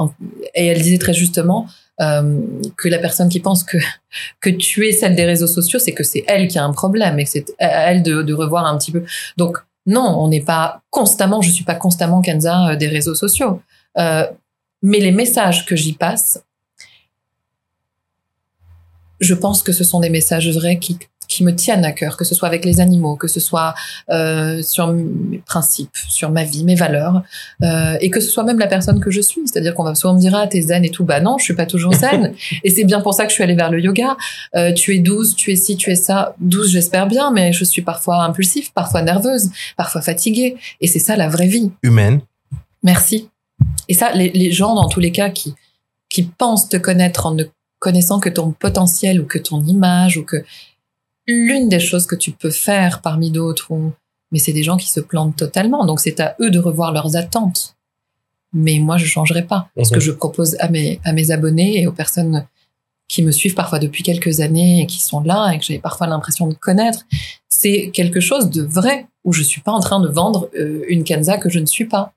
et 0.56 0.68
elle 0.68 0.82
disait 0.82 0.98
très 0.98 1.14
justement 1.14 1.68
euh, 2.02 2.40
que 2.76 2.90
la 2.90 2.98
personne 2.98 3.30
qui 3.30 3.40
pense 3.40 3.64
que 3.64 3.78
que 4.42 4.50
tu 4.50 4.88
es 4.88 4.92
celle 4.92 5.16
des 5.16 5.26
réseaux 5.26 5.48
sociaux, 5.48 5.80
c'est 5.80 5.94
que 5.94 6.04
c'est 6.04 6.24
elle 6.28 6.48
qui 6.48 6.58
a 6.58 6.64
un 6.64 6.74
problème 6.74 7.20
et 7.20 7.24
que 7.24 7.30
c'est 7.30 7.54
à 7.60 7.92
elle 7.92 8.04
de, 8.04 8.24
de 8.24 8.34
revoir 8.34 8.66
un 8.66 8.78
petit 8.78 8.92
peu. 8.92 9.04
Donc 9.38 9.58
non, 9.86 10.16
on 10.18 10.28
n'est 10.30 10.42
pas 10.42 10.82
constamment, 10.90 11.42
je 11.42 11.52
suis 11.52 11.66
pas 11.66 11.76
constamment 11.76 12.22
Kenza 12.22 12.70
euh, 12.70 12.76
des 12.76 12.88
réseaux 12.88 13.16
sociaux, 13.16 13.62
Euh, 13.98 14.26
mais 14.82 15.00
les 15.00 15.12
messages 15.12 15.66
que 15.66 15.76
j'y 15.76 15.94
passe, 15.94 16.44
je 19.20 19.36
pense 19.36 19.62
que 19.64 19.72
ce 19.72 19.84
sont 19.84 20.00
des 20.00 20.10
messages 20.10 20.50
vrais 20.50 20.80
qui 20.80 20.98
qui 21.34 21.44
me 21.44 21.56
tiennent 21.56 21.84
à 21.84 21.92
cœur, 21.92 22.16
que 22.16 22.26
ce 22.26 22.36
soit 22.36 22.48
avec 22.48 22.64
les 22.64 22.80
animaux, 22.80 23.16
que 23.16 23.28
ce 23.28 23.40
soit 23.40 23.74
euh, 24.12 24.62
sur 24.62 24.94
mes 24.94 25.40
principes, 25.40 25.98
sur 26.08 26.30
ma 26.30 26.44
vie, 26.44 26.64
mes 26.64 26.76
valeurs, 26.76 27.24
euh, 27.64 27.98
et 28.02 28.12
que 28.12 28.20
ce 28.20 28.30
soit 28.30 28.44
même 28.44 28.60
la 28.60 28.68
personne 28.68 29.00
que 29.00 29.10
je 29.10 29.20
suis. 29.20 29.42
C'est-à-dire 29.46 29.74
qu'on 29.74 29.84
va 29.84 29.96
souvent 29.96 30.14
me 30.14 30.20
dire 30.20 30.36
ah 30.36 30.46
t'es 30.46 30.62
zen 30.62 30.86
et 30.86 30.92
tout, 30.92 31.06
bah 31.06 31.22
non, 31.22 31.40
je 31.40 31.44
suis 31.46 31.56
pas 31.56 31.66
toujours 31.66 31.94
zen. 32.04 32.34
et 32.64 32.70
c'est 32.70 32.84
bien 32.84 33.02
pour 33.02 33.16
ça 33.16 33.24
que 33.24 33.30
je 33.30 33.34
suis 33.34 33.44
allée 33.44 33.56
vers 33.56 33.72
le 33.72 33.82
yoga. 33.82 34.16
Euh, 34.56 34.74
tu 34.74 34.96
es 34.96 35.00
douce, 35.00 35.36
tu 35.36 35.52
es 35.52 35.56
ci, 35.56 35.76
tu 35.76 35.90
es 35.90 35.96
ça. 35.96 36.36
Douce, 36.40 36.70
j'espère 36.70 37.08
bien, 37.08 37.32
mais 37.32 37.52
je 37.52 37.64
suis 37.64 37.82
parfois 37.82 38.24
impulsive, 38.24 38.72
parfois 38.74 39.02
nerveuse, 39.02 39.50
parfois 39.76 40.02
fatiguée. 40.02 40.56
Et 40.82 40.88
c'est 40.88 41.00
ça 41.00 41.16
la 41.16 41.30
vraie 41.30 41.48
vie. 41.48 41.72
humaine. 41.82 42.22
Merci. 42.84 43.30
Et 43.90 43.96
ça, 43.96 44.12
les, 44.12 44.30
les 44.30 44.52
gens, 44.52 44.76
dans 44.76 44.88
tous 44.88 45.00
les 45.00 45.12
cas, 45.12 45.30
qui, 45.32 45.56
qui 46.10 46.24
pensent 46.24 46.70
te 46.70 46.78
connaître 46.78 47.26
en 47.26 47.34
ne 47.34 47.46
connaissant 47.80 48.20
que 48.22 48.30
ton 48.30 48.52
potentiel 48.52 49.20
ou 49.20 49.26
que 49.26 49.38
ton 49.38 49.62
image 49.66 50.16
ou 50.16 50.24
que 50.24 50.38
l'une 51.28 51.70
des 51.70 51.80
choses 51.80 52.06
que 52.06 52.16
tu 52.16 52.32
peux 52.32 52.52
faire 52.52 53.02
parmi 53.02 53.32
d'autres, 53.32 53.72
mais 54.32 54.40
c'est 54.40 54.54
des 54.54 54.64
gens 54.64 54.78
qui 54.78 54.90
se 54.90 55.00
plantent 55.00 55.36
totalement. 55.38 55.86
Donc 55.86 56.00
c'est 56.00 56.20
à 56.20 56.36
eux 56.42 56.50
de 56.50 56.60
revoir 56.60 56.92
leurs 56.92 57.16
attentes. 57.16 57.76
Mais 58.54 58.78
moi, 58.80 58.98
je 58.98 59.06
changerai 59.06 59.44
pas. 59.44 59.70
Ce 59.78 59.90
Mhm. 59.90 59.96
que 59.96 60.00
je 60.00 60.12
propose 60.12 60.56
à 60.60 60.70
mes, 60.70 61.00
à 61.04 61.12
mes 61.14 61.32
abonnés 61.32 61.82
et 61.82 61.88
aux 61.88 61.92
personnes 61.92 62.46
qui 63.08 63.24
me 63.24 63.32
suivent 63.32 63.56
parfois 63.56 63.80
depuis 63.80 64.04
quelques 64.04 64.40
années 64.42 64.82
et 64.82 64.86
qui 64.86 65.00
sont 65.02 65.22
là 65.22 65.52
et 65.52 65.60
que 65.60 65.66
j'ai 65.66 65.80
parfois 65.80 66.08
l'impression 66.08 66.48
de 66.48 66.54
connaître, 66.54 67.06
c'est 67.50 67.90
quelque 67.94 68.20
chose 68.20 68.50
de 68.50 68.62
vrai 68.64 69.08
où 69.24 69.34
je 69.34 69.42
suis 69.44 69.62
pas 69.62 69.72
en 69.72 69.80
train 69.80 70.00
de 70.00 70.08
vendre 70.08 70.50
euh, 70.58 70.84
une 70.88 71.04
Kenza 71.04 71.38
que 71.38 71.50
je 71.50 71.60
ne 71.60 71.66
suis 71.66 71.86
pas. 71.86 72.14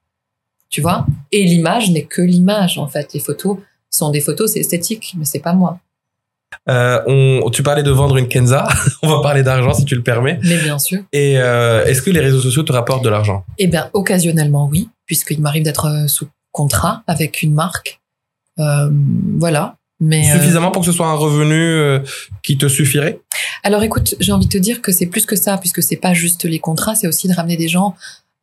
Tu 0.68 0.80
vois? 0.80 1.06
Et 1.32 1.44
l'image 1.44 1.90
n'est 1.90 2.04
que 2.04 2.22
l'image, 2.22 2.76
en 2.78 2.86
fait. 2.88 3.12
Les 3.14 3.20
photos 3.20 3.58
sont 3.90 4.10
des 4.10 4.20
photos, 4.20 4.52
c'est 4.52 4.60
esthétique, 4.60 5.14
mais 5.16 5.24
c'est 5.24 5.38
pas 5.38 5.52
moi. 5.54 5.78
Euh, 6.68 7.00
on, 7.06 7.50
tu 7.50 7.62
parlais 7.62 7.82
de 7.82 7.90
vendre 7.90 8.16
une 8.16 8.28
Kenza. 8.28 8.66
on 9.02 9.08
va 9.08 9.20
parler 9.22 9.42
d'argent 9.42 9.72
si 9.74 9.84
tu 9.84 9.94
le 9.94 10.02
permets. 10.02 10.38
Mais 10.42 10.58
bien 10.58 10.78
sûr. 10.78 11.00
Et 11.12 11.38
euh, 11.38 11.84
est-ce 11.84 12.02
que 12.02 12.10
les 12.10 12.20
réseaux 12.20 12.40
sociaux 12.40 12.62
te 12.62 12.72
rapportent 12.72 13.04
de 13.04 13.08
l'argent? 13.08 13.44
Eh 13.58 13.66
bien, 13.66 13.90
occasionnellement, 13.92 14.68
oui, 14.70 14.88
puisqu'il 15.06 15.40
m'arrive 15.40 15.62
d'être 15.62 15.86
euh, 15.86 16.06
sous 16.06 16.28
contrat 16.52 17.02
avec 17.06 17.42
une 17.42 17.54
marque. 17.54 18.00
Euh, 18.58 18.90
voilà. 19.38 19.76
Mais, 20.00 20.30
Suffisamment 20.30 20.70
pour 20.70 20.82
que 20.82 20.86
ce 20.86 20.92
soit 20.92 21.06
un 21.06 21.14
revenu 21.14 22.02
qui 22.42 22.58
te 22.58 22.68
suffirait? 22.68 23.20
Alors 23.62 23.82
écoute, 23.82 24.14
j'ai 24.20 24.32
envie 24.32 24.44
de 24.44 24.52
te 24.52 24.58
dire 24.58 24.82
que 24.82 24.92
c'est 24.92 25.06
plus 25.06 25.24
que 25.24 25.36
ça, 25.36 25.56
puisque 25.56 25.82
c'est 25.82 25.96
pas 25.96 26.12
juste 26.12 26.44
les 26.44 26.58
contrats, 26.58 26.94
c'est 26.94 27.08
aussi 27.08 27.28
de 27.28 27.34
ramener 27.34 27.56
des 27.56 27.68
gens 27.68 27.94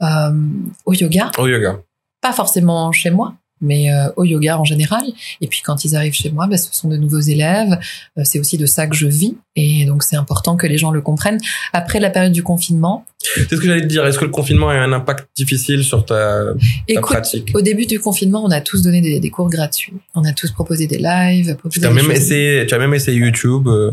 au 0.02 0.94
yoga. 0.94 1.30
au 1.38 1.46
yoga 1.46 1.80
Pas 2.22 2.34
forcément 2.34 2.92
chez 2.92 3.12
moi, 3.12 3.36
mais 3.64 3.92
euh, 3.92 4.10
au 4.18 4.26
yoga 4.26 4.60
en 4.60 4.66
général. 4.66 5.04
Et 5.42 5.48
puis 5.48 5.62
quand 5.64 5.84
ils 5.86 5.96
arrivent 5.96 6.14
chez 6.14 6.30
moi, 6.30 6.46
ben, 6.48 6.58
ce 6.58 6.68
sont 6.72 6.90
de 6.90 6.98
nouveaux 6.98 7.20
élèves. 7.20 7.80
Euh, 8.18 8.22
c'est 8.24 8.40
aussi 8.40 8.58
de 8.58 8.66
ça 8.66 8.86
que 8.86 8.96
je 8.96 9.08
vis. 9.08 9.36
Et 9.56 9.86
donc 9.86 10.04
c'est 10.04 10.16
important 10.16 10.58
que 10.58 10.68
les 10.68 10.78
gens 10.78 10.92
le 10.92 11.02
comprennent. 11.02 11.40
Après 11.72 12.00
la 12.00 12.10
période 12.10 12.34
du 12.34 12.44
confinement, 12.44 13.06
C'est 13.24 13.50
ce 13.50 13.56
que 13.56 13.68
j'allais 13.68 13.82
te 13.82 13.88
dire. 13.88 14.06
Est-ce 14.06 14.20
que 14.20 14.26
le 14.26 14.32
confinement 14.32 14.70
a 14.70 14.76
un 14.76 14.92
impact 14.92 15.28
difficile 15.36 15.84
sur 15.84 16.06
ta, 16.06 16.16
ta 16.16 16.54
écoute, 16.88 17.04
pratique? 17.04 17.52
au 17.56 17.62
début 17.62 17.86
du 17.86 18.00
confinement, 18.00 18.44
on 18.44 18.52
a 18.52 18.62
tous 18.62 18.82
donné 18.82 19.02
des, 19.02 19.20
des 19.20 19.30
cours 19.30 19.50
gratuits. 19.50 19.94
On 20.14 20.26
a 20.26 20.34
tous 20.34 20.52
proposé 20.52 20.88
des 20.88 20.98
lives. 20.98 21.56
proposé 21.56 21.80
Tu 21.80 21.86
as 21.88 21.90
des 21.90 21.96
même 21.96 22.12
essayé, 22.12 22.66
tu 22.68 22.74
as 22.76 22.80
même 22.80 22.94
essayé 22.94 23.18
YouTube 23.18 23.68
euh, 23.68 23.92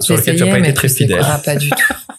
sur 0.00 0.16
lequel 0.16 0.36
tu 0.36 0.44
n'as 0.44 0.50
pas 0.50 0.58
été 0.58 0.74
très 0.74 0.88
fidèle. 0.88 1.20
quoi, 1.20 1.38
pas 1.38 1.56
du 1.56 1.70
tout. 1.70 1.76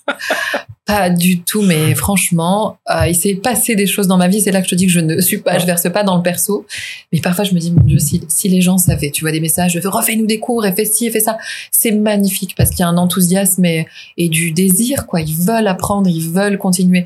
pas 0.91 1.09
du 1.09 1.41
tout, 1.41 1.61
mais 1.61 1.95
franchement, 1.95 2.77
euh, 2.89 3.07
il 3.07 3.15
s'est 3.15 3.35
passé 3.35 3.75
des 3.75 3.87
choses 3.87 4.07
dans 4.07 4.17
ma 4.17 4.27
vie. 4.27 4.41
C'est 4.41 4.51
là 4.51 4.59
que 4.59 4.65
je 4.65 4.71
te 4.71 4.75
dis 4.75 4.87
que 4.87 4.91
je 4.91 4.99
ne 4.99 5.21
suis 5.21 5.37
pas, 5.37 5.57
je 5.57 5.65
verse 5.65 5.87
pas 5.91 6.03
dans 6.03 6.17
le 6.17 6.21
perso. 6.21 6.65
Mais 7.11 7.21
parfois, 7.21 7.45
je 7.45 7.53
me 7.53 7.59
dis, 7.59 7.71
mon 7.71 7.83
Dieu, 7.83 7.99
si, 7.99 8.21
si 8.27 8.49
les 8.49 8.61
gens 8.61 8.77
savaient, 8.77 9.09
tu 9.09 9.21
vois 9.21 9.31
des 9.31 9.39
messages, 9.39 9.79
refais-nous 9.81 10.25
des 10.25 10.39
cours 10.39 10.65
et 10.65 10.73
fais 10.73 10.85
ci 10.85 11.05
et 11.05 11.11
fais 11.11 11.21
ça. 11.21 11.37
C'est 11.71 11.91
magnifique 11.91 12.55
parce 12.57 12.71
qu'il 12.71 12.79
y 12.79 12.83
a 12.83 12.89
un 12.89 12.97
enthousiasme 12.97 13.63
et, 13.63 13.87
et 14.17 14.27
du 14.27 14.51
désir, 14.51 15.07
quoi. 15.07 15.21
Ils 15.21 15.35
veulent 15.35 15.67
apprendre, 15.67 16.09
ils 16.09 16.29
veulent 16.29 16.57
continuer. 16.57 17.05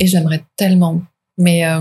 Et 0.00 0.06
j'aimerais 0.06 0.44
tellement. 0.56 1.02
Mais 1.38 1.66
euh, 1.66 1.80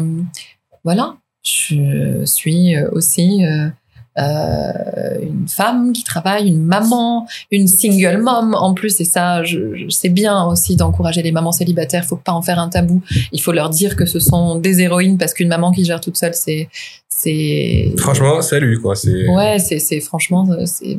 voilà, 0.83 1.17
je 1.43 2.25
suis 2.25 2.77
aussi 2.91 3.45
euh, 3.45 3.69
euh, 4.17 5.19
une 5.21 5.47
femme 5.47 5.93
qui 5.93 6.03
travaille, 6.03 6.47
une 6.47 6.63
maman, 6.63 7.27
une 7.51 7.67
single 7.67 8.17
mom 8.17 8.55
en 8.55 8.73
plus. 8.73 8.99
Et 8.99 9.05
ça, 9.05 9.43
je, 9.43 9.75
je 9.75 9.89
sais 9.89 10.09
bien 10.09 10.45
aussi 10.45 10.75
d'encourager 10.75 11.21
les 11.21 11.31
mamans 11.31 11.51
célibataires. 11.51 12.05
Faut 12.05 12.15
pas 12.17 12.31
en 12.31 12.41
faire 12.41 12.59
un 12.59 12.69
tabou. 12.69 13.01
Il 13.31 13.41
faut 13.41 13.51
leur 13.51 13.69
dire 13.69 13.95
que 13.95 14.05
ce 14.05 14.19
sont 14.19 14.55
des 14.55 14.81
héroïnes 14.81 15.17
parce 15.17 15.33
qu'une 15.33 15.49
maman 15.49 15.71
qui 15.71 15.85
gère 15.85 16.01
toute 16.01 16.17
seule, 16.17 16.33
c'est, 16.33 16.69
c'est. 17.09 17.93
Franchement, 17.97 18.41
salut 18.41 18.79
quoi. 18.81 18.95
C'est 18.95 19.29
Ouais, 19.29 19.59
c'est, 19.59 19.79
c'est 19.79 19.99
franchement, 19.99 20.47
c'est, 20.65 20.97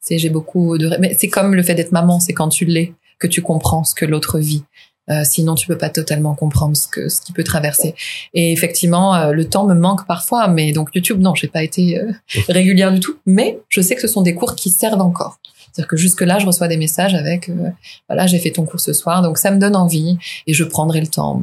c'est, 0.00 0.18
j'ai 0.18 0.30
beaucoup 0.30 0.78
de, 0.78 0.90
mais 1.00 1.16
c'est 1.18 1.28
comme 1.28 1.54
le 1.54 1.62
fait 1.62 1.74
d'être 1.74 1.92
maman, 1.92 2.20
c'est 2.20 2.32
quand 2.32 2.48
tu 2.48 2.64
l'es 2.64 2.92
que 3.18 3.26
tu 3.26 3.42
comprends 3.42 3.84
ce 3.84 3.94
que 3.94 4.04
l'autre 4.04 4.38
vit. 4.38 4.64
Euh, 5.10 5.22
sinon, 5.24 5.54
tu 5.54 5.66
peux 5.66 5.78
pas 5.78 5.90
totalement 5.90 6.34
comprendre 6.34 6.76
ce 6.76 6.88
que 6.88 7.08
ce 7.08 7.20
qui 7.20 7.32
peut 7.32 7.44
traverser. 7.44 7.94
Et 8.32 8.52
effectivement, 8.52 9.14
euh, 9.14 9.32
le 9.32 9.44
temps 9.44 9.66
me 9.66 9.74
manque 9.74 10.06
parfois. 10.06 10.48
Mais 10.48 10.72
donc 10.72 10.90
YouTube, 10.94 11.20
non, 11.20 11.34
j'ai 11.34 11.48
pas 11.48 11.62
été 11.62 11.98
euh, 11.98 12.10
régulière 12.48 12.92
du 12.92 13.00
tout. 13.00 13.16
Mais 13.26 13.58
je 13.68 13.80
sais 13.80 13.94
que 13.94 14.00
ce 14.00 14.08
sont 14.08 14.22
des 14.22 14.34
cours 14.34 14.54
qui 14.54 14.70
servent 14.70 15.02
encore. 15.02 15.38
C'est-à-dire 15.74 15.88
que 15.88 15.96
jusque 15.96 16.20
là, 16.20 16.38
je 16.38 16.46
reçois 16.46 16.68
des 16.68 16.76
messages 16.76 17.14
avec, 17.14 17.48
euh, 17.48 17.70
voilà, 18.08 18.28
j'ai 18.28 18.38
fait 18.38 18.52
ton 18.52 18.64
cours 18.64 18.78
ce 18.78 18.92
soir, 18.92 19.22
donc 19.22 19.38
ça 19.38 19.50
me 19.50 19.58
donne 19.58 19.74
envie 19.74 20.16
et 20.46 20.54
je 20.54 20.62
prendrai 20.62 21.00
le 21.00 21.08
temps, 21.08 21.42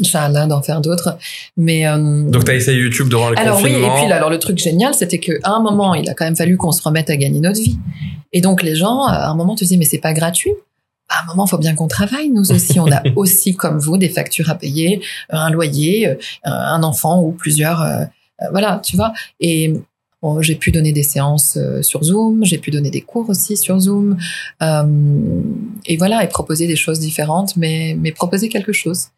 Inch'Allah, 0.00 0.46
d'en 0.46 0.62
faire 0.62 0.80
d'autres. 0.80 1.18
Mais 1.56 1.84
euh, 1.84 2.22
Donc 2.30 2.44
tu 2.44 2.50
as 2.52 2.54
essayé 2.54 2.78
YouTube 2.78 3.08
durant 3.08 3.28
le 3.30 3.36
alors 3.36 3.56
oui, 3.56 3.64
confinement. 3.72 3.96
et 3.96 4.00
puis 4.00 4.08
là, 4.08 4.16
alors 4.16 4.30
le 4.30 4.38
truc 4.38 4.58
génial, 4.58 4.94
c'était 4.94 5.18
qu'à 5.18 5.32
un 5.42 5.60
moment, 5.60 5.94
il 5.94 6.08
a 6.08 6.14
quand 6.14 6.24
même 6.24 6.36
fallu 6.36 6.56
qu'on 6.56 6.70
se 6.70 6.80
remette 6.80 7.10
à 7.10 7.16
gagner 7.16 7.40
notre 7.40 7.60
vie. 7.60 7.76
Et 8.32 8.40
donc 8.40 8.62
les 8.62 8.76
gens, 8.76 9.04
à 9.04 9.26
un 9.26 9.34
moment, 9.34 9.56
tu 9.56 9.64
dis 9.64 9.78
mais 9.78 9.84
c'est 9.84 9.98
pas 9.98 10.12
gratuit. 10.12 10.52
À 11.08 11.22
un 11.22 11.26
moment, 11.26 11.46
faut 11.46 11.58
bien 11.58 11.74
qu'on 11.74 11.88
travaille. 11.88 12.30
Nous 12.30 12.50
aussi, 12.52 12.80
on 12.80 12.90
a 12.90 13.02
aussi, 13.16 13.54
comme 13.54 13.78
vous, 13.78 13.96
des 13.96 14.08
factures 14.08 14.50
à 14.50 14.54
payer, 14.56 15.02
un 15.30 15.50
loyer, 15.50 16.08
euh, 16.08 16.16
un 16.44 16.82
enfant 16.82 17.20
ou 17.22 17.32
plusieurs. 17.32 17.80
euh, 17.82 18.04
euh, 18.42 18.46
voilà, 18.50 18.80
tu 18.84 18.96
vois. 18.96 19.12
Et 19.40 19.72
bon, 20.22 20.42
j'ai 20.42 20.56
pu 20.56 20.70
donner 20.72 20.92
des 20.92 21.02
séances 21.02 21.56
euh, 21.56 21.82
sur 21.82 22.02
Zoom, 22.04 22.44
j'ai 22.44 22.58
pu 22.58 22.70
donner 22.70 22.90
des 22.90 23.00
cours 23.00 23.28
aussi 23.30 23.56
sur 23.56 23.78
Zoom, 23.80 24.16
euh, 24.62 25.40
et 25.86 25.96
voilà, 25.96 26.22
et 26.24 26.28
proposer 26.28 26.66
des 26.66 26.76
choses 26.76 26.98
différentes, 27.00 27.56
mais 27.56 27.96
mais 27.98 28.12
proposer 28.12 28.48
quelque 28.48 28.72
chose. 28.72 29.08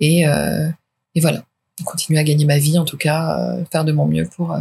Et 0.00 0.26
euh, 0.28 0.68
et 1.14 1.20
voilà, 1.20 1.42
continuer 1.84 2.20
à 2.20 2.24
gagner 2.24 2.44
ma 2.44 2.58
vie, 2.58 2.78
en 2.78 2.84
tout 2.84 2.96
cas, 2.98 3.38
euh, 3.38 3.64
faire 3.72 3.84
de 3.84 3.92
mon 3.92 4.06
mieux 4.06 4.28
pour 4.36 4.56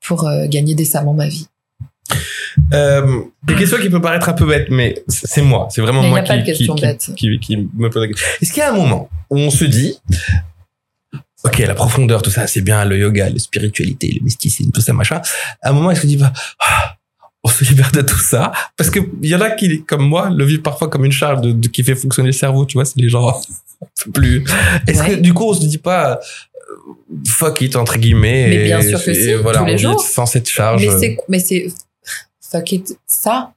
pour 0.00 0.28
gagner 0.48 0.74
décemment 0.74 1.14
ma 1.14 1.28
vie. 1.28 1.46
Euh, 2.74 3.20
une 3.48 3.56
question 3.56 3.78
qui 3.78 3.88
peut 3.90 4.00
paraître 4.00 4.28
un 4.28 4.32
peu 4.34 4.46
bête, 4.46 4.66
mais 4.70 5.02
c'est 5.08 5.42
moi. 5.42 5.68
C'est 5.70 5.80
vraiment 5.80 6.02
Mais 6.02 6.08
moi 6.10 6.20
qui, 6.22 6.42
qui, 6.52 6.68
qui, 7.16 7.38
qui 7.40 7.56
me 7.76 7.88
pose 7.90 8.02
la 8.02 8.08
question. 8.08 8.26
Est-ce 8.40 8.52
qu'il 8.52 8.60
y 8.60 8.64
a 8.64 8.72
un 8.72 8.76
moment 8.76 9.08
où 9.30 9.38
on 9.38 9.50
se 9.50 9.64
dit, 9.64 9.98
ok, 11.44 11.58
la 11.60 11.74
profondeur, 11.74 12.22
tout 12.22 12.30
ça, 12.30 12.46
c'est 12.46 12.60
bien, 12.60 12.84
le 12.84 12.98
yoga, 12.98 13.30
la 13.30 13.38
spiritualité, 13.38 14.12
le 14.18 14.24
mysticisme, 14.24 14.70
tout 14.72 14.80
ça, 14.80 14.92
machin. 14.92 15.20
À 15.62 15.70
un 15.70 15.72
moment, 15.72 15.90
est-ce 15.90 16.02
qu'on 16.02 16.08
dit, 16.08 16.16
bah, 16.16 16.32
ah, 16.60 16.96
on 17.44 17.48
se 17.48 17.64
libère 17.64 17.92
de 17.92 18.02
tout 18.02 18.18
ça 18.18 18.52
Parce 18.76 18.90
que 18.90 19.00
il 19.22 19.28
y 19.28 19.34
en 19.34 19.40
a 19.40 19.50
qui, 19.50 19.82
comme 19.84 20.02
moi, 20.06 20.30
le 20.30 20.44
vivent 20.44 20.62
parfois 20.62 20.88
comme 20.88 21.04
une 21.04 21.12
charge 21.12 21.40
de, 21.40 21.52
de- 21.52 21.68
qui 21.68 21.82
fait 21.82 21.94
fonctionner 21.96 22.28
le 22.28 22.32
cerveau, 22.34 22.66
tu 22.66 22.74
vois, 22.74 22.84
c'est 22.84 22.98
les 23.00 23.08
gens 23.08 23.40
plus. 24.14 24.44
Est-ce 24.86 25.02
que 25.02 25.14
du 25.14 25.32
coup, 25.34 25.48
on 25.50 25.54
se 25.54 25.66
dit 25.66 25.78
pas, 25.78 26.12
euh, 26.12 27.22
fuck 27.26 27.60
it, 27.62 27.74
entre 27.76 27.98
guillemets, 27.98 28.46
Mais 28.48 28.64
bien 28.64 28.80
et- 28.80 28.88
sûr 28.88 29.02
que 29.02 29.10
et 29.10 29.14
si, 29.14 29.34
voilà, 29.34 29.58
tous 29.60 29.64
les 29.64 29.72
on 29.72 29.76
vit 29.76 29.82
jours. 29.82 30.00
sans 30.00 30.26
cette 30.26 30.48
charge. 30.48 30.86
Mais 30.86 30.98
c'est, 31.00 31.16
mais 31.28 31.38
c'est, 31.40 31.66
fuck 32.52 32.72
it, 32.72 32.98
ça, 33.06 33.52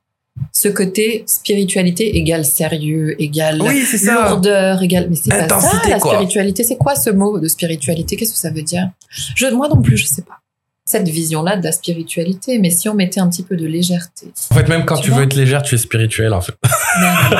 ce 0.51 0.67
côté 0.67 1.23
spiritualité 1.27 2.17
égale 2.17 2.45
sérieux, 2.45 3.21
égale 3.21 3.61
Oui, 3.61 3.85
lourdeur, 4.05 4.81
égale, 4.81 5.07
mais 5.09 5.15
c'est 5.15 5.29
pas 5.29 5.47
ça, 5.61 5.81
la 5.89 5.99
quoi. 5.99 6.13
spiritualité. 6.15 6.63
C'est 6.63 6.77
quoi 6.77 6.95
ce 6.95 7.09
mot 7.09 7.39
de 7.39 7.47
spiritualité? 7.47 8.15
Qu'est-ce 8.15 8.33
que 8.33 8.39
ça 8.39 8.49
veut 8.49 8.61
dire? 8.61 8.89
Je, 9.09 9.47
moi 9.47 9.67
non 9.69 9.81
plus, 9.81 9.97
je 9.97 10.05
sais 10.07 10.21
pas. 10.23 10.39
Cette 10.87 11.09
vision-là 11.09 11.57
de 11.57 11.63
la 11.63 11.71
spiritualité, 11.71 12.59
mais 12.59 12.69
si 12.69 12.87
on 12.89 12.93
mettait 12.93 13.19
un 13.19 13.27
petit 13.27 13.41
peu 13.41 13.55
de 13.55 13.65
légèreté. 13.65 14.27
En 14.51 14.53
fait, 14.53 14.67
même 14.67 14.85
quand 14.85 14.97
Tu 14.97 15.09
veux 15.09 15.23
être 15.23 15.33
légère, 15.35 15.63
tu 15.63 15.73
es 15.73 15.77
spirituel, 15.79 16.31
en 16.31 16.41
fait. 16.41 16.53
Non, 17.01 17.07
non, 17.07 17.29
non. 17.31 17.37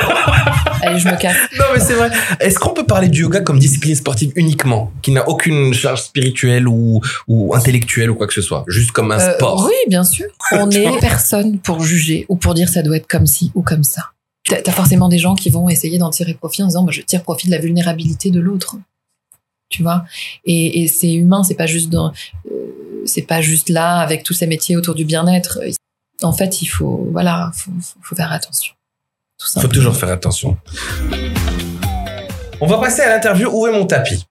Allez, 0.82 0.98
je 0.98 1.06
me 1.08 1.16
casse. 1.16 1.36
Non, 1.56 1.64
mais 1.72 1.78
c'est 1.78 1.94
vrai. 1.94 2.10
Est-ce 2.40 2.58
qu'on 2.58 2.74
peut 2.74 2.84
parler 2.84 3.08
du 3.08 3.20
yoga 3.22 3.40
comme 3.42 3.60
discipline 3.60 3.94
sportive 3.94 4.32
uniquement, 4.34 4.90
qui 5.00 5.12
n'a 5.12 5.28
aucune 5.28 5.72
charge 5.74 6.02
spirituelle 6.02 6.66
ou, 6.66 7.00
ou 7.28 7.54
intellectuelle 7.54 8.10
ou 8.10 8.16
quoi 8.16 8.26
que 8.26 8.34
ce 8.34 8.42
soit, 8.42 8.64
juste 8.66 8.90
comme 8.90 9.12
un 9.12 9.18
Euh, 9.20 9.34
sport? 9.36 9.64
oui, 9.64 9.74
bien 9.88 10.02
sûr. 10.02 10.26
On 10.50 10.66
n'est 10.66 10.98
personne 10.98 11.58
pour 11.60 11.84
juger 11.84 12.26
ou 12.28 12.34
pour 12.34 12.52
dire 12.54 12.68
ça 12.68 12.82
doit 12.82 12.96
être 12.96 13.06
comme 13.06 13.26
ci 13.26 13.52
ou 13.54 13.62
comme 13.62 13.84
ça. 13.84 14.02
T'as 14.48 14.72
forcément 14.72 15.08
des 15.08 15.18
gens 15.18 15.36
qui 15.36 15.50
vont 15.50 15.68
essayer 15.68 15.98
d'en 15.98 16.10
tirer 16.10 16.34
profit 16.34 16.64
en 16.64 16.66
disant 16.66 16.82
moi, 16.82 16.90
je 16.92 17.00
tire 17.02 17.22
profit 17.22 17.46
de 17.46 17.52
la 17.52 17.58
vulnérabilité 17.58 18.30
de 18.32 18.40
l'autre. 18.40 18.76
Tu 19.68 19.82
vois? 19.82 20.04
Et, 20.44 20.82
et 20.82 20.86
c'est 20.88 21.12
humain, 21.12 21.42
c'est 21.42 21.56
pas 21.56 21.66
juste 21.66 21.90
dans, 21.90 22.12
euh, 22.52 22.54
c'est 23.06 23.22
pas 23.22 23.40
juste 23.40 23.68
là 23.68 23.98
avec 23.98 24.22
tous 24.22 24.34
ces 24.34 24.46
métiers 24.46 24.76
autour 24.76 24.94
du 24.94 25.04
bien-être. 25.04 25.60
En 26.22 26.32
fait, 26.32 26.62
il 26.62 26.66
faut 26.66 27.08
voilà, 27.12 27.50
faut, 27.54 28.14
faire 28.14 28.32
attention. 28.32 28.74
Il 29.56 29.62
faut 29.62 29.68
toujours 29.68 29.96
faire 29.96 30.08
attention. 30.10 30.56
On 32.60 32.66
va 32.66 32.78
passer 32.78 33.02
à 33.02 33.10
l'interview 33.10 33.48
Où 33.52 33.66
est 33.66 33.72
mon 33.72 33.86
tapis? 33.86 34.26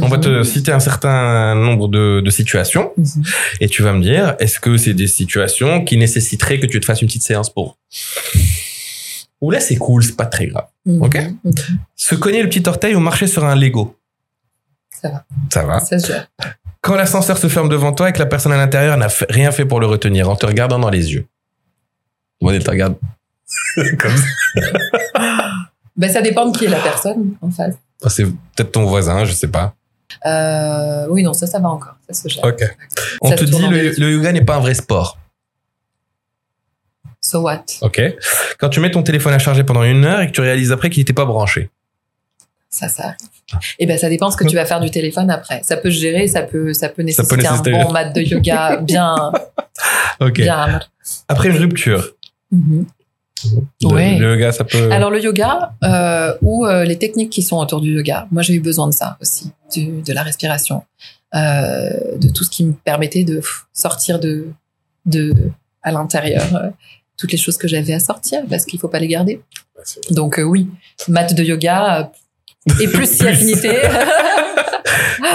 On 0.00 0.08
va 0.08 0.18
te 0.18 0.28
Mhm. 0.28 0.44
citer 0.44 0.72
un 0.72 0.80
certain 0.80 1.54
nombre 1.54 1.88
de, 1.88 2.20
de 2.24 2.30
situations 2.30 2.92
Mhm. 2.96 3.22
et 3.60 3.68
tu 3.68 3.82
vas 3.82 3.92
me 3.92 4.02
dire 4.02 4.34
est-ce 4.38 4.58
que 4.58 4.76
c'est 4.76 4.94
des 4.94 5.06
situations 5.06 5.84
qui 5.84 5.96
nécessiteraient 5.96 6.58
que 6.58 6.66
tu 6.66 6.80
te 6.80 6.84
fasses 6.86 7.02
une 7.02 7.08
petite 7.08 7.22
séance 7.22 7.50
pour 7.50 7.78
Ou 9.40 9.50
là 9.50 9.60
c'est 9.60 9.76
cool, 9.76 10.02
c'est 10.02 10.16
pas 10.16 10.26
très 10.26 10.46
grave. 10.46 10.66
Mhm. 10.86 11.02
Ok? 11.02 11.18
Se 11.96 12.14
cogner 12.14 12.42
le 12.42 12.48
petit 12.48 12.66
orteil 12.68 12.94
ou 12.94 13.00
marcher 13.00 13.26
sur 13.26 13.44
un 13.44 13.54
Lego? 13.54 13.96
Ça 15.02 15.08
va, 15.10 15.24
Ça 15.52 15.64
va. 15.64 15.80
ça 15.80 15.98
se 15.98 16.06
gère. 16.06 16.28
Quand 16.84 16.96
l'ascenseur 16.96 17.38
se 17.38 17.48
ferme 17.48 17.70
devant 17.70 17.94
toi 17.94 18.10
et 18.10 18.12
que 18.12 18.18
la 18.18 18.26
personne 18.26 18.52
à 18.52 18.58
l'intérieur 18.58 18.98
n'a 18.98 19.08
rien 19.30 19.50
fait 19.52 19.64
pour 19.64 19.80
le 19.80 19.86
retenir, 19.86 20.28
en 20.28 20.36
te 20.36 20.44
regardant 20.44 20.78
dans 20.78 20.90
les 20.90 21.14
yeux. 21.14 21.24
Moi, 22.42 22.54
elle 22.54 22.62
te 22.62 22.70
regarde 22.70 22.96
comme 23.98 24.12
ça. 24.14 25.50
Ben, 25.96 26.12
ça 26.12 26.20
dépend 26.20 26.50
de 26.50 26.58
qui 26.58 26.66
est 26.66 26.68
la 26.68 26.80
personne 26.80 27.36
en 27.40 27.50
face. 27.50 27.76
Ah, 28.04 28.10
C'est 28.10 28.24
peut-être 28.26 28.72
ton 28.72 28.84
voisin, 28.84 29.24
je 29.24 29.32
sais 29.32 29.48
pas. 29.48 29.74
Euh, 30.26 31.06
oui, 31.08 31.22
non, 31.22 31.32
ça, 31.32 31.46
ça 31.46 31.58
va 31.58 31.70
encore. 31.70 31.94
Ça 32.06 32.12
se 32.12 32.28
gère. 32.28 32.44
On 33.22 33.30
Ça 33.30 33.36
te 33.36 33.44
dit 33.44 33.66
le, 33.66 33.98
le 33.98 34.12
yoga 34.12 34.32
n'est 34.32 34.44
pas 34.44 34.56
un 34.56 34.60
vrai 34.60 34.74
sport. 34.74 35.18
So 37.22 37.40
what? 37.40 37.64
Ok. 37.80 38.02
Quand 38.58 38.68
tu 38.68 38.80
mets 38.80 38.90
ton 38.90 39.02
téléphone 39.02 39.32
à 39.32 39.38
charger 39.38 39.64
pendant 39.64 39.84
une 39.84 40.04
heure 40.04 40.20
et 40.20 40.26
que 40.26 40.32
tu 40.32 40.42
réalises 40.42 40.70
après 40.70 40.90
qu'il 40.90 41.00
n'était 41.00 41.14
pas 41.14 41.24
branché. 41.24 41.70
Ça, 42.74 42.88
ça 42.88 43.04
arrive. 43.04 43.62
Et 43.78 43.86
ben, 43.86 43.96
ça 43.96 44.08
dépend 44.08 44.32
ce 44.32 44.36
que 44.36 44.44
tu 44.48 44.56
vas 44.56 44.64
faire 44.66 44.80
du 44.80 44.90
téléphone 44.90 45.30
après. 45.30 45.60
Ça 45.62 45.76
peut 45.76 45.92
se 45.92 46.00
gérer, 46.00 46.26
ça 46.26 46.42
peut, 46.42 46.72
ça 46.74 46.88
peut 46.88 47.02
nécessiter, 47.02 47.36
nécessiter- 47.36 47.72
un 47.74 47.84
bon 47.84 47.92
mat 47.92 48.06
de 48.06 48.20
yoga 48.20 48.78
bien, 48.78 49.14
Ok. 50.20 50.32
bien. 50.40 50.80
Après 51.28 51.50
une 51.50 51.56
rupture. 51.58 52.10
Mhm. 52.50 52.84
Le, 53.82 53.86
Ouais. 53.88 54.16
le 54.18 54.32
yoga, 54.32 54.50
ça 54.50 54.64
peut. 54.64 54.90
Alors 54.90 55.10
le 55.10 55.22
yoga 55.22 55.72
euh, 55.84 56.34
ou 56.42 56.66
euh, 56.66 56.84
les 56.84 56.98
techniques 56.98 57.30
qui 57.30 57.42
sont 57.42 57.58
autour 57.58 57.80
du 57.80 57.92
yoga. 57.94 58.26
Moi, 58.32 58.42
j'ai 58.42 58.54
eu 58.54 58.60
besoin 58.60 58.88
de 58.88 58.92
ça 58.92 59.18
aussi, 59.20 59.52
du- 59.72 60.02
de 60.02 60.12
la 60.12 60.22
respiration, 60.24 60.82
euh, 61.36 61.90
de 62.16 62.28
tout 62.30 62.42
ce 62.42 62.50
qui 62.50 62.64
me 62.64 62.72
permettait 62.72 63.22
de 63.22 63.40
sortir 63.72 64.18
de, 64.18 64.48
de 65.06 65.32
à 65.82 65.92
l'intérieur 65.92 66.72
toutes 67.16 67.30
les 67.30 67.38
choses 67.38 67.56
que 67.58 67.68
j'avais 67.68 67.92
à 67.92 68.00
sortir 68.00 68.40
parce 68.50 68.64
qu'il 68.64 68.80
faut 68.80 68.88
pas 68.88 68.98
les 68.98 69.06
garder. 69.08 69.40
Donc 70.10 70.40
euh, 70.40 70.42
oui, 70.42 70.68
mat 71.06 71.32
de 71.34 71.44
yoga 71.44 72.10
et 72.80 72.88
plus 72.88 73.06
si 73.16 73.26
affinité. 73.26 73.76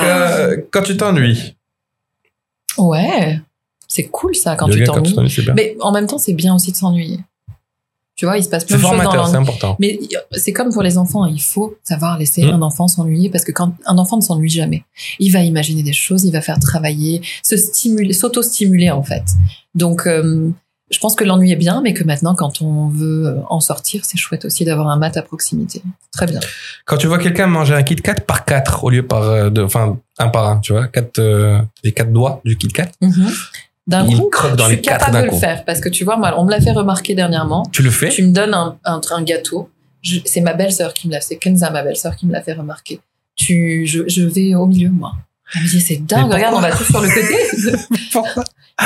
Euh, 0.04 0.58
quand 0.72 0.84
tu 0.84 0.98
t'ennuies. 0.98 1.56
ouais, 2.78 3.40
c'est 3.88 4.06
cool 4.06 4.36
ça 4.36 4.56
quand 4.56 4.68
tu 4.70 4.84
t'ennuies. 4.84 5.50
Mais 5.56 5.76
en 5.82 5.92
même 5.92 6.08
temps, 6.08 6.18
c'est 6.18 6.34
bien 6.34 6.56
aussi 6.56 6.72
de 6.72 6.78
s'ennuyer. 6.78 7.20
Tu 8.16 8.26
vois, 8.26 8.38
il 8.38 8.44
se 8.44 8.50
passe 8.50 8.66
plein 8.66 8.76
de 8.76 8.82
choses 8.82 8.92
dans 9.02 9.26
c'est 9.28 9.38
important. 9.38 9.78
Mais 9.80 9.98
c'est 10.34 10.52
comme 10.52 10.74
pour 10.74 10.84
les 10.84 10.98
enfants, 10.98 11.26
il 11.26 11.42
faut 11.42 11.78
savoir 11.84 12.18
laisser 12.18 12.44
Mm. 12.44 12.50
un 12.56 12.62
enfant 12.64 12.90
s'ennuyer 12.90 13.30
parce 13.30 13.46
que 13.46 13.54
quand 13.54 13.74
un 13.86 13.98
enfant 13.98 14.18
ne 14.18 14.22
s'ennuie 14.22 14.50
jamais, 14.50 14.84
il 15.20 15.32
va 15.32 15.40
imaginer 15.42 15.84
des 15.84 15.94
choses, 15.94 16.26
il 16.26 16.32
va 16.34 16.42
faire 16.42 16.60
travailler, 16.60 17.22
se 17.44 17.56
stimuler, 17.56 18.12
s'auto-stimuler 18.12 18.92
en 18.92 19.04
fait. 19.04 19.24
Donc, 19.74 20.06
euh, 20.06 20.50
je 20.92 21.00
pense 21.00 21.16
que 21.16 21.24
l'ennui 21.24 21.52
est 21.52 21.56
bien, 21.56 21.82
mais 21.82 21.94
que 21.94 22.04
maintenant, 22.04 22.36
quand 22.36 22.62
on 22.62 22.88
veut 22.88 23.38
en 23.50 23.60
sortir, 23.60 24.06
c'est 24.06 24.18
chouette 24.18 24.46
aussi 24.46 24.66
d'avoir 24.66 24.88
un 24.90 24.98
mat 24.98 25.16
à 25.18 25.22
proximité. 25.22 25.82
Très 26.12 26.26
bien. 26.26 26.40
Quand 26.86 26.98
tu 26.98 27.08
vois 27.08 27.20
quelqu'un 27.20 27.48
manger 27.48 27.76
un 27.76 27.84
Kit 27.84 27.96
Kat 27.98 28.16
par 28.16 28.46
quatre 28.46 28.84
au 28.84 28.90
lieu 28.90 29.06
par 29.06 29.24
euh, 29.24 29.50
de, 29.50 29.62
enfin 29.62 29.98
un 30.18 30.30
par 30.30 30.48
un, 30.48 30.60
tu 30.60 30.74
vois, 30.74 30.88
quatre 30.88 31.20
euh, 31.20 31.62
les 31.84 31.92
quatre 31.92 32.12
doigts 32.12 32.42
du 32.44 32.58
Kit 32.58 32.70
Kat. 32.70 32.90
Mhm. 33.02 33.28
D'un 33.88 34.06
coup, 34.06 34.30
croque 34.30 34.56
dans 34.56 34.66
je 34.66 34.70
les 34.70 34.76
suis 34.76 34.82
quatre 34.84 35.06
capable 35.06 35.28
de 35.28 35.32
le 35.34 35.38
faire 35.38 35.66
parce 35.66 35.80
que 35.80 35.90
tu 35.90 36.04
vois, 36.04 36.18
moi, 36.18 36.34
on 36.38 36.46
me 36.46 36.52
l'a 36.52 36.62
fait 36.62 36.72
remarquer 36.72 37.16
dernièrement. 37.16 37.66
Tu 37.72 37.82
le 37.82 37.90
fais? 37.90 38.10
Tu 38.10 38.24
me 38.24 38.32
donnes 38.32 38.54
un, 38.54 38.78
un, 38.86 39.02
un 39.10 39.24
gâteau. 39.24 39.70
C'est 40.26 40.42
ma 40.42 40.54
belle-sœur 40.54 40.94
qui 40.94 41.08
me 41.08 41.14
l'a 41.14 41.22
fait. 41.22 41.38
Kenza, 41.38 41.70
ma 41.72 41.82
belle-sœur, 41.82 42.16
qui 42.16 42.26
me 42.26 42.32
l'a 42.32 42.42
fait 42.42 42.54
remarquer. 42.54 43.00
Tu, 43.36 43.86
je, 43.86 44.08
je 44.08 44.22
vais 44.24 44.54
au 44.56 44.66
milieu, 44.66 44.90
moi. 44.90 45.14
Elle 45.56 45.64
me 45.64 45.68
dit, 45.68 45.82
c'est 45.82 45.98
dingue, 45.98 46.28
Mais 46.30 46.36
regarde, 46.36 46.56
on 46.56 46.62
va 46.62 46.72
tous 46.72 46.84
sur 46.86 47.02
le 47.02 47.08
côté. 47.10 47.78
Pourquoi 48.12 48.44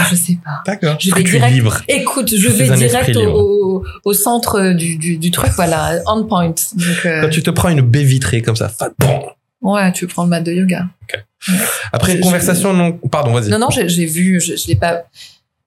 je 0.10 0.16
sais 0.16 0.38
pas. 0.44 0.64
D'accord. 0.66 0.98
Je 1.00 1.14
vais 1.14 1.24
direct- 1.24 1.54
libre. 1.54 1.82
Écoute, 1.88 2.36
je 2.36 2.48
vais 2.50 2.70
direct 2.76 3.16
au, 3.16 3.84
au, 4.04 4.14
centre 4.14 4.74
du, 4.74 4.98
du, 4.98 5.18
du 5.18 5.32
truc, 5.32 5.52
voilà, 5.56 6.00
on 6.08 6.24
point. 6.26 6.48
Donc, 6.48 6.56
euh, 7.06 7.22
Quand 7.22 7.30
tu 7.30 7.44
te 7.44 7.50
prends 7.50 7.70
une 7.70 7.82
baie 7.82 8.04
vitrée 8.04 8.42
comme 8.42 8.56
ça, 8.56 8.70
fat, 8.70 8.92
bon. 8.98 9.24
ouais, 9.62 9.92
tu 9.92 10.08
prends 10.08 10.24
le 10.24 10.30
mat 10.30 10.42
de 10.42 10.52
yoga. 10.52 10.88
Après 11.92 12.16
une 12.16 12.22
conversation 12.22 12.74
non, 12.74 12.94
pardon, 12.94 13.34
vas-y. 13.34 13.50
Non, 13.50 13.60
non, 13.60 13.70
j'ai 13.70 13.90
j'ai 13.90 14.06
vu, 14.06 14.40
je, 14.40 14.56
je 14.56 14.68
l'ai 14.68 14.76
pas, 14.76 15.04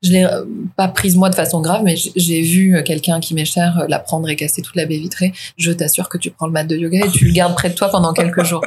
je 0.06 0.12
l'ai 0.12 0.24
euh, 0.24 0.44
pas 0.76 0.88
prise 0.88 1.16
moi 1.16 1.28
de 1.30 1.34
façon 1.34 1.60
grave, 1.60 1.82
mais 1.84 1.96
j'ai- 1.96 2.42
vu 2.42 2.82
quelqu'un 2.84 3.20
qui 3.20 3.34
m'est 3.34 3.44
cher 3.44 3.78
euh, 3.80 3.86
la 3.88 3.98
prendre 3.98 4.28
et 4.28 4.36
casser 4.36 4.62
toute 4.62 4.76
la 4.76 4.86
baie 4.86 4.98
vitrée. 4.98 5.32
Je 5.56 5.72
t'assure 5.72 6.08
que 6.08 6.18
tu 6.18 6.30
prends 6.30 6.46
le 6.46 6.52
mat 6.52 6.64
de 6.64 6.76
yoga 6.76 7.04
et 7.06 7.10
tu 7.10 7.24
le 7.24 7.32
gardes 7.32 7.54
près 7.54 7.70
de 7.70 7.74
toi 7.74 7.88
pendant 7.88 8.12
quelques 8.12 8.44
jours. 8.44 8.64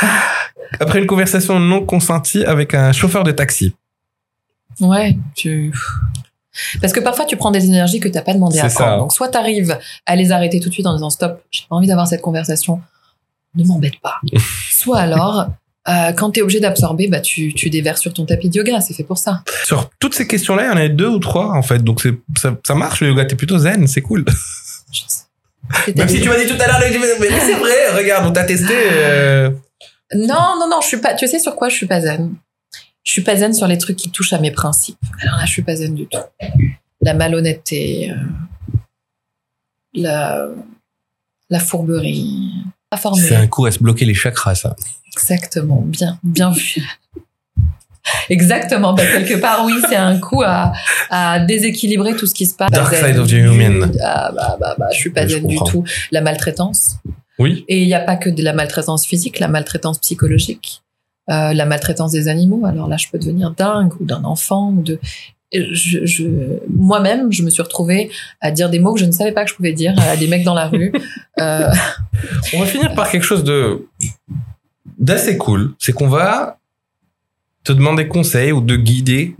Après 0.80 1.00
une 1.00 1.06
conversation 1.06 1.58
non 1.58 1.84
consentie 1.84 2.44
avec 2.44 2.74
un 2.74 2.92
chauffeur 2.92 3.24
de 3.24 3.32
taxi. 3.32 3.74
Ouais, 4.80 5.16
tu. 5.34 5.72
Parce 6.80 6.92
que 6.92 7.00
parfois 7.00 7.24
tu 7.24 7.36
prends 7.36 7.50
des 7.50 7.66
énergies 7.66 8.00
que 8.00 8.08
t'as 8.08 8.22
pas 8.22 8.34
demandé 8.34 8.58
à 8.58 8.68
ça. 8.68 8.96
Donc 8.96 9.12
soit 9.12 9.28
t'arrives 9.28 9.78
à 10.06 10.16
les 10.16 10.32
arrêter 10.32 10.60
tout 10.60 10.68
de 10.68 10.74
suite 10.74 10.86
en 10.86 10.94
disant 10.94 11.10
stop, 11.10 11.42
j'ai 11.50 11.62
pas 11.68 11.76
envie 11.76 11.86
d'avoir 11.88 12.06
cette 12.06 12.22
conversation, 12.22 12.80
ne 13.54 13.64
m'embête 13.64 14.00
pas. 14.00 14.16
soit 14.70 14.98
alors, 14.98 15.48
euh, 15.88 16.12
quand 16.12 16.30
t'es 16.32 16.42
obligé 16.42 16.60
d'absorber, 16.60 17.08
bah 17.08 17.20
tu, 17.20 17.54
tu 17.54 17.70
déverses 17.70 18.00
sur 18.02 18.12
ton 18.12 18.26
tapis 18.26 18.50
de 18.50 18.56
yoga, 18.56 18.80
c'est 18.80 18.94
fait 18.94 19.04
pour 19.04 19.18
ça. 19.18 19.42
Sur 19.64 19.90
toutes 19.98 20.14
ces 20.14 20.26
questions-là, 20.26 20.64
il 20.64 20.68
y 20.68 20.70
en 20.72 20.76
a 20.76 20.88
deux 20.88 21.08
ou 21.08 21.18
trois 21.18 21.52
en 21.52 21.62
fait. 21.62 21.78
Donc 21.82 22.00
c'est 22.00 22.14
ça, 22.36 22.56
ça 22.66 22.74
marche 22.74 23.00
le 23.00 23.08
yoga, 23.08 23.24
t'es 23.24 23.36
plutôt 23.36 23.58
zen, 23.58 23.86
c'est 23.86 24.02
cool. 24.02 24.24
Je 24.92 25.00
sais. 25.06 25.94
Même 25.96 26.08
si 26.08 26.20
tu 26.20 26.28
m'as 26.28 26.36
dit 26.38 26.46
tout 26.46 26.60
à 26.60 26.66
l'heure, 26.66 26.80
mais 27.20 27.28
c'est 27.40 27.54
vrai, 27.54 27.96
regarde, 27.96 28.26
on 28.26 28.32
t'a 28.32 28.44
testé. 28.44 28.74
euh, 28.74 29.50
Non, 30.14 30.56
non, 30.58 30.68
non, 30.68 30.80
je 30.82 30.86
suis 30.88 30.96
pas. 30.96 31.14
Tu 31.14 31.28
sais 31.28 31.38
sur 31.38 31.54
quoi 31.54 31.68
je 31.68 31.76
suis 31.76 31.86
pas 31.86 32.00
zen? 32.00 32.34
Je 33.04 33.12
suis 33.12 33.22
pas 33.22 33.36
zen 33.36 33.54
sur 33.54 33.66
les 33.68 33.78
trucs 33.78 33.96
qui 33.96 34.10
touchent 34.10 34.32
à 34.32 34.40
mes 34.40 34.50
principes. 34.50 34.98
Alors 35.22 35.36
là, 35.38 35.44
je 35.46 35.50
suis 35.52 35.62
pas 35.62 35.76
zen 35.76 35.94
du 35.94 36.06
tout. 36.06 36.18
La 37.00 37.14
malhonnêteté, 37.14 38.10
euh, 38.10 38.14
la, 39.94 40.48
la 41.48 41.60
fourberie, 41.60 42.52
formule. 42.96 43.24
C'est 43.24 43.36
un 43.36 43.46
coup 43.46 43.66
à 43.66 43.70
se 43.70 43.78
bloquer 43.78 44.04
les 44.04 44.14
chakras, 44.14 44.54
ça. 44.54 44.76
Exactement, 45.12 45.82
bien, 45.86 46.18
bien 46.22 46.50
vu. 46.50 46.82
Exactement, 48.28 48.94
bah, 48.94 49.02
quelque 49.06 49.40
part, 49.40 49.64
oui, 49.64 49.74
c'est 49.88 49.96
un 49.96 50.18
coup 50.18 50.42
à, 50.42 50.72
à 51.10 51.38
déséquilibrer 51.40 52.16
tout 52.16 52.26
ce 52.26 52.34
qui 52.34 52.46
se 52.46 52.54
passe. 52.54 52.70
Dark 52.70 52.94
side 52.94 53.18
of 53.18 53.28
the 53.28 53.32
human. 53.32 53.92
Ah, 54.02 54.32
bah, 54.34 54.56
bah, 54.58 54.74
bah, 54.78 54.86
je 54.92 54.96
suis 54.96 55.10
pas 55.10 55.26
zen 55.28 55.46
du 55.46 55.58
tout. 55.66 55.84
La 56.10 56.20
maltraitance. 56.20 56.96
Oui. 57.38 57.64
Et 57.68 57.82
il 57.82 57.86
n'y 57.86 57.94
a 57.94 58.00
pas 58.00 58.16
que 58.16 58.30
de 58.30 58.42
la 58.42 58.52
maltraitance 58.52 59.06
physique, 59.06 59.38
la 59.38 59.48
maltraitance 59.48 59.98
psychologique, 59.98 60.82
euh, 61.30 61.52
la 61.52 61.66
maltraitance 61.66 62.12
des 62.12 62.28
animaux. 62.28 62.66
Alors 62.66 62.88
là, 62.88 62.96
je 62.96 63.08
peux 63.08 63.18
devenir 63.18 63.52
dingue 63.52 63.92
ou 64.00 64.04
d'un 64.04 64.24
enfant 64.24 64.70
ou 64.70 64.82
de. 64.82 64.98
Je, 65.52 66.06
je, 66.06 66.24
moi-même, 66.68 67.32
je 67.32 67.42
me 67.42 67.50
suis 67.50 67.62
retrouvée 67.62 68.10
à 68.40 68.50
dire 68.50 68.70
des 68.70 68.78
mots 68.78 68.94
que 68.94 69.00
je 69.00 69.04
ne 69.04 69.12
savais 69.12 69.32
pas 69.32 69.44
que 69.44 69.50
je 69.50 69.56
pouvais 69.56 69.72
dire 69.72 69.94
à 69.98 70.16
des 70.16 70.28
mecs 70.28 70.44
dans 70.44 70.54
la 70.54 70.68
rue. 70.68 70.92
Euh, 71.38 71.72
On 72.52 72.60
va 72.60 72.66
finir 72.66 72.94
par 72.94 73.10
quelque 73.10 73.22
chose 73.22 73.44
de 73.44 73.86
d'assez 74.98 75.38
cool. 75.38 75.72
C'est 75.78 75.92
qu'on 75.92 76.08
va 76.08 76.58
te 77.64 77.72
demander 77.72 78.08
conseil 78.08 78.52
ou 78.52 78.60
de 78.60 78.76
guider 78.76 79.36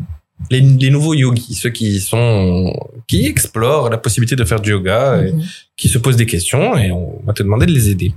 les, 0.51 0.61
les 0.61 0.89
nouveaux 0.89 1.13
yogis, 1.13 1.55
ceux 1.55 1.69
qui 1.69 2.01
sont 2.01 2.73
qui 3.07 3.27
explorent 3.27 3.91
la 3.91 3.99
possibilité 3.99 4.37
de 4.37 4.45
faire 4.45 4.61
du 4.61 4.71
yoga, 4.71 5.23
et 5.23 5.33
mhm. 5.33 5.45
qui 5.77 5.89
se 5.89 5.99
posent 5.99 6.17
des 6.17 6.27
questions, 6.27 6.79
et 6.79 6.91
on 6.91 7.21
va 7.27 7.33
te 7.33 7.43
demander 7.43 7.67
de 7.67 7.73
les 7.73 7.91
aider. 7.91 8.15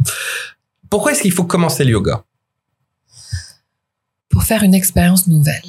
Pourquoi 0.90 1.12
est-ce 1.12 1.24
qu'il 1.24 1.32
faut 1.32 1.46
commencer 1.46 1.84
le 1.84 1.92
yoga? 1.92 2.24
Pour 4.30 4.44
faire 4.44 4.64
une 4.64 4.76
expérience 4.76 5.28
nouvelle. 5.28 5.62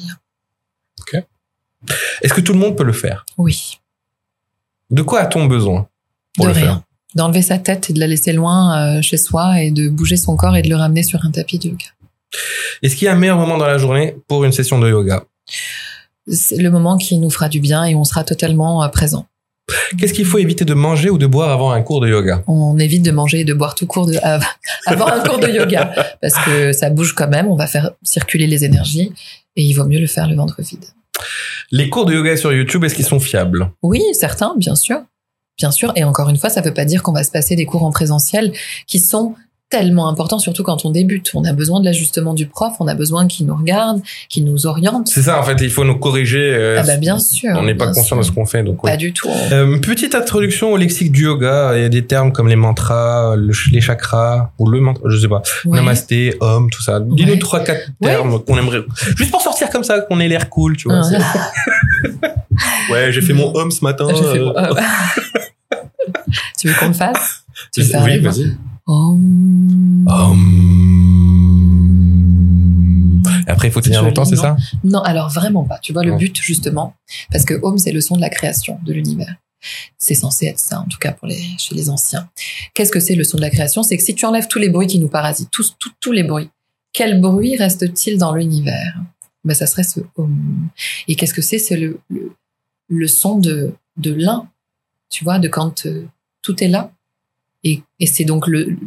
Est-ce 2.21 2.33
que 2.33 2.41
tout 2.41 2.53
le 2.53 2.59
monde 2.59 2.75
peut 2.77 2.83
le 2.83 2.93
faire? 2.93 3.25
Oui, 3.37 3.77
De 4.89 5.01
quoi 5.01 5.21
a-t-on 5.21 5.45
besoin 5.45 5.87
pour 6.35 6.45
de 6.45 6.51
le 6.51 6.55
rien. 6.55 6.65
faire? 6.65 6.81
D'enlever 7.15 7.41
sa 7.41 7.57
tête 7.57 7.89
et 7.89 7.93
de 7.93 7.99
la 7.99 8.07
laisser 8.07 8.33
loin 8.33 8.97
euh, 8.97 9.01
chez 9.01 9.17
soi 9.17 9.61
et 9.61 9.71
de 9.71 9.87
bouger 9.89 10.17
son 10.17 10.35
corps 10.35 10.55
et 10.57 10.61
de 10.61 10.69
le 10.69 10.75
ramener 10.75 11.01
sur 11.03 11.23
un 11.25 11.31
tapis 11.31 11.59
de 11.59 11.69
yoga. 11.69 11.85
Est-ce 12.83 12.95
qu'il 12.95 13.05
y 13.05 13.07
a 13.07 13.13
un 13.13 13.17
meilleur 13.17 13.37
moment 13.37 13.57
dans 13.57 13.67
la 13.67 13.77
journée 13.77 14.15
pour 14.27 14.43
une 14.43 14.51
session 14.51 14.79
de 14.79 14.89
yoga? 14.89 15.23
C'est 16.27 16.57
le 16.57 16.69
moment 16.71 16.97
qui 16.97 17.17
nous 17.17 17.29
fera 17.29 17.47
du 17.49 17.59
bien 17.61 17.85
et 17.85 17.95
on 17.95 18.03
sera 18.03 18.23
totalement 18.23 18.83
euh, 18.83 18.87
présent. 18.89 19.27
Qu'est-ce 19.97 20.13
qu'il 20.13 20.25
faut 20.25 20.37
éviter 20.39 20.65
de 20.65 20.73
manger 20.73 21.09
ou 21.09 21.17
de 21.17 21.25
boire 21.25 21.51
avant 21.51 21.71
un 21.71 21.81
cours 21.81 22.01
de 22.01 22.07
yoga? 22.09 22.43
On 22.47 22.77
évite 22.77 23.03
de 23.03 23.11
manger 23.11 23.39
et 23.41 23.45
de 23.45 23.53
boire 23.53 23.75
tout 23.75 23.87
court 23.87 24.05
de, 24.07 24.17
av- 24.21 24.43
avant 24.85 25.07
un 25.07 25.21
cours 25.21 25.39
de 25.39 25.47
yoga 25.47 25.93
parce 26.21 26.33
que 26.45 26.71
ça 26.73 26.89
bouge 26.89 27.13
quand 27.13 27.29
même, 27.29 27.47
on 27.47 27.55
va 27.55 27.65
faire 27.67 27.91
circuler 28.03 28.45
les 28.47 28.65
énergies 28.65 29.11
et 29.55 29.63
il 29.63 29.73
vaut 29.73 29.85
mieux 29.85 29.99
le 29.99 30.07
faire 30.07 30.27
le 30.27 30.35
ventre 30.35 30.61
vide. 30.61 30.85
Les 31.71 31.89
cours 31.89 32.05
de 32.05 32.13
yoga 32.13 32.37
sur 32.37 32.53
YouTube, 32.53 32.83
est-ce 32.83 32.95
qu'ils 32.95 33.05
sont 33.05 33.19
fiables? 33.19 33.71
Oui, 33.81 34.01
certains, 34.13 34.55
bien 34.57 34.75
sûr. 34.75 35.01
Bien 35.57 35.71
sûr. 35.71 35.93
Et 35.95 36.03
encore 36.03 36.29
une 36.29 36.37
fois, 36.37 36.49
ça 36.49 36.61
ne 36.61 36.65
veut 36.65 36.73
pas 36.73 36.85
dire 36.85 37.01
qu'on 37.01 37.13
va 37.13 37.23
se 37.23 37.31
passer 37.31 37.55
des 37.55 37.65
cours 37.65 37.83
en 37.83 37.91
présentiel 37.91 38.51
qui 38.87 38.99
sont 38.99 39.35
tellement 39.69 40.07
importants, 40.07 40.37
surtout 40.39 40.63
quand 40.63 40.85
on 40.85 40.91
débute. 40.91 41.31
On 41.33 41.43
a 41.43 41.51
besoin 41.51 41.79
de 41.79 41.85
l'ajustement 41.85 42.33
du 42.33 42.45
prof, 42.45 42.73
on 42.79 42.87
a 42.87 42.93
besoin 42.93 43.27
qu'il 43.27 43.47
nous 43.47 43.55
regarde, 43.55 43.99
qu'il 44.29 44.45
nous 44.45 44.67
oriente. 44.67 45.07
C'est 45.07 45.23
ça, 45.23 45.39
en 45.39 45.43
fait, 45.43 45.57
il 45.59 45.69
faut 45.71 45.83
nous 45.83 45.97
corriger. 45.97 46.53
euh, 46.53 46.77
Ah 46.79 46.83
bah 46.83 46.97
bien 46.97 47.17
sûr. 47.19 47.49
on 47.55 47.63
n'est 47.63 47.73
pas 47.75 47.87
conscient 47.87 48.03
sûr. 48.03 48.17
de 48.17 48.21
ce 48.23 48.31
qu'on 48.31 48.45
fait, 48.45 48.63
donc. 48.63 48.81
Pas 48.83 48.95
du 48.95 49.11
tout. 49.11 49.27
Euh, 49.51 49.79
petite 49.79 50.13
introduction 50.15 50.71
au 50.71 50.77
lexique 50.77 51.11
du 51.11 51.23
yoga. 51.23 51.71
Il 51.75 51.81
y 51.81 51.85
a 51.85 51.89
des 51.89 52.05
termes 52.05 52.31
comme 52.31 52.47
les 52.47 52.55
mantras, 52.55 53.35
le 53.35 53.53
ch- 53.53 53.69
les 53.71 53.81
chakras, 53.81 54.51
ou 54.59 54.69
le 54.69 54.79
mantra, 54.81 55.03
je 55.09 55.17
sais 55.17 55.27
pas. 55.27 55.41
Ouais. 55.65 55.77
Namasté, 55.77 56.35
homme, 56.41 56.69
tout 56.69 56.81
ça. 56.83 56.99
Dis-nous 56.99 57.33
Ouais. 57.33 57.39
trois, 57.39 57.61
quatre 57.61 57.89
Ouais. 58.01 58.09
termes 58.11 58.43
qu'on 58.43 58.57
aimerait. 58.57 58.83
Juste 59.17 59.31
pour 59.31 59.41
sortir 59.41 59.69
comme 59.71 59.83
ça, 59.83 59.99
qu'on 60.01 60.19
ait 60.19 60.27
l'air 60.27 60.49
cool, 60.49 60.77
tu 60.77 60.87
vois. 60.89 61.01
Ah. 61.03 61.51
Ouais, 62.91 63.11
j'ai 63.11 63.21
fait 63.21 63.33
mon 63.33 63.53
homme 63.55 63.71
ce 63.71 63.83
matin. 63.83 64.07
Fait 64.13 64.39
euh, 64.39 64.53
tu 66.59 66.67
veux 66.67 66.73
qu'on 66.79 66.87
le 66.87 66.93
fasse? 66.93 67.43
Tu 67.73 67.81
Oui, 67.81 68.19
vas-y. 68.19 68.55
Om. 68.87 70.05
Et 73.47 73.49
après, 73.49 73.67
il 73.69 73.71
faut 73.71 73.81
tenir 73.81 74.03
longtemps, 74.03 74.25
c'est 74.25 74.35
non 74.35 74.41
ça? 74.41 74.57
Non, 74.83 75.01
alors 75.01 75.29
vraiment 75.29 75.63
pas. 75.63 75.79
Tu 75.79 75.91
vois 75.93 76.03
le 76.03 76.15
but 76.15 76.39
justement, 76.39 76.95
parce 77.31 77.45
que 77.45 77.59
Om 77.63 77.77
c'est 77.77 77.91
le 77.91 78.01
son 78.01 78.15
de 78.15 78.21
la 78.21 78.29
création 78.29 78.79
de 78.85 78.93
l'univers. 78.93 79.35
C'est 79.97 80.13
censé 80.13 80.45
être 80.45 80.59
ça, 80.59 80.81
en 80.81 80.85
tout 80.85 80.99
cas 80.99 81.11
pour 81.11 81.27
les 81.27 81.41
chez 81.57 81.73
les 81.73 81.89
anciens. 81.89 82.29
Qu'est-ce 82.75 82.91
que 82.91 82.99
c'est 82.99 83.15
le 83.15 83.23
son 83.23 83.37
de 83.37 83.41
la 83.41 83.49
création? 83.49 83.81
C'est 83.81 83.97
que 83.97 84.03
si 84.03 84.13
tu 84.13 84.25
enlèves 84.25 84.47
tous 84.47 84.59
les 84.59 84.69
bruits 84.69 84.85
qui 84.85 84.99
nous 84.99 85.07
parasitent, 85.07 85.49
tous 85.49 85.75
tous, 85.79 85.91
tous 85.99 86.11
les 86.11 86.21
bruits, 86.21 86.51
quel 86.93 87.19
bruit 87.19 87.55
reste-t-il 87.57 88.19
dans 88.19 88.35
l'univers? 88.35 89.01
Ben 89.43 89.55
ça 89.55 89.65
serait 89.65 89.83
ce 89.83 90.01
Om. 90.15 90.69
Et 91.07 91.15
qu'est-ce 91.15 91.33
que 91.33 91.41
c'est? 91.41 91.57
C'est 91.57 91.77
le, 91.77 91.99
le 92.09 92.31
le 92.87 93.07
son 93.07 93.39
de 93.39 93.73
de 93.97 94.13
l'un. 94.13 94.47
Tu 95.09 95.23
vois, 95.23 95.39
de 95.39 95.47
quand 95.47 95.87
euh, 95.87 96.05
tout 96.43 96.63
est 96.63 96.67
là? 96.67 96.91
Et, 97.65 97.81
et 97.99 98.05
c'est 98.05 98.23
donc 98.23 98.47
le 98.47 98.77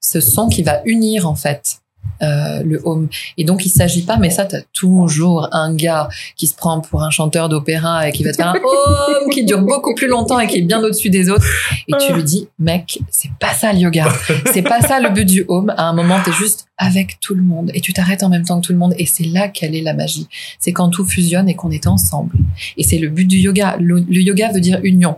ce 0.00 0.20
son 0.20 0.48
qui 0.48 0.62
va 0.62 0.80
unir 0.86 1.28
en 1.28 1.34
fait 1.34 1.80
euh, 2.22 2.62
le 2.62 2.82
home. 2.84 3.08
Et 3.38 3.44
donc, 3.44 3.64
il 3.64 3.70
s'agit 3.70 4.02
pas, 4.02 4.18
mais 4.18 4.28
ça, 4.28 4.44
t'as 4.44 4.60
toujours 4.74 5.48
un 5.52 5.74
gars 5.74 6.08
qui 6.36 6.46
se 6.46 6.54
prend 6.54 6.80
pour 6.82 7.02
un 7.02 7.08
chanteur 7.08 7.48
d'opéra 7.48 8.08
et 8.08 8.12
qui 8.12 8.22
va 8.24 8.32
te 8.32 8.36
faire 8.36 8.48
un 8.48 8.54
home 9.22 9.30
qui 9.30 9.44
dure 9.44 9.62
beaucoup 9.62 9.94
plus 9.94 10.06
longtemps 10.06 10.38
et 10.38 10.46
qui 10.46 10.58
est 10.58 10.62
bien 10.62 10.82
au-dessus 10.82 11.08
des 11.08 11.30
autres. 11.30 11.46
Et 11.88 11.92
tu 11.98 12.12
lui 12.12 12.22
dis, 12.22 12.48
mec, 12.58 13.00
c'est 13.10 13.30
pas 13.40 13.54
ça 13.54 13.72
le 13.72 13.78
yoga. 13.78 14.12
C'est 14.52 14.60
pas 14.60 14.82
ça 14.82 15.00
le 15.00 15.08
but 15.08 15.24
du 15.24 15.46
home. 15.48 15.72
À 15.78 15.88
un 15.88 15.94
moment, 15.94 16.18
t'es 16.22 16.32
juste 16.32 16.66
avec 16.76 17.20
tout 17.20 17.34
le 17.34 17.42
monde 17.42 17.70
et 17.72 17.80
tu 17.80 17.94
t'arrêtes 17.94 18.22
en 18.22 18.28
même 18.28 18.44
temps 18.44 18.60
que 18.60 18.66
tout 18.66 18.72
le 18.72 18.78
monde. 18.78 18.94
Et 18.98 19.06
c'est 19.06 19.24
là 19.24 19.48
qu'elle 19.48 19.74
est 19.74 19.82
la 19.82 19.94
magie. 19.94 20.28
C'est 20.58 20.72
quand 20.72 20.90
tout 20.90 21.06
fusionne 21.06 21.48
et 21.48 21.54
qu'on 21.54 21.70
est 21.70 21.86
ensemble. 21.86 22.36
Et 22.76 22.82
c'est 22.82 22.98
le 22.98 23.08
but 23.08 23.26
du 23.26 23.38
yoga. 23.38 23.76
Le, 23.80 23.94
le 24.00 24.20
yoga 24.20 24.52
veut 24.52 24.60
dire 24.60 24.78
union. 24.82 25.16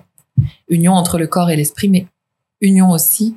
Union 0.69 0.93
entre 0.93 1.19
le 1.19 1.27
corps 1.27 1.51
et 1.51 1.57
l'esprit, 1.57 1.89
mais 1.89 2.07
union 2.63 2.91
aussi 2.91 3.35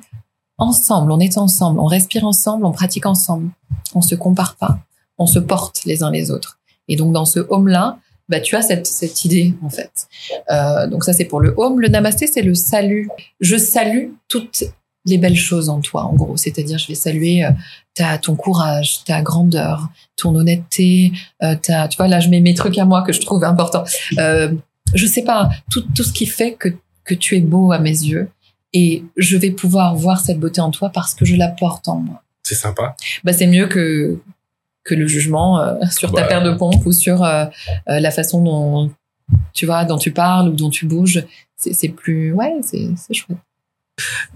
ensemble, 0.58 1.12
on 1.12 1.20
est 1.20 1.36
ensemble, 1.36 1.80
on 1.80 1.84
respire 1.84 2.24
ensemble, 2.24 2.64
on 2.64 2.72
pratique 2.72 3.06
ensemble, 3.06 3.50
on 3.94 4.00
se 4.00 4.14
compare 4.14 4.56
pas, 4.56 4.78
on 5.18 5.26
se 5.26 5.38
porte 5.38 5.84
les 5.84 6.02
uns 6.02 6.10
les 6.10 6.30
autres. 6.30 6.58
Et 6.88 6.96
donc 6.96 7.12
dans 7.12 7.24
ce 7.26 7.40
home 7.50 7.68
là, 7.68 7.98
bah 8.28 8.40
tu 8.40 8.56
as 8.56 8.62
cette 8.62 8.86
cette 8.86 9.24
idée 9.24 9.54
en 9.62 9.68
fait. 9.68 10.08
Euh, 10.50 10.86
donc 10.86 11.04
ça 11.04 11.12
c'est 11.12 11.26
pour 11.26 11.40
le 11.40 11.54
home. 11.56 11.80
Le 11.80 11.88
namasté 11.88 12.26
c'est 12.26 12.42
le 12.42 12.54
salut. 12.54 13.08
Je 13.40 13.56
salue 13.56 14.08
toutes 14.28 14.64
les 15.04 15.18
belles 15.18 15.36
choses 15.36 15.68
en 15.68 15.80
toi 15.80 16.04
en 16.04 16.14
gros. 16.14 16.36
C'est-à-dire 16.36 16.78
je 16.78 16.88
vais 16.88 16.94
saluer 16.94 17.44
euh, 17.44 17.50
ta 17.94 18.18
ton 18.18 18.34
courage, 18.34 19.04
ta 19.04 19.22
grandeur, 19.22 19.88
ton 20.16 20.34
honnêteté, 20.34 21.12
euh, 21.42 21.54
ta 21.54 21.88
tu 21.88 21.96
vois 21.96 22.08
là 22.08 22.20
je 22.20 22.28
mets 22.28 22.40
mes 22.40 22.54
trucs 22.54 22.78
à 22.78 22.84
moi 22.84 23.02
que 23.02 23.12
je 23.12 23.20
trouve 23.20 23.44
importants. 23.44 23.84
Euh, 24.18 24.52
je 24.94 25.06
sais 25.06 25.22
pas 25.22 25.50
tout 25.70 25.84
tout 25.94 26.02
ce 26.02 26.12
qui 26.12 26.26
fait 26.26 26.54
que 26.54 26.68
que 27.04 27.14
tu 27.14 27.36
es 27.36 27.40
beau 27.40 27.70
à 27.70 27.78
mes 27.78 27.90
yeux 27.90 28.30
et 28.78 29.02
je 29.16 29.38
vais 29.38 29.52
pouvoir 29.52 29.96
voir 29.96 30.20
cette 30.20 30.38
beauté 30.38 30.60
en 30.60 30.70
toi 30.70 30.90
parce 30.92 31.14
que 31.14 31.24
je 31.24 31.34
la 31.34 31.48
porte 31.48 31.88
en 31.88 31.96
moi. 31.96 32.22
C'est 32.42 32.54
sympa. 32.54 32.94
Bah, 33.24 33.32
c'est 33.32 33.46
mieux 33.46 33.68
que 33.68 34.18
que 34.84 34.94
le 34.94 35.06
jugement 35.06 35.58
euh, 35.58 35.76
sur 35.90 36.12
ta 36.12 36.24
paire 36.24 36.42
de 36.42 36.52
pompes 36.52 36.84
ou 36.84 36.92
sur 36.92 37.24
euh, 37.24 37.46
euh, 37.88 37.98
la 37.98 38.10
façon 38.10 38.42
dont 38.42 38.90
tu 39.54 39.64
vois 39.64 39.86
dont 39.86 39.96
tu 39.96 40.12
parles 40.12 40.50
ou 40.50 40.52
dont 40.52 40.68
tu 40.68 40.84
bouges. 40.84 41.24
C'est 41.56 41.88
plus 41.88 42.34
ouais, 42.34 42.56
c'est 42.60 42.90
c'est 42.98 43.14
chouette. 43.14 43.38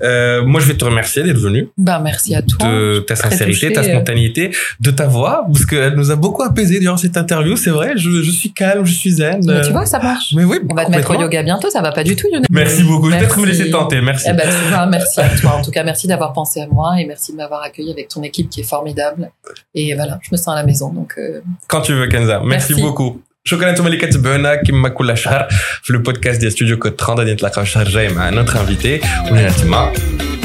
Euh, 0.02 0.42
moi, 0.44 0.60
je 0.60 0.66
vais 0.66 0.74
te 0.76 0.84
remercier 0.84 1.22
d'être 1.22 1.36
venu, 1.38 1.68
Bah 1.76 2.00
merci 2.02 2.34
à 2.34 2.42
toi. 2.42 2.66
de 2.68 3.00
ta 3.00 3.14
sincérité, 3.16 3.68
touchée, 3.68 3.72
ta 3.72 3.80
euh. 3.82 3.94
spontanéité, 3.94 4.50
de 4.80 4.90
ta 4.90 5.06
voix, 5.06 5.44
parce 5.52 5.66
qu'elle 5.66 5.94
nous 5.94 6.10
a 6.10 6.16
beaucoup 6.16 6.42
apaisé 6.42 6.80
durant 6.80 6.96
cette 6.96 7.16
interview. 7.16 7.56
C'est 7.56 7.70
vrai, 7.70 7.92
je, 7.96 8.22
je 8.22 8.30
suis 8.30 8.52
calme, 8.52 8.84
je 8.86 8.92
suis 8.94 9.10
zen. 9.10 9.40
Mais 9.44 9.60
tu 9.62 9.72
vois 9.72 9.86
ça 9.86 9.98
marche. 9.98 10.32
Mais 10.34 10.44
oui, 10.44 10.58
On 10.68 10.74
va 10.74 10.86
te 10.86 10.90
mettre 10.90 11.10
au 11.10 11.20
yoga 11.20 11.42
bientôt, 11.42 11.68
ça 11.70 11.82
va 11.82 11.92
pas 11.92 12.04
du 12.04 12.16
tout. 12.16 12.26
Younes. 12.32 12.44
Merci 12.50 12.82
beaucoup. 12.84 13.10
Je 13.10 13.16
vais 13.16 13.20
peut-être 13.20 13.38
me 13.38 13.46
laisser 13.46 13.70
tenter. 13.70 14.00
Merci. 14.00 14.26
Eh 14.30 14.32
ben, 14.32 14.48
tu 14.48 14.68
vois, 14.72 14.86
merci 14.86 15.20
à 15.20 15.28
toi. 15.28 15.56
En 15.58 15.62
tout 15.62 15.70
cas, 15.70 15.82
merci 15.84 16.06
d'avoir 16.06 16.32
pensé 16.32 16.60
à 16.60 16.66
moi 16.66 16.94
et 16.98 17.04
merci 17.04 17.32
de 17.32 17.36
m'avoir 17.36 17.62
accueilli 17.62 17.90
avec 17.92 18.08
ton 18.08 18.22
équipe 18.22 18.48
qui 18.48 18.60
est 18.60 18.64
formidable. 18.64 19.30
Et 19.74 19.94
voilà, 19.94 20.18
je 20.22 20.28
me 20.32 20.36
sens 20.36 20.48
à 20.48 20.54
la 20.54 20.64
maison. 20.64 20.92
Donc, 20.92 21.14
euh, 21.18 21.40
Quand 21.68 21.80
tu 21.82 21.92
veux, 21.92 22.06
Kenza. 22.06 22.40
Merci, 22.44 22.72
Merci. 22.72 22.82
beaucoup. 22.82 23.20
شكرا 23.43 23.69
انتم 23.69 23.85
اللي 23.85 23.97
كتبعونا 23.97 24.55
كما 24.55 24.89
كل 24.89 25.17
شهر 25.17 25.47
في 25.83 25.89
البودكاست 25.89 26.39
ديال 26.39 26.51
ستوديو 26.51 26.79
كود 26.79 26.95
30 26.95 27.15
غادي 27.15 27.33
نتلاقاو 27.33 27.63
الشهر 27.63 27.85
الجاي 27.85 28.09
مع 28.09 28.29
نوتر 28.29 28.61
انفيتي 28.61 28.95
ونحن 29.31 29.55
تما 29.61 29.93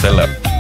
سلام 0.02 0.53